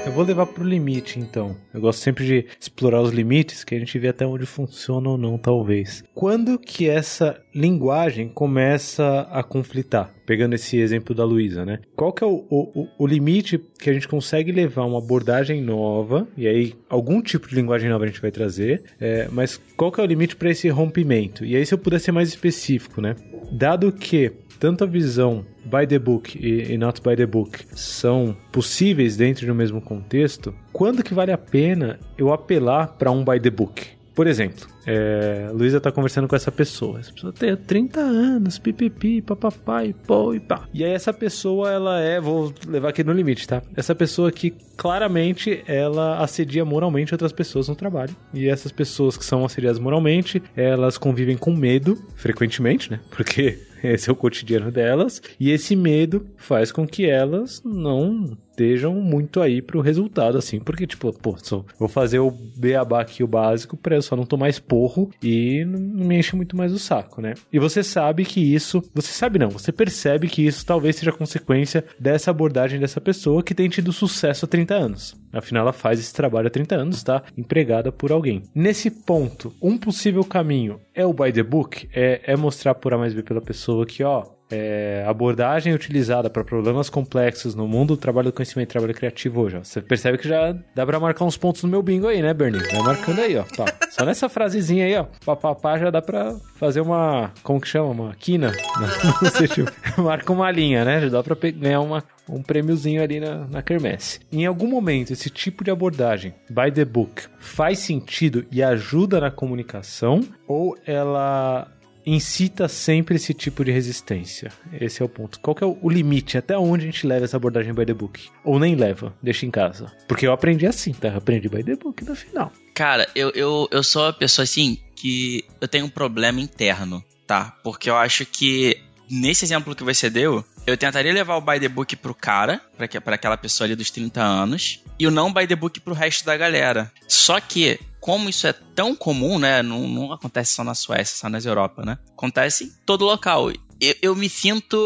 Eu 0.03 0.11
vou 0.11 0.23
levar 0.23 0.47
pro 0.47 0.63
limite, 0.63 1.19
então. 1.19 1.55
Eu 1.71 1.79
gosto 1.79 1.99
sempre 1.99 2.25
de 2.25 2.45
explorar 2.59 3.01
os 3.01 3.11
limites, 3.11 3.63
que 3.63 3.75
a 3.75 3.79
gente 3.79 3.99
vê 3.99 4.07
até 4.07 4.25
onde 4.25 4.47
funciona 4.47 5.07
ou 5.07 5.17
não, 5.17 5.37
talvez. 5.37 6.03
Quando 6.15 6.57
que 6.57 6.89
essa 6.89 7.39
linguagem 7.53 8.27
começa 8.27 9.27
a 9.31 9.43
conflitar? 9.43 10.11
Pegando 10.25 10.55
esse 10.55 10.77
exemplo 10.77 11.13
da 11.13 11.23
Luísa, 11.23 11.63
né? 11.63 11.79
Qual 11.95 12.11
que 12.11 12.23
é 12.23 12.27
o, 12.27 12.43
o, 12.49 12.87
o 12.97 13.07
limite 13.07 13.59
que 13.79 13.91
a 13.91 13.93
gente 13.93 14.07
consegue 14.07 14.51
levar 14.51 14.85
uma 14.85 14.97
abordagem 14.97 15.61
nova, 15.61 16.27
e 16.35 16.47
aí 16.47 16.73
algum 16.89 17.21
tipo 17.21 17.47
de 17.47 17.55
linguagem 17.55 17.89
nova 17.89 18.03
a 18.03 18.07
gente 18.07 18.21
vai 18.21 18.31
trazer, 18.31 18.81
é, 18.99 19.27
mas 19.31 19.61
qual 19.77 19.91
que 19.91 20.01
é 20.01 20.03
o 20.03 20.07
limite 20.07 20.35
para 20.35 20.49
esse 20.49 20.67
rompimento? 20.69 21.45
E 21.45 21.55
aí 21.55 21.63
se 21.63 21.75
eu 21.75 21.77
puder 21.77 21.99
ser 21.99 22.11
mais 22.11 22.27
específico, 22.27 23.01
né? 23.01 23.15
Dado 23.51 23.91
que 23.91 24.31
tanto 24.61 24.83
a 24.83 24.87
visão 24.87 25.43
by 25.65 25.87
the 25.87 25.97
book 25.97 26.37
e, 26.39 26.71
e 26.71 26.77
not 26.77 27.01
by 27.01 27.15
the 27.15 27.25
book 27.25 27.65
são 27.73 28.37
possíveis 28.51 29.17
dentro 29.17 29.43
de 29.43 29.51
um 29.51 29.55
mesmo 29.55 29.81
contexto, 29.81 30.53
quando 30.71 31.03
que 31.03 31.15
vale 31.15 31.31
a 31.31 31.37
pena 31.37 31.99
eu 32.15 32.31
apelar 32.31 32.89
para 32.89 33.09
um 33.09 33.25
by 33.25 33.39
the 33.39 33.49
book? 33.49 33.87
Por 34.13 34.27
exemplo, 34.27 34.67
é, 34.85 35.49
Luísa 35.51 35.81
tá 35.81 35.91
conversando 35.91 36.27
com 36.27 36.35
essa 36.35 36.51
pessoa. 36.51 36.99
Essa 36.99 37.11
pessoa 37.11 37.33
tem 37.33 37.55
30 37.55 37.99
anos, 38.01 38.59
pipipi, 38.59 39.21
papapai, 39.21 39.95
pô 40.05 40.33
e 40.35 40.39
pá. 40.39 40.67
E 40.71 40.83
aí 40.83 40.91
essa 40.91 41.13
pessoa, 41.13 41.71
ela 41.71 41.99
é, 41.99 42.19
vou 42.19 42.53
levar 42.67 42.89
aqui 42.89 43.03
no 43.03 43.13
limite, 43.13 43.47
tá? 43.47 43.63
Essa 43.75 43.95
pessoa 43.95 44.31
que 44.31 44.53
claramente 44.77 45.63
ela 45.65 46.19
assedia 46.19 46.63
moralmente 46.63 47.15
outras 47.15 47.31
pessoas 47.31 47.67
no 47.67 47.75
trabalho. 47.75 48.15
E 48.31 48.47
essas 48.47 48.71
pessoas 48.71 49.17
que 49.17 49.25
são 49.25 49.43
assediadas 49.43 49.79
moralmente, 49.79 50.43
elas 50.55 50.99
convivem 50.99 51.37
com 51.37 51.55
medo, 51.55 51.97
frequentemente, 52.15 52.91
né? 52.91 52.99
Porque 53.09 53.70
esse 53.93 54.09
é 54.09 54.13
o 54.13 54.15
cotidiano 54.15 54.71
delas. 54.71 55.21
E 55.39 55.51
esse 55.51 55.75
medo 55.75 56.27
faz 56.37 56.71
com 56.71 56.87
que 56.87 57.09
elas 57.09 57.61
não 57.63 58.37
estejam 58.51 58.93
muito 58.95 59.41
aí 59.41 59.61
pro 59.61 59.81
resultado, 59.81 60.37
assim, 60.37 60.59
porque, 60.59 60.85
tipo, 60.85 61.11
pô, 61.13 61.35
só 61.41 61.65
vou 61.79 61.87
fazer 61.87 62.19
o 62.19 62.31
beabá 62.31 63.01
aqui, 63.01 63.23
o 63.23 63.27
básico, 63.27 63.75
pra 63.75 63.95
eu 63.95 64.01
só 64.01 64.15
não 64.15 64.25
tomar 64.25 64.49
esporro 64.49 65.09
e 65.23 65.65
não 65.65 66.05
me 66.05 66.17
enche 66.17 66.35
muito 66.35 66.55
mais 66.55 66.71
o 66.71 66.79
saco, 66.79 67.21
né? 67.21 67.33
E 67.51 67.57
você 67.57 67.83
sabe 67.83 68.25
que 68.25 68.39
isso, 68.39 68.83
você 68.93 69.11
sabe 69.11 69.39
não, 69.39 69.49
você 69.49 69.71
percebe 69.71 70.27
que 70.27 70.45
isso 70.45 70.65
talvez 70.65 70.97
seja 70.97 71.11
consequência 71.11 71.83
dessa 71.99 72.31
abordagem 72.31 72.79
dessa 72.79 73.01
pessoa 73.01 73.41
que 73.41 73.55
tem 73.55 73.69
tido 73.69 73.91
sucesso 73.91 74.45
há 74.45 74.47
30 74.47 74.73
anos. 74.73 75.15
Afinal, 75.33 75.61
ela 75.63 75.73
faz 75.73 75.99
esse 75.99 76.13
trabalho 76.13 76.47
há 76.47 76.51
30 76.51 76.75
anos, 76.75 77.03
tá? 77.03 77.23
Empregada 77.37 77.91
por 77.91 78.11
alguém. 78.11 78.43
Nesse 78.53 78.91
ponto, 78.91 79.53
um 79.61 79.77
possível 79.77 80.23
caminho 80.23 80.79
é 80.93 81.05
o 81.05 81.13
by 81.13 81.31
the 81.31 81.43
book, 81.43 81.87
é, 81.93 82.21
é 82.23 82.35
mostrar 82.35 82.75
por 82.75 82.93
A 82.93 82.97
mais 82.97 83.13
B 83.13 83.23
pela 83.23 83.41
pessoa 83.41 83.85
que, 83.85 84.03
ó, 84.03 84.25
é, 84.51 85.03
abordagem 85.07 85.73
utilizada 85.73 86.29
para 86.29 86.43
problemas 86.43 86.89
complexos 86.89 87.55
no 87.55 87.67
mundo 87.67 87.95
do 87.95 87.97
trabalho 87.97 88.29
do 88.29 88.33
conhecimento 88.33 88.69
e 88.69 88.71
trabalho 88.71 88.93
criativo 88.93 89.41
hoje. 89.41 89.57
Ó. 89.57 89.63
Você 89.63 89.81
percebe 89.81 90.17
que 90.17 90.27
já 90.27 90.55
dá 90.75 90.85
para 90.85 90.99
marcar 90.99 91.25
uns 91.25 91.37
pontos 91.37 91.63
no 91.63 91.69
meu 91.69 91.81
bingo 91.81 92.07
aí, 92.07 92.21
né, 92.21 92.33
Bernie? 92.33 92.61
Vai 92.71 92.81
marcando 92.81 93.19
aí, 93.19 93.37
ó. 93.37 93.43
Pá. 93.55 93.65
Só 93.91 94.05
nessa 94.05 94.29
frasezinha 94.29 94.85
aí, 94.85 94.95
ó. 94.95 95.05
Papapá 95.25 95.77
já 95.77 95.89
dá 95.89 96.01
para 96.01 96.35
fazer 96.57 96.81
uma. 96.81 97.31
Como 97.43 97.59
que 97.59 97.67
chama? 97.67 97.89
Uma 97.89 98.15
quina? 98.15 98.51
Não, 99.21 99.29
sei, 99.31 99.47
tipo, 99.47 99.71
marca 100.01 100.31
uma 100.31 100.49
linha, 100.51 100.85
né? 100.85 101.01
Já 101.01 101.09
dá 101.09 101.23
para 101.23 101.35
ganhar 101.51 101.81
uma, 101.81 102.03
um 102.29 102.41
prêmiozinho 102.41 103.01
ali 103.01 103.19
na, 103.19 103.47
na 103.47 103.61
quermesse. 103.61 104.19
Em 104.31 104.45
algum 104.45 104.67
momento, 104.67 105.11
esse 105.11 105.29
tipo 105.29 105.63
de 105.63 105.71
abordagem, 105.71 106.33
by 106.49 106.71
the 106.71 106.85
book, 106.85 107.23
faz 107.39 107.79
sentido 107.79 108.45
e 108.51 108.63
ajuda 108.63 109.19
na 109.19 109.31
comunicação 109.31 110.21
ou 110.47 110.77
ela 110.85 111.67
incita 112.05 112.67
sempre 112.67 113.15
esse 113.15 113.33
tipo 113.33 113.63
de 113.63 113.71
resistência. 113.71 114.51
Esse 114.79 115.01
é 115.01 115.05
o 115.05 115.09
ponto. 115.09 115.39
Qual 115.39 115.55
que 115.55 115.63
é 115.63 115.67
o 115.67 115.89
limite? 115.89 116.37
Até 116.37 116.57
onde 116.57 116.83
a 116.83 116.85
gente 116.85 117.05
leva 117.05 117.25
essa 117.25 117.37
abordagem 117.37 117.73
by 117.73 117.85
the 117.85 117.93
book? 117.93 118.29
Ou 118.43 118.59
nem 118.59 118.75
leva, 118.75 119.13
deixa 119.21 119.45
em 119.45 119.51
casa. 119.51 119.91
Porque 120.07 120.25
eu 120.25 120.31
aprendi 120.31 120.65
assim, 120.65 120.93
tá? 120.93 121.09
Eu 121.09 121.17
aprendi 121.17 121.47
by 121.49 121.63
the 121.63 121.75
book 121.75 122.03
no 122.03 122.15
final. 122.15 122.51
Cara, 122.73 123.07
eu, 123.15 123.29
eu, 123.31 123.67
eu 123.71 123.83
sou 123.83 124.03
uma 124.03 124.13
pessoa 124.13 124.43
assim 124.43 124.77
que 124.95 125.45
eu 125.59 125.67
tenho 125.67 125.85
um 125.85 125.89
problema 125.89 126.39
interno, 126.39 127.03
tá? 127.27 127.57
Porque 127.63 127.89
eu 127.89 127.95
acho 127.97 128.25
que 128.25 128.77
nesse 129.09 129.43
exemplo 129.43 129.75
que 129.75 129.83
você 129.83 130.09
deu, 130.09 130.43
eu 130.65 130.77
tentaria 130.77 131.13
levar 131.13 131.35
o 131.37 131.41
by 131.41 131.59
the 131.59 131.67
book 131.67 131.95
pro 131.95 132.13
cara, 132.13 132.61
para 133.03 133.15
aquela 133.15 133.37
pessoa 133.37 133.65
ali 133.65 133.75
dos 133.75 133.89
30 133.89 134.21
anos, 134.21 134.83
e 134.99 135.07
o 135.07 135.11
não 135.11 135.33
by 135.33 135.47
the 135.47 135.55
book 135.55 135.79
pro 135.79 135.93
resto 135.93 136.25
da 136.25 136.37
galera. 136.37 136.91
Só 137.07 137.39
que 137.39 137.79
como 137.99 138.29
isso 138.29 138.47
é 138.47 138.53
tão 138.53 138.95
comum, 138.95 139.37
né? 139.37 139.61
Não, 139.61 139.87
não 139.87 140.11
acontece 140.11 140.53
só 140.53 140.63
na 140.63 140.73
Suécia, 140.73 141.15
só 141.15 141.29
nas 141.29 141.45
Europa, 141.45 141.85
né? 141.85 141.97
Acontece 142.11 142.65
em 142.65 142.71
todo 142.85 143.05
local 143.05 143.51
eu, 143.81 143.95
eu, 144.01 144.15
me 144.15 144.29
sinto. 144.29 144.77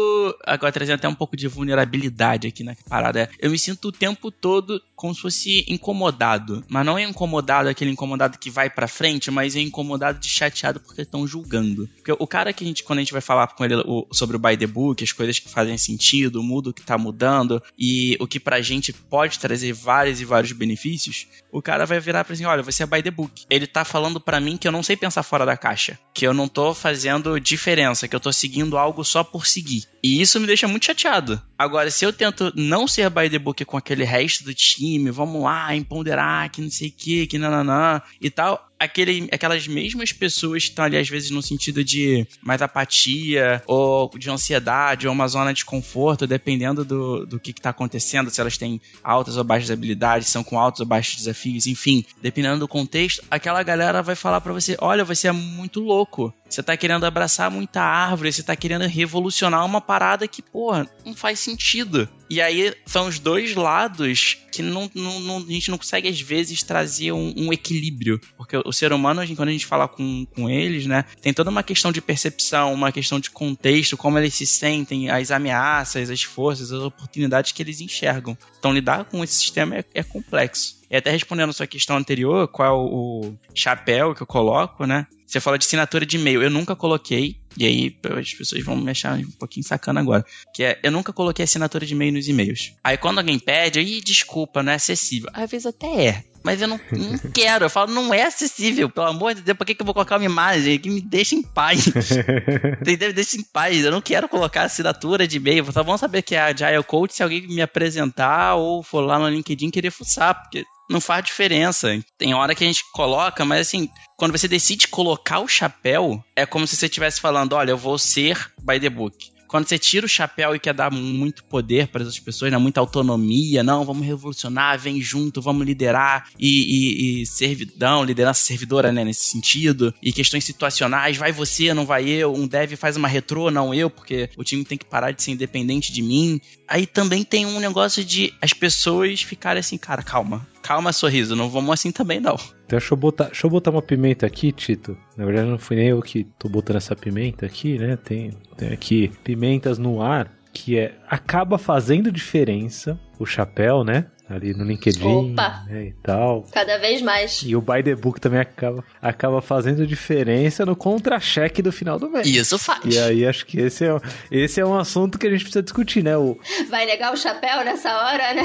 Agora 0.44 0.72
trazendo 0.72 0.96
até 0.96 1.08
um 1.08 1.14
pouco 1.14 1.36
de 1.36 1.46
vulnerabilidade 1.46 2.48
aqui 2.48 2.64
na 2.64 2.74
parada. 2.88 3.28
Eu 3.38 3.50
me 3.50 3.58
sinto 3.58 3.88
o 3.88 3.92
tempo 3.92 4.30
todo 4.30 4.82
como 4.96 5.14
se 5.14 5.20
fosse 5.20 5.64
incomodado. 5.68 6.64
Mas 6.68 6.86
não 6.86 6.96
é 6.96 7.02
incomodado 7.02 7.68
aquele 7.68 7.90
incomodado 7.90 8.38
que 8.38 8.50
vai 8.50 8.70
pra 8.70 8.88
frente, 8.88 9.30
mas 9.30 9.54
é 9.54 9.60
incomodado 9.60 10.18
de 10.18 10.28
chateado 10.28 10.80
porque 10.80 11.02
estão 11.02 11.26
julgando. 11.26 11.86
Porque 11.96 12.12
o 12.12 12.26
cara 12.26 12.52
que 12.52 12.64
a 12.64 12.66
gente, 12.66 12.82
quando 12.82 13.00
a 13.00 13.02
gente 13.02 13.12
vai 13.12 13.20
falar 13.20 13.46
com 13.48 13.64
ele 13.64 13.74
o, 13.74 14.06
sobre 14.10 14.36
o 14.36 14.38
by 14.38 14.56
the 14.56 14.66
book, 14.66 15.04
as 15.04 15.12
coisas 15.12 15.38
que 15.38 15.48
fazem 15.48 15.76
sentido, 15.76 16.40
o 16.40 16.42
mundo 16.42 16.72
que 16.72 16.82
tá 16.82 16.96
mudando 16.96 17.62
e 17.78 18.16
o 18.18 18.26
que 18.26 18.40
pra 18.40 18.62
gente 18.62 18.92
pode 18.92 19.38
trazer 19.38 19.74
vários 19.74 20.20
e 20.20 20.24
vários 20.24 20.52
benefícios, 20.52 21.26
o 21.52 21.60
cara 21.60 21.84
vai 21.84 22.00
virar 22.00 22.24
pra 22.24 22.32
assim: 22.32 22.46
olha, 22.46 22.62
você 22.62 22.82
é 22.82 22.86
by 22.86 23.02
the 23.02 23.10
book. 23.10 23.44
Ele 23.50 23.66
tá 23.66 23.84
falando 23.84 24.18
para 24.18 24.40
mim 24.40 24.56
que 24.56 24.66
eu 24.66 24.72
não 24.72 24.82
sei 24.82 24.96
pensar 24.96 25.22
fora 25.22 25.44
da 25.44 25.56
caixa. 25.56 25.98
Que 26.14 26.26
eu 26.26 26.32
não 26.32 26.48
tô 26.48 26.72
fazendo 26.72 27.38
diferença, 27.38 28.08
que 28.08 28.16
eu 28.16 28.20
tô 28.20 28.32
seguindo 28.32 28.78
algo 28.78 28.85
algo 28.86 29.04
só 29.04 29.22
por 29.22 29.46
seguir. 29.46 29.84
E 30.02 30.20
isso 30.20 30.40
me 30.40 30.46
deixa 30.46 30.68
muito 30.68 30.86
chateado. 30.86 31.40
Agora, 31.58 31.90
se 31.90 32.04
eu 32.04 32.12
tento 32.12 32.52
não 32.54 32.86
ser 32.86 33.10
by 33.10 33.28
the 33.28 33.38
book 33.38 33.64
com 33.64 33.76
aquele 33.76 34.04
resto 34.04 34.44
do 34.44 34.54
time, 34.54 35.10
vamos 35.10 35.42
lá, 35.42 35.74
empoderar, 35.74 36.48
que 36.50 36.62
não 36.62 36.70
sei 36.70 36.88
o 36.88 36.92
que, 36.92 37.26
que 37.26 37.38
nananã 37.38 38.00
e 38.20 38.30
tal, 38.30 38.65
aquele, 38.78 39.28
aquelas 39.32 39.66
mesmas 39.66 40.12
pessoas 40.12 40.64
que 40.64 40.70
estão 40.70 40.84
ali, 40.84 40.96
às 40.96 41.08
vezes, 41.08 41.30
no 41.30 41.42
sentido 41.42 41.82
de 41.82 42.26
mais 42.42 42.62
apatia, 42.62 43.62
ou 43.66 44.10
de 44.16 44.30
ansiedade, 44.30 45.06
ou 45.06 45.12
uma 45.12 45.28
zona 45.28 45.52
de 45.52 45.64
conforto, 45.64 46.26
dependendo 46.26 46.84
do, 46.84 47.26
do 47.26 47.40
que 47.40 47.50
está 47.50 47.70
acontecendo, 47.70 48.30
se 48.30 48.40
elas 48.40 48.56
têm 48.56 48.80
altas 49.02 49.36
ou 49.36 49.44
baixas 49.44 49.70
habilidades, 49.70 50.28
são 50.28 50.44
com 50.44 50.58
altos 50.58 50.80
ou 50.80 50.86
baixos 50.86 51.16
desafios, 51.16 51.66
enfim, 51.66 52.04
dependendo 52.20 52.60
do 52.60 52.68
contexto, 52.68 53.22
aquela 53.30 53.62
galera 53.62 54.02
vai 54.02 54.14
falar 54.14 54.40
para 54.40 54.52
você: 54.52 54.76
olha, 54.80 55.04
você 55.04 55.28
é 55.28 55.32
muito 55.32 55.80
louco. 55.80 56.32
Você 56.48 56.62
tá 56.62 56.76
querendo 56.76 57.04
abraçar 57.04 57.50
muita 57.50 57.82
árvore, 57.82 58.32
você 58.32 58.42
tá 58.42 58.54
querendo 58.54 58.86
revolucionar 58.86 59.64
uma 59.64 59.80
parada 59.80 60.28
que, 60.28 60.40
porra, 60.40 60.88
não 61.04 61.12
faz 61.12 61.40
sentido. 61.40 62.08
E 62.30 62.40
aí 62.40 62.74
são 62.84 63.08
os 63.08 63.18
dois 63.18 63.54
lados 63.54 64.38
que 64.52 64.62
não, 64.62 64.90
não, 64.94 65.20
não, 65.20 65.36
a 65.38 65.52
gente 65.52 65.70
não 65.70 65.78
consegue, 65.78 66.08
às 66.08 66.20
vezes, 66.20 66.62
trazer 66.62 67.12
um, 67.12 67.32
um, 67.36 67.52
equilíbrio. 67.52 68.20
Porque 68.36 68.56
o 68.66 68.72
ser 68.72 68.92
humano, 68.92 69.22
quando 69.36 69.48
a 69.48 69.52
gente 69.52 69.66
fala 69.66 69.86
com, 69.88 70.26
com 70.34 70.50
eles, 70.50 70.86
né, 70.86 71.04
tem 71.20 71.32
toda 71.32 71.50
uma 71.50 71.62
questão 71.62 71.92
de 71.92 72.00
percepção, 72.00 72.72
uma 72.72 72.92
questão 72.92 73.20
de 73.20 73.30
contexto, 73.30 73.96
como 73.96 74.18
eles 74.18 74.34
se 74.34 74.46
sentem, 74.46 75.10
as 75.10 75.30
ameaças, 75.30 76.10
as 76.10 76.22
forças, 76.22 76.72
as 76.72 76.82
oportunidades 76.82 77.52
que 77.52 77.62
eles 77.62 77.80
enxergam. 77.80 78.36
Então, 78.58 78.72
lidar 78.72 79.04
com 79.04 79.22
esse 79.22 79.34
sistema 79.34 79.76
é, 79.76 79.84
é 79.94 80.02
complexo. 80.02 80.76
E 80.90 80.96
até 80.96 81.10
respondendo 81.10 81.50
a 81.50 81.52
sua 81.52 81.66
questão 81.66 81.96
anterior, 81.96 82.46
qual 82.48 82.68
é 82.68 82.72
o 82.72 83.34
chapéu 83.54 84.14
que 84.14 84.22
eu 84.22 84.26
coloco, 84.26 84.86
né? 84.86 85.06
Você 85.26 85.40
fala 85.40 85.58
de 85.58 85.66
assinatura 85.66 86.06
de 86.06 86.16
e-mail. 86.16 86.42
Eu 86.42 86.50
nunca 86.50 86.76
coloquei, 86.76 87.36
e 87.56 87.66
aí 87.66 87.96
as 88.18 88.32
pessoas 88.32 88.64
vão 88.64 88.76
me 88.76 88.90
achar 88.90 89.18
um 89.18 89.30
pouquinho 89.32 89.66
sacana 89.66 90.00
agora. 90.00 90.24
Que 90.54 90.62
é, 90.62 90.80
eu 90.82 90.92
nunca 90.92 91.12
coloquei 91.12 91.44
assinatura 91.44 91.84
de 91.84 91.94
e-mail 91.94 92.12
nos 92.12 92.28
e-mails. 92.28 92.74
Aí 92.84 92.96
quando 92.96 93.18
alguém 93.18 93.38
pede, 93.38 93.78
aí 93.78 94.00
desculpa, 94.00 94.62
não 94.62 94.72
é 94.72 94.76
acessível. 94.76 95.28
Às 95.32 95.50
vezes 95.50 95.66
até 95.66 96.06
é. 96.06 96.24
Mas 96.46 96.62
eu 96.62 96.68
não, 96.68 96.78
não 96.92 97.18
quero. 97.34 97.64
Eu 97.64 97.70
falo, 97.70 97.92
não 97.92 98.14
é 98.14 98.22
acessível. 98.22 98.88
Pelo 98.88 99.08
amor 99.08 99.34
de 99.34 99.42
Deus, 99.42 99.58
por 99.58 99.66
que, 99.66 99.74
que 99.74 99.82
eu 99.82 99.84
vou 99.84 99.92
colocar 99.92 100.16
uma 100.16 100.24
imagem 100.24 100.78
que 100.78 100.88
me 100.88 101.00
deixa 101.00 101.34
em 101.34 101.42
paz? 101.42 101.88
Entendeu? 102.80 103.12
Deixa 103.12 103.36
em 103.36 103.42
paz. 103.42 103.84
Eu 103.84 103.90
não 103.90 104.00
quero 104.00 104.28
colocar 104.28 104.62
assinatura 104.62 105.26
de 105.26 105.38
e-mail. 105.38 105.66
Só 105.72 105.82
vão 105.82 105.98
saber 105.98 106.22
que 106.22 106.36
é 106.36 106.38
a 106.38 106.46
Agile 106.46 106.84
Coach 106.84 107.14
se 107.14 107.22
alguém 107.24 107.48
me 107.48 107.60
apresentar 107.60 108.54
ou 108.54 108.80
for 108.80 109.00
lá 109.00 109.18
no 109.18 109.28
LinkedIn 109.28 109.70
querer 109.70 109.90
fuçar. 109.90 110.40
Porque 110.40 110.64
não 110.88 111.00
faz 111.00 111.24
diferença. 111.24 111.98
Tem 112.18 112.34
hora 112.34 112.54
que 112.54 112.64
a 112.64 112.66
gente 112.66 112.84
coloca, 112.92 113.44
mas 113.44 113.66
assim, 113.68 113.88
quando 114.16 114.32
você 114.32 114.48
decide 114.48 114.88
colocar 114.88 115.40
o 115.40 115.48
chapéu, 115.48 116.22
é 116.34 116.46
como 116.46 116.66
se 116.66 116.76
você 116.76 116.86
estivesse 116.86 117.20
falando: 117.20 117.54
olha, 117.54 117.70
eu 117.70 117.78
vou 117.78 117.98
ser 117.98 118.52
by 118.62 118.80
the 118.80 118.90
book 118.90 119.36
quando 119.46 119.68
você 119.68 119.78
tira 119.78 120.06
o 120.06 120.08
chapéu 120.08 120.54
e 120.54 120.58
quer 120.58 120.74
dar 120.74 120.90
muito 120.90 121.44
poder 121.44 121.88
para 121.88 122.02
as 122.02 122.18
pessoas, 122.18 122.50
né? 122.50 122.58
muita 122.58 122.80
autonomia, 122.80 123.62
não, 123.62 123.84
vamos 123.84 124.06
revolucionar, 124.06 124.78
vem 124.78 125.00
junto, 125.00 125.40
vamos 125.40 125.66
liderar 125.66 126.28
e, 126.38 126.48
e, 126.48 127.22
e, 127.22 127.26
servidão, 127.26 128.04
liderança 128.04 128.44
servidora, 128.44 128.92
né, 128.92 129.04
nesse 129.04 129.26
sentido, 129.26 129.94
e 130.02 130.12
questões 130.12 130.44
situacionais, 130.44 131.16
vai 131.16 131.32
você, 131.32 131.72
não 131.72 131.86
vai 131.86 132.08
eu, 132.08 132.34
um 132.34 132.46
dev 132.46 132.74
faz 132.76 132.96
uma 132.96 133.08
retrô, 133.08 133.50
não 133.50 133.72
eu, 133.72 133.88
porque 133.88 134.28
o 134.36 134.44
time 134.44 134.64
tem 134.64 134.76
que 134.76 134.84
parar 134.84 135.12
de 135.12 135.22
ser 135.22 135.32
independente 135.32 135.92
de 135.92 136.02
mim. 136.02 136.40
Aí 136.68 136.86
também 136.86 137.22
tem 137.22 137.46
um 137.46 137.60
negócio 137.60 138.04
de 138.04 138.34
as 138.40 138.52
pessoas 138.52 139.22
ficarem 139.22 139.60
assim, 139.60 139.78
cara, 139.78 140.02
calma, 140.02 140.46
calma, 140.66 140.92
sorriso, 140.92 141.36
não 141.36 141.48
vamos 141.48 141.70
assim 141.70 141.92
também 141.92 142.18
não. 142.18 142.34
Então 142.34 142.78
deixa 142.78 142.92
eu 142.92 142.96
botar, 142.96 143.26
deixa 143.26 143.46
eu 143.46 143.50
botar 143.50 143.70
uma 143.70 143.82
pimenta 143.82 144.26
aqui, 144.26 144.50
Tito. 144.50 144.96
Na 145.16 145.24
verdade 145.24 145.48
não 145.48 145.58
fui 145.58 145.76
nem 145.76 145.88
eu 145.88 146.02
que 146.02 146.24
tô 146.38 146.48
botando 146.48 146.76
essa 146.76 146.96
pimenta 146.96 147.46
aqui, 147.46 147.78
né? 147.78 147.96
Tem, 147.96 148.32
tem 148.56 148.72
aqui 148.72 149.12
pimentas 149.22 149.78
no 149.78 150.02
ar 150.02 150.32
que 150.52 150.78
é 150.78 150.94
acaba 151.08 151.58
fazendo 151.58 152.10
diferença 152.10 152.98
o 153.18 153.26
chapéu, 153.26 153.84
né? 153.84 154.06
Ali 154.28 154.52
no 154.52 154.64
LinkedIn 154.64 155.34
né, 155.68 155.86
e 155.86 155.92
tal. 156.02 156.46
Cada 156.52 156.78
vez 156.78 157.00
mais. 157.00 157.42
E 157.44 157.54
o 157.54 157.60
By 157.60 157.82
the 157.82 157.94
Book 157.94 158.20
também 158.20 158.40
acaba, 158.40 158.84
acaba 159.00 159.40
fazendo 159.40 159.86
diferença 159.86 160.66
no 160.66 160.74
contra-cheque 160.74 161.62
do 161.62 161.70
final 161.70 161.98
do 161.98 162.10
mês. 162.10 162.26
Isso 162.26 162.58
faz. 162.58 162.82
E 162.84 162.98
aí 162.98 163.26
acho 163.26 163.46
que 163.46 163.60
esse 163.60 163.84
é, 163.84 164.00
esse 164.30 164.60
é 164.60 164.66
um 164.66 164.76
assunto 164.76 165.18
que 165.18 165.26
a 165.26 165.30
gente 165.30 165.42
precisa 165.42 165.62
discutir, 165.62 166.02
né? 166.02 166.16
O... 166.16 166.38
Vai 166.68 166.86
negar 166.86 167.12
o 167.12 167.16
chapéu 167.16 167.64
nessa 167.64 167.96
hora, 167.96 168.34
né? 168.34 168.42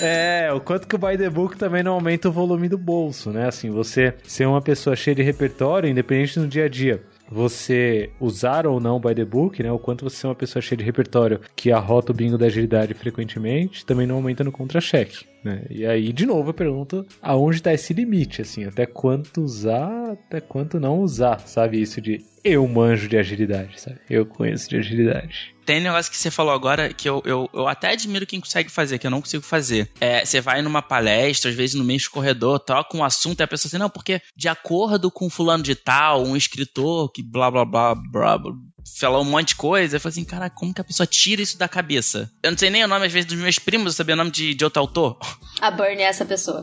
É, 0.00 0.50
o 0.52 0.60
quanto 0.60 0.86
que 0.86 0.94
o 0.94 0.98
By 0.98 1.18
the 1.18 1.28
Book 1.28 1.56
também 1.56 1.82
não 1.82 1.92
aumenta 1.92 2.28
o 2.28 2.32
volume 2.32 2.68
do 2.68 2.78
bolso, 2.78 3.30
né? 3.30 3.48
Assim, 3.48 3.70
você 3.70 4.14
ser 4.24 4.46
uma 4.46 4.62
pessoa 4.62 4.96
cheia 4.96 5.14
de 5.14 5.22
repertório, 5.22 5.88
independente 5.88 6.38
no 6.38 6.46
dia 6.46 6.64
a 6.64 6.68
dia 6.68 7.02
você 7.30 8.10
usar 8.20 8.66
ou 8.66 8.80
não 8.80 9.00
by 9.00 9.14
the 9.14 9.24
book, 9.24 9.62
né? 9.62 9.70
O 9.70 9.78
quanto 9.78 10.04
você 10.04 10.26
é 10.26 10.28
uma 10.28 10.34
pessoa 10.34 10.62
cheia 10.62 10.78
de 10.78 10.84
repertório 10.84 11.40
que 11.54 11.70
arrota 11.70 12.12
o 12.12 12.14
bingo 12.14 12.38
da 12.38 12.46
agilidade 12.46 12.94
frequentemente, 12.94 13.84
também 13.84 14.06
não 14.06 14.16
aumenta 14.16 14.42
no 14.42 14.52
contra-cheque. 14.52 15.26
Né? 15.44 15.62
E 15.70 15.86
aí, 15.86 16.12
de 16.12 16.26
novo, 16.26 16.50
eu 16.50 16.54
pergunto 16.54 17.06
aonde 17.22 17.58
está 17.58 17.72
esse 17.72 17.92
limite, 17.92 18.42
assim, 18.42 18.64
até 18.64 18.86
quanto 18.86 19.42
usar, 19.42 20.12
até 20.12 20.40
quanto 20.40 20.80
não 20.80 21.00
usar, 21.00 21.40
sabe? 21.46 21.80
Isso 21.80 22.00
de 22.00 22.24
eu 22.44 22.66
manjo 22.66 23.08
de 23.08 23.16
agilidade, 23.16 23.80
sabe? 23.80 23.98
Eu 24.08 24.24
conheço 24.24 24.68
de 24.68 24.76
agilidade. 24.76 25.54
Tem 25.66 25.80
um 25.80 25.82
negócio 25.82 26.10
que 26.10 26.16
você 26.16 26.30
falou 26.30 26.54
agora 26.54 26.94
que 26.94 27.06
eu, 27.08 27.22
eu, 27.26 27.50
eu 27.52 27.68
até 27.68 27.90
admiro 27.90 28.26
quem 28.26 28.40
consegue 28.40 28.70
fazer, 28.70 28.98
que 28.98 29.06
eu 29.06 29.10
não 29.10 29.20
consigo 29.20 29.42
fazer. 29.42 29.90
É, 30.00 30.24
você 30.24 30.40
vai 30.40 30.62
numa 30.62 30.80
palestra, 30.80 31.50
às 31.50 31.56
vezes 31.56 31.74
no 31.74 31.84
meio 31.84 32.00
do 32.00 32.10
corredor, 32.10 32.58
troca 32.58 32.96
um 32.96 33.04
assunto 33.04 33.40
e 33.40 33.42
a 33.42 33.46
pessoa 33.46 33.68
assim, 33.68 33.76
não, 33.76 33.90
porque 33.90 34.22
de 34.34 34.48
acordo 34.48 35.10
com 35.10 35.28
fulano 35.28 35.62
de 35.62 35.74
tal, 35.74 36.24
um 36.24 36.36
escritor 36.36 37.12
que 37.12 37.22
blá 37.22 37.50
blá 37.50 37.66
blá 37.66 37.94
blá, 37.94 38.38
blá 38.38 38.52
falou 38.96 39.22
um 39.22 39.24
monte 39.24 39.48
de 39.48 39.54
coisa. 39.56 39.96
Eu 39.96 40.00
falei 40.00 40.12
assim, 40.12 40.24
cara, 40.24 40.50
como 40.50 40.72
que 40.72 40.80
a 40.80 40.84
pessoa 40.84 41.06
tira 41.06 41.42
isso 41.42 41.58
da 41.58 41.68
cabeça? 41.68 42.30
Eu 42.42 42.50
não 42.50 42.58
sei 42.58 42.70
nem 42.70 42.84
o 42.84 42.88
nome, 42.88 43.06
às 43.06 43.12
vezes, 43.12 43.28
dos 43.28 43.38
meus 43.38 43.58
primos, 43.58 43.86
eu 43.86 43.96
sabia 43.96 44.14
o 44.14 44.18
nome 44.18 44.30
de, 44.30 44.54
de 44.54 44.64
outro 44.64 44.80
autor. 44.80 45.18
A 45.60 45.70
Bernie 45.70 46.04
é 46.04 46.08
essa 46.08 46.24
pessoa. 46.24 46.60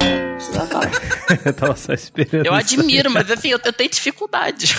Falar. 0.69 0.91
eu 1.45 1.53
tava 1.53 1.75
só 1.75 1.93
esperando. 1.93 2.45
Eu 2.45 2.53
admiro, 2.53 3.11
mas 3.11 3.29
assim, 3.29 3.49
eu, 3.49 3.59
eu 3.63 3.73
tenho 3.73 3.89
dificuldade. 3.89 4.73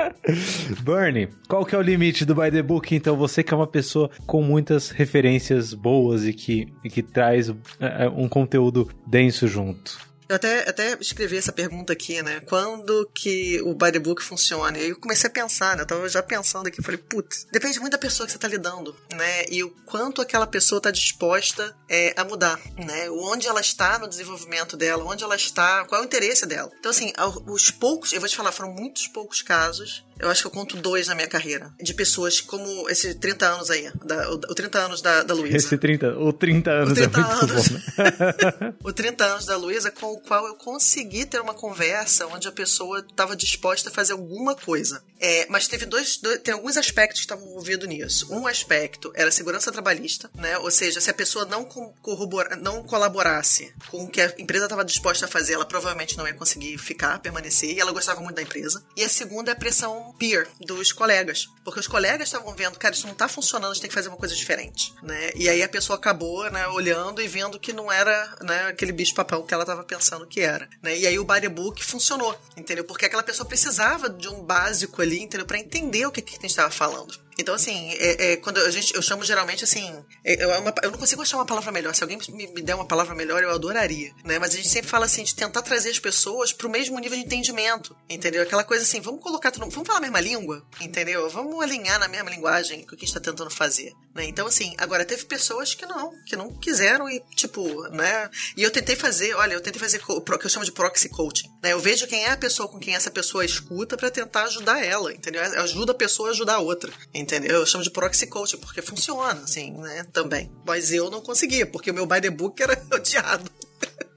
Bernie, 0.82 1.28
qual 1.48 1.64
que 1.64 1.74
é 1.74 1.78
o 1.78 1.82
limite 1.82 2.24
do 2.24 2.34
By 2.34 2.50
the 2.50 2.62
Book? 2.62 2.94
Então, 2.94 3.16
você 3.16 3.42
que 3.42 3.52
é 3.52 3.56
uma 3.56 3.66
pessoa 3.66 4.10
com 4.26 4.42
muitas 4.42 4.90
referências 4.90 5.72
boas 5.72 6.26
e 6.26 6.32
que, 6.32 6.68
e 6.84 6.90
que 6.90 7.02
traz 7.02 7.50
é, 7.78 8.08
um 8.08 8.28
conteúdo 8.28 8.90
denso 9.06 9.46
junto. 9.46 10.09
Eu 10.30 10.36
até, 10.36 10.60
até 10.60 10.96
escrevi 11.00 11.36
essa 11.36 11.50
pergunta 11.50 11.92
aqui, 11.92 12.22
né? 12.22 12.38
Quando 12.46 13.04
que 13.12 13.60
o 13.62 13.74
by 13.74 13.90
the 13.90 13.98
book 13.98 14.22
funciona? 14.22 14.78
E 14.78 14.90
eu 14.90 14.96
comecei 15.00 15.28
a 15.28 15.32
pensar, 15.32 15.76
né? 15.76 15.82
Eu 15.82 15.86
tava 15.86 16.08
já 16.08 16.22
pensando 16.22 16.68
aqui, 16.68 16.80
falei, 16.80 16.98
putz, 16.98 17.48
depende 17.50 17.80
muito 17.80 17.90
da 17.90 17.98
pessoa 17.98 18.28
que 18.28 18.32
você 18.32 18.38
tá 18.38 18.46
lidando, 18.46 18.94
né? 19.12 19.44
E 19.50 19.64
o 19.64 19.70
quanto 19.86 20.22
aquela 20.22 20.46
pessoa 20.46 20.80
tá 20.80 20.92
disposta 20.92 21.76
é, 21.88 22.14
a 22.16 22.22
mudar, 22.22 22.60
né? 22.76 23.10
Onde 23.10 23.48
ela 23.48 23.60
está 23.60 23.98
no 23.98 24.06
desenvolvimento 24.06 24.76
dela, 24.76 25.02
onde 25.02 25.24
ela 25.24 25.34
está, 25.34 25.84
qual 25.86 26.00
é 26.00 26.04
o 26.04 26.06
interesse 26.06 26.46
dela. 26.46 26.70
Então, 26.78 26.92
assim, 26.92 27.12
os 27.48 27.72
poucos, 27.72 28.12
eu 28.12 28.20
vou 28.20 28.28
te 28.28 28.36
falar, 28.36 28.52
foram 28.52 28.72
muitos 28.72 29.08
poucos 29.08 29.42
casos 29.42 30.04
eu 30.20 30.30
acho 30.30 30.42
que 30.42 30.46
eu 30.46 30.50
conto 30.50 30.76
dois 30.76 31.08
na 31.08 31.14
minha 31.14 31.26
carreira. 31.26 31.72
De 31.80 31.94
pessoas 31.94 32.40
como 32.40 32.88
esse 32.88 33.14
30 33.14 33.46
anos 33.46 33.70
aí. 33.70 33.90
Da, 34.04 34.30
o, 34.30 34.34
o 34.34 34.54
30 34.54 34.78
anos 34.78 35.02
da, 35.02 35.22
da 35.22 35.34
Luísa. 35.34 35.56
Esse 35.56 35.78
30, 35.78 36.18
o 36.18 36.32
30 36.32 36.70
anos 36.70 36.92
o 36.92 36.94
30 36.94 37.20
é 37.20 37.22
muito 37.22 37.42
anos, 37.42 37.68
bom, 37.68 37.74
né? 37.74 38.74
o 38.84 38.92
30 38.92 39.24
anos 39.24 39.46
da 39.46 39.56
Luísa, 39.56 39.90
com 39.90 40.12
o 40.12 40.20
qual 40.20 40.46
eu 40.46 40.54
consegui 40.54 41.24
ter 41.24 41.40
uma 41.40 41.54
conversa 41.54 42.26
onde 42.26 42.46
a 42.46 42.52
pessoa 42.52 43.00
estava 43.00 43.34
disposta 43.34 43.88
a 43.88 43.92
fazer 43.92 44.12
alguma 44.12 44.54
coisa. 44.54 45.02
É, 45.20 45.46
mas 45.50 45.68
teve 45.68 45.84
dois, 45.84 46.16
dois, 46.16 46.38
Tem 46.38 46.54
alguns 46.54 46.76
aspectos 46.76 47.20
que 47.20 47.24
estavam 47.26 47.46
envolvidos 47.46 47.88
nisso. 47.88 48.32
Um 48.32 48.46
aspecto 48.46 49.12
era 49.14 49.28
a 49.28 49.32
segurança 49.32 49.70
trabalhista, 49.70 50.30
né? 50.34 50.56
Ou 50.58 50.70
seja, 50.70 51.00
se 51.00 51.10
a 51.10 51.14
pessoa 51.14 51.44
não, 51.44 51.64
corrobora, 51.64 52.56
não 52.56 52.82
colaborasse 52.82 53.72
com 53.90 54.04
o 54.04 54.08
que 54.08 54.20
a 54.20 54.34
empresa 54.38 54.64
estava 54.64 54.84
disposta 54.84 55.26
a 55.26 55.28
fazer, 55.28 55.54
ela 55.54 55.66
provavelmente 55.66 56.16
não 56.16 56.26
ia 56.26 56.34
conseguir 56.34 56.78
ficar, 56.78 57.18
permanecer. 57.18 57.70
E 57.70 57.80
ela 57.80 57.92
gostava 57.92 58.20
muito 58.20 58.36
da 58.36 58.42
empresa. 58.42 58.82
E 58.96 59.04
a 59.04 59.08
segunda 59.08 59.50
é 59.50 59.54
a 59.54 59.56
pressão 59.56 60.09
peer 60.12 60.48
dos 60.60 60.92
colegas. 60.92 61.48
Porque 61.64 61.80
os 61.80 61.86
colegas 61.86 62.28
estavam 62.28 62.54
vendo, 62.54 62.78
cara, 62.78 62.94
isso 62.94 63.06
não 63.06 63.14
tá 63.14 63.28
funcionando, 63.28 63.70
a 63.70 63.74
gente 63.74 63.82
tem 63.82 63.88
que 63.88 63.94
fazer 63.94 64.08
uma 64.08 64.16
coisa 64.16 64.34
diferente, 64.34 64.94
né? 65.02 65.30
E 65.34 65.48
aí 65.48 65.62
a 65.62 65.68
pessoa 65.68 65.96
acabou, 65.96 66.50
né, 66.50 66.66
olhando 66.68 67.20
e 67.20 67.28
vendo 67.28 67.58
que 67.58 67.72
não 67.72 67.90
era, 67.90 68.36
né, 68.42 68.66
aquele 68.68 68.92
bicho 68.92 69.14
papão 69.14 69.42
que 69.42 69.54
ela 69.54 69.62
estava 69.62 69.84
pensando 69.84 70.26
que 70.26 70.40
era, 70.40 70.68
né? 70.82 70.96
E 70.96 71.06
aí 71.06 71.18
o 71.18 71.24
the 71.24 71.48
book 71.48 71.84
funcionou, 71.84 72.38
entendeu? 72.56 72.84
Porque 72.84 73.06
aquela 73.06 73.22
pessoa 73.22 73.46
precisava 73.46 74.08
de 74.08 74.28
um 74.28 74.42
básico 74.42 75.00
ali, 75.00 75.20
entendeu? 75.20 75.46
Para 75.46 75.58
entender 75.58 76.06
o 76.06 76.12
que, 76.12 76.20
que 76.20 76.32
a 76.32 76.40
gente 76.40 76.46
estava 76.46 76.70
falando. 76.70 77.18
Então, 77.40 77.54
assim, 77.54 77.90
é, 77.94 78.32
é, 78.32 78.36
quando 78.36 78.58
a 78.58 78.70
gente, 78.70 78.94
eu 78.94 79.00
chamo 79.00 79.24
geralmente 79.24 79.64
assim. 79.64 80.04
É, 80.22 80.42
é 80.42 80.58
uma, 80.58 80.74
eu 80.82 80.90
não 80.90 80.98
consigo 80.98 81.22
achar 81.22 81.38
uma 81.38 81.46
palavra 81.46 81.72
melhor. 81.72 81.94
Se 81.94 82.02
alguém 82.02 82.18
me, 82.28 82.46
me, 82.48 82.62
der 82.62 82.74
uma 82.74 82.84
palavra 82.84 83.14
melhor, 83.14 83.42
eu 83.42 83.50
adoraria. 83.50 84.12
Né? 84.24 84.38
Mas 84.38 84.52
a 84.52 84.56
gente 84.56 84.68
sempre 84.68 84.88
fala 84.90 85.06
assim, 85.06 85.24
de 85.24 85.34
tentar 85.34 85.62
trazer 85.62 85.90
as 85.90 85.98
pessoas 85.98 86.52
pro 86.52 86.68
mesmo 86.68 86.98
nível 86.98 87.18
de 87.18 87.24
entendimento. 87.24 87.96
Entendeu? 88.08 88.42
Aquela 88.42 88.62
coisa 88.62 88.84
assim, 88.84 89.00
vamos 89.00 89.22
colocar. 89.22 89.50
Vamos 89.50 89.74
falar 89.86 89.98
a 89.98 90.02
mesma 90.02 90.20
língua, 90.20 90.64
entendeu? 90.80 91.28
Vamos 91.30 91.62
alinhar 91.62 91.98
na 91.98 92.08
mesma 92.08 92.30
linguagem 92.30 92.82
o 92.82 92.86
que 92.86 92.94
a 92.94 92.98
gente 92.98 93.14
tá 93.14 93.20
tentando 93.20 93.50
fazer. 93.50 93.92
Né? 94.14 94.24
Então, 94.24 94.46
assim, 94.46 94.74
agora 94.78 95.04
teve 95.04 95.24
pessoas 95.24 95.74
que 95.74 95.86
não, 95.86 96.12
que 96.24 96.34
não 96.34 96.52
quiseram 96.52 97.08
e, 97.08 97.20
tipo, 97.34 97.82
né? 97.90 98.28
E 98.56 98.62
eu 98.62 98.70
tentei 98.70 98.96
fazer, 98.96 99.34
olha, 99.34 99.54
eu 99.54 99.60
tentei 99.60 99.80
fazer 99.80 100.00
o 100.06 100.20
que 100.20 100.46
eu 100.46 100.50
chamo 100.50 100.64
de 100.64 100.72
proxy 100.72 101.08
coaching. 101.08 101.48
Né? 101.62 101.72
Eu 101.72 101.78
vejo 101.78 102.06
quem 102.06 102.24
é 102.24 102.30
a 102.30 102.36
pessoa 102.36 102.68
com 102.68 102.78
quem 102.78 102.94
essa 102.94 103.10
pessoa 103.10 103.44
escuta 103.44 103.96
para 103.96 104.10
tentar 104.10 104.44
ajudar 104.44 104.84
ela, 104.84 105.12
entendeu? 105.12 105.42
Ajuda 105.42 105.92
a 105.92 105.94
pessoa 105.94 106.28
a 106.28 106.32
ajudar 106.32 106.54
a 106.54 106.60
outra, 106.60 106.92
entendeu? 107.14 107.56
Eu 107.56 107.66
chamo 107.66 107.84
de 107.84 107.90
proxy 107.90 108.26
coaching, 108.26 108.58
porque 108.58 108.82
funciona, 108.82 109.40
assim, 109.42 109.72
né? 109.72 110.06
Também. 110.12 110.50
Mas 110.66 110.92
eu 110.92 111.10
não 111.10 111.20
conseguia, 111.20 111.66
porque 111.66 111.90
o 111.90 111.94
meu 111.94 112.06
by 112.06 112.20
the 112.20 112.30
book 112.30 112.60
era 112.60 112.80
odiado. 112.92 113.50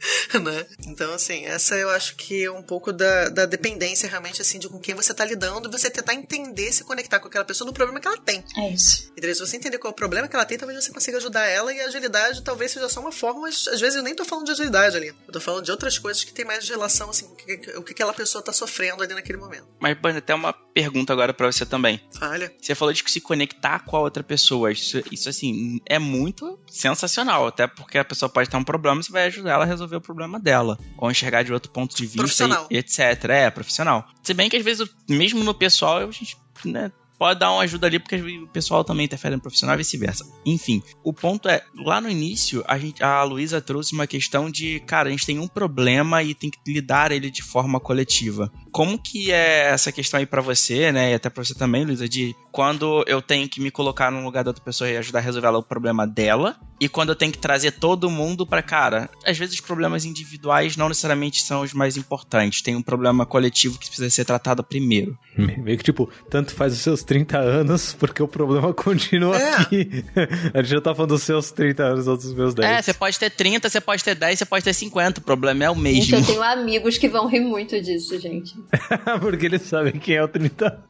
né? 0.41 0.65
Então, 0.87 1.13
assim, 1.13 1.45
essa 1.45 1.75
eu 1.75 1.89
acho 1.89 2.15
que 2.15 2.43
é 2.43 2.51
um 2.51 2.63
pouco 2.63 2.91
da, 2.91 3.29
da 3.29 3.45
dependência 3.45 4.07
realmente, 4.09 4.41
assim, 4.41 4.59
de 4.59 4.67
com 4.67 4.79
quem 4.79 4.95
você 4.95 5.13
tá 5.13 5.25
lidando 5.25 5.67
e 5.67 5.71
você 5.71 5.89
tentar 5.89 6.13
entender, 6.13 6.71
se 6.71 6.83
conectar 6.83 7.19
com 7.19 7.27
aquela 7.27 7.45
pessoa 7.45 7.65
no 7.65 7.73
problema 7.73 7.99
que 7.99 8.07
ela 8.07 8.17
tem. 8.17 8.43
É 8.57 8.69
isso. 8.69 9.11
Então, 9.17 9.33
se 9.33 9.39
você 9.39 9.57
entender 9.57 9.77
qual 9.77 9.91
é 9.91 9.93
o 9.93 9.95
problema 9.95 10.27
que 10.27 10.35
ela 10.35 10.45
tem, 10.45 10.57
talvez 10.57 10.83
você 10.83 10.91
consiga 10.91 11.17
ajudar 11.17 11.45
ela 11.47 11.73
e 11.73 11.81
a 11.81 11.85
agilidade 11.85 12.41
talvez 12.43 12.71
seja 12.71 12.89
só 12.89 12.99
uma 12.99 13.11
forma, 13.11 13.41
mas 13.41 13.67
às 13.67 13.79
vezes 13.79 13.95
eu 13.95 14.03
nem 14.03 14.15
tô 14.15 14.25
falando 14.25 14.45
de 14.45 14.51
agilidade 14.51 14.95
ali. 14.97 15.07
Eu 15.07 15.33
tô 15.33 15.39
falando 15.39 15.63
de 15.63 15.71
outras 15.71 15.97
coisas 15.97 16.23
que 16.23 16.33
tem 16.33 16.45
mais 16.45 16.67
relação, 16.67 17.09
assim, 17.09 17.27
com 17.27 17.33
o 17.33 17.35
que, 17.35 17.77
o 17.77 17.83
que 17.83 17.91
aquela 17.93 18.13
pessoa 18.13 18.43
tá 18.43 18.51
sofrendo 18.51 19.03
ali 19.03 19.13
naquele 19.13 19.37
momento. 19.37 19.67
Mas, 19.79 19.97
Band, 19.99 20.17
até 20.17 20.33
uma 20.33 20.53
pergunta 20.53 21.13
agora 21.13 21.33
para 21.33 21.51
você 21.51 21.65
também. 21.65 22.01
Olha. 22.21 22.51
Você 22.59 22.75
falou 22.75 22.93
de 22.93 23.03
se 23.05 23.21
conectar 23.21 23.79
com 23.79 23.95
a 23.95 23.99
outra 23.99 24.23
pessoa. 24.23 24.71
Isso, 24.71 25.01
isso, 25.11 25.29
assim, 25.29 25.79
é 25.85 25.99
muito 25.99 26.59
sensacional. 26.67 27.47
Até 27.47 27.67
porque 27.67 27.97
a 27.97 28.05
pessoa 28.05 28.29
pode 28.29 28.49
ter 28.49 28.57
um 28.57 28.63
problema 28.63 28.99
e 28.99 29.03
você 29.03 29.11
vai 29.11 29.25
ajudar 29.27 29.51
ela 29.51 29.63
a 29.63 29.67
resolver 29.67 29.92
o 29.97 30.01
problema 30.01 30.39
dela. 30.39 30.77
Ou 30.97 31.09
enxergar 31.09 31.43
de 31.43 31.53
outro 31.53 31.71
ponto 31.71 31.95
de 31.95 32.05
vista 32.05 32.67
e, 32.69 32.77
etc. 32.77 32.99
É, 33.29 33.49
profissional. 33.49 34.07
Se 34.21 34.33
bem 34.33 34.49
que 34.49 34.57
às 34.57 34.63
vezes, 34.63 34.89
mesmo 35.07 35.43
no 35.43 35.53
pessoal, 35.53 35.97
a 35.97 36.11
gente 36.11 36.37
né, 36.65 36.91
pode 37.23 37.39
dar 37.39 37.53
uma 37.53 37.61
ajuda 37.61 37.87
ali, 37.87 37.99
porque 37.99 38.17
o 38.17 38.47
pessoal 38.47 38.83
também 38.83 39.05
interfere 39.05 39.33
no 39.33 39.41
profissional 39.41 39.75
e 39.75 39.77
vice-versa. 39.77 40.29
Enfim, 40.45 40.83
o 41.01 41.13
ponto 41.13 41.47
é, 41.47 41.63
lá 41.73 42.01
no 42.01 42.09
início, 42.09 42.61
a, 42.67 42.77
gente, 42.77 43.01
a 43.01 43.23
Luísa 43.23 43.61
trouxe 43.61 43.93
uma 43.93 44.05
questão 44.05 44.51
de, 44.51 44.81
cara, 44.81 45.07
a 45.07 45.11
gente 45.11 45.25
tem 45.25 45.39
um 45.39 45.47
problema 45.47 46.21
e 46.21 46.35
tem 46.35 46.49
que 46.49 46.59
lidar 46.67 47.13
ele 47.13 47.31
de 47.31 47.41
forma 47.41 47.79
coletiva. 47.79 48.51
Como 48.73 48.99
que 48.99 49.31
é 49.31 49.69
essa 49.69 49.89
questão 49.89 50.19
aí 50.19 50.25
para 50.25 50.41
você, 50.41 50.91
né, 50.91 51.11
e 51.11 51.13
até 51.13 51.29
pra 51.29 51.45
você 51.45 51.53
também, 51.53 51.85
Luísa, 51.85 52.09
de 52.09 52.35
quando 52.51 53.05
eu 53.07 53.21
tenho 53.21 53.47
que 53.47 53.61
me 53.61 53.71
colocar 53.71 54.11
no 54.11 54.21
lugar 54.21 54.43
da 54.43 54.49
outra 54.49 54.63
pessoa 54.63 54.89
e 54.89 54.97
ajudar 54.97 55.19
a 55.19 55.21
resolver 55.21 55.47
o 55.47 55.63
problema 55.63 56.05
dela, 56.05 56.57
e 56.77 56.89
quando 56.89 57.09
eu 57.09 57.15
tenho 57.15 57.31
que 57.31 57.37
trazer 57.37 57.71
todo 57.71 58.09
mundo 58.09 58.45
para 58.45 58.61
cara, 58.61 59.09
às 59.25 59.37
vezes 59.37 59.55
os 59.55 59.61
problemas 59.61 60.03
individuais 60.03 60.75
não 60.75 60.89
necessariamente 60.89 61.41
são 61.41 61.61
os 61.61 61.73
mais 61.73 61.95
importantes, 61.95 62.61
tem 62.61 62.75
um 62.75 62.81
problema 62.81 63.25
coletivo 63.25 63.79
que 63.79 63.87
precisa 63.87 64.09
ser 64.09 64.25
tratado 64.25 64.61
primeiro. 64.61 65.17
Meio 65.37 65.77
que 65.77 65.83
tipo, 65.83 66.09
tanto 66.29 66.53
faz 66.53 66.73
os 66.73 66.79
seus 66.79 67.01
30 67.13 67.37
anos, 67.37 67.93
porque 67.93 68.23
o 68.23 68.27
problema 68.27 68.73
continua 68.73 69.37
é. 69.37 69.53
aqui. 69.53 70.03
A 70.51 70.63
gente 70.63 70.71
já 70.71 70.81
tá 70.81 70.95
falando 70.95 71.11
dos 71.11 71.21
seus 71.21 71.51
30 71.51 71.83
anos 71.83 72.07
ou 72.07 72.17
dos 72.17 72.33
meus 72.33 72.55
10. 72.55 72.67
É, 72.67 72.81
você 72.81 72.93
pode 72.93 73.19
ter 73.19 73.29
30, 73.29 73.69
você 73.69 73.79
pode 73.79 74.03
ter 74.03 74.15
10, 74.15 74.39
você 74.39 74.45
pode 74.45 74.65
ter 74.65 74.73
50. 74.73 75.19
O 75.19 75.23
problema 75.23 75.65
é 75.65 75.69
o 75.69 75.75
mesmo. 75.75 76.01
Gente, 76.01 76.15
eu 76.15 76.25
tenho 76.25 76.41
amigos 76.41 76.97
que 76.97 77.07
vão 77.07 77.27
rir 77.27 77.41
muito 77.41 77.79
disso, 77.79 78.19
gente. 78.19 78.55
porque 79.21 79.45
eles 79.45 79.61
sabem 79.61 79.93
quem 79.93 80.15
é 80.15 80.23
o 80.23 80.27
30 80.27 80.83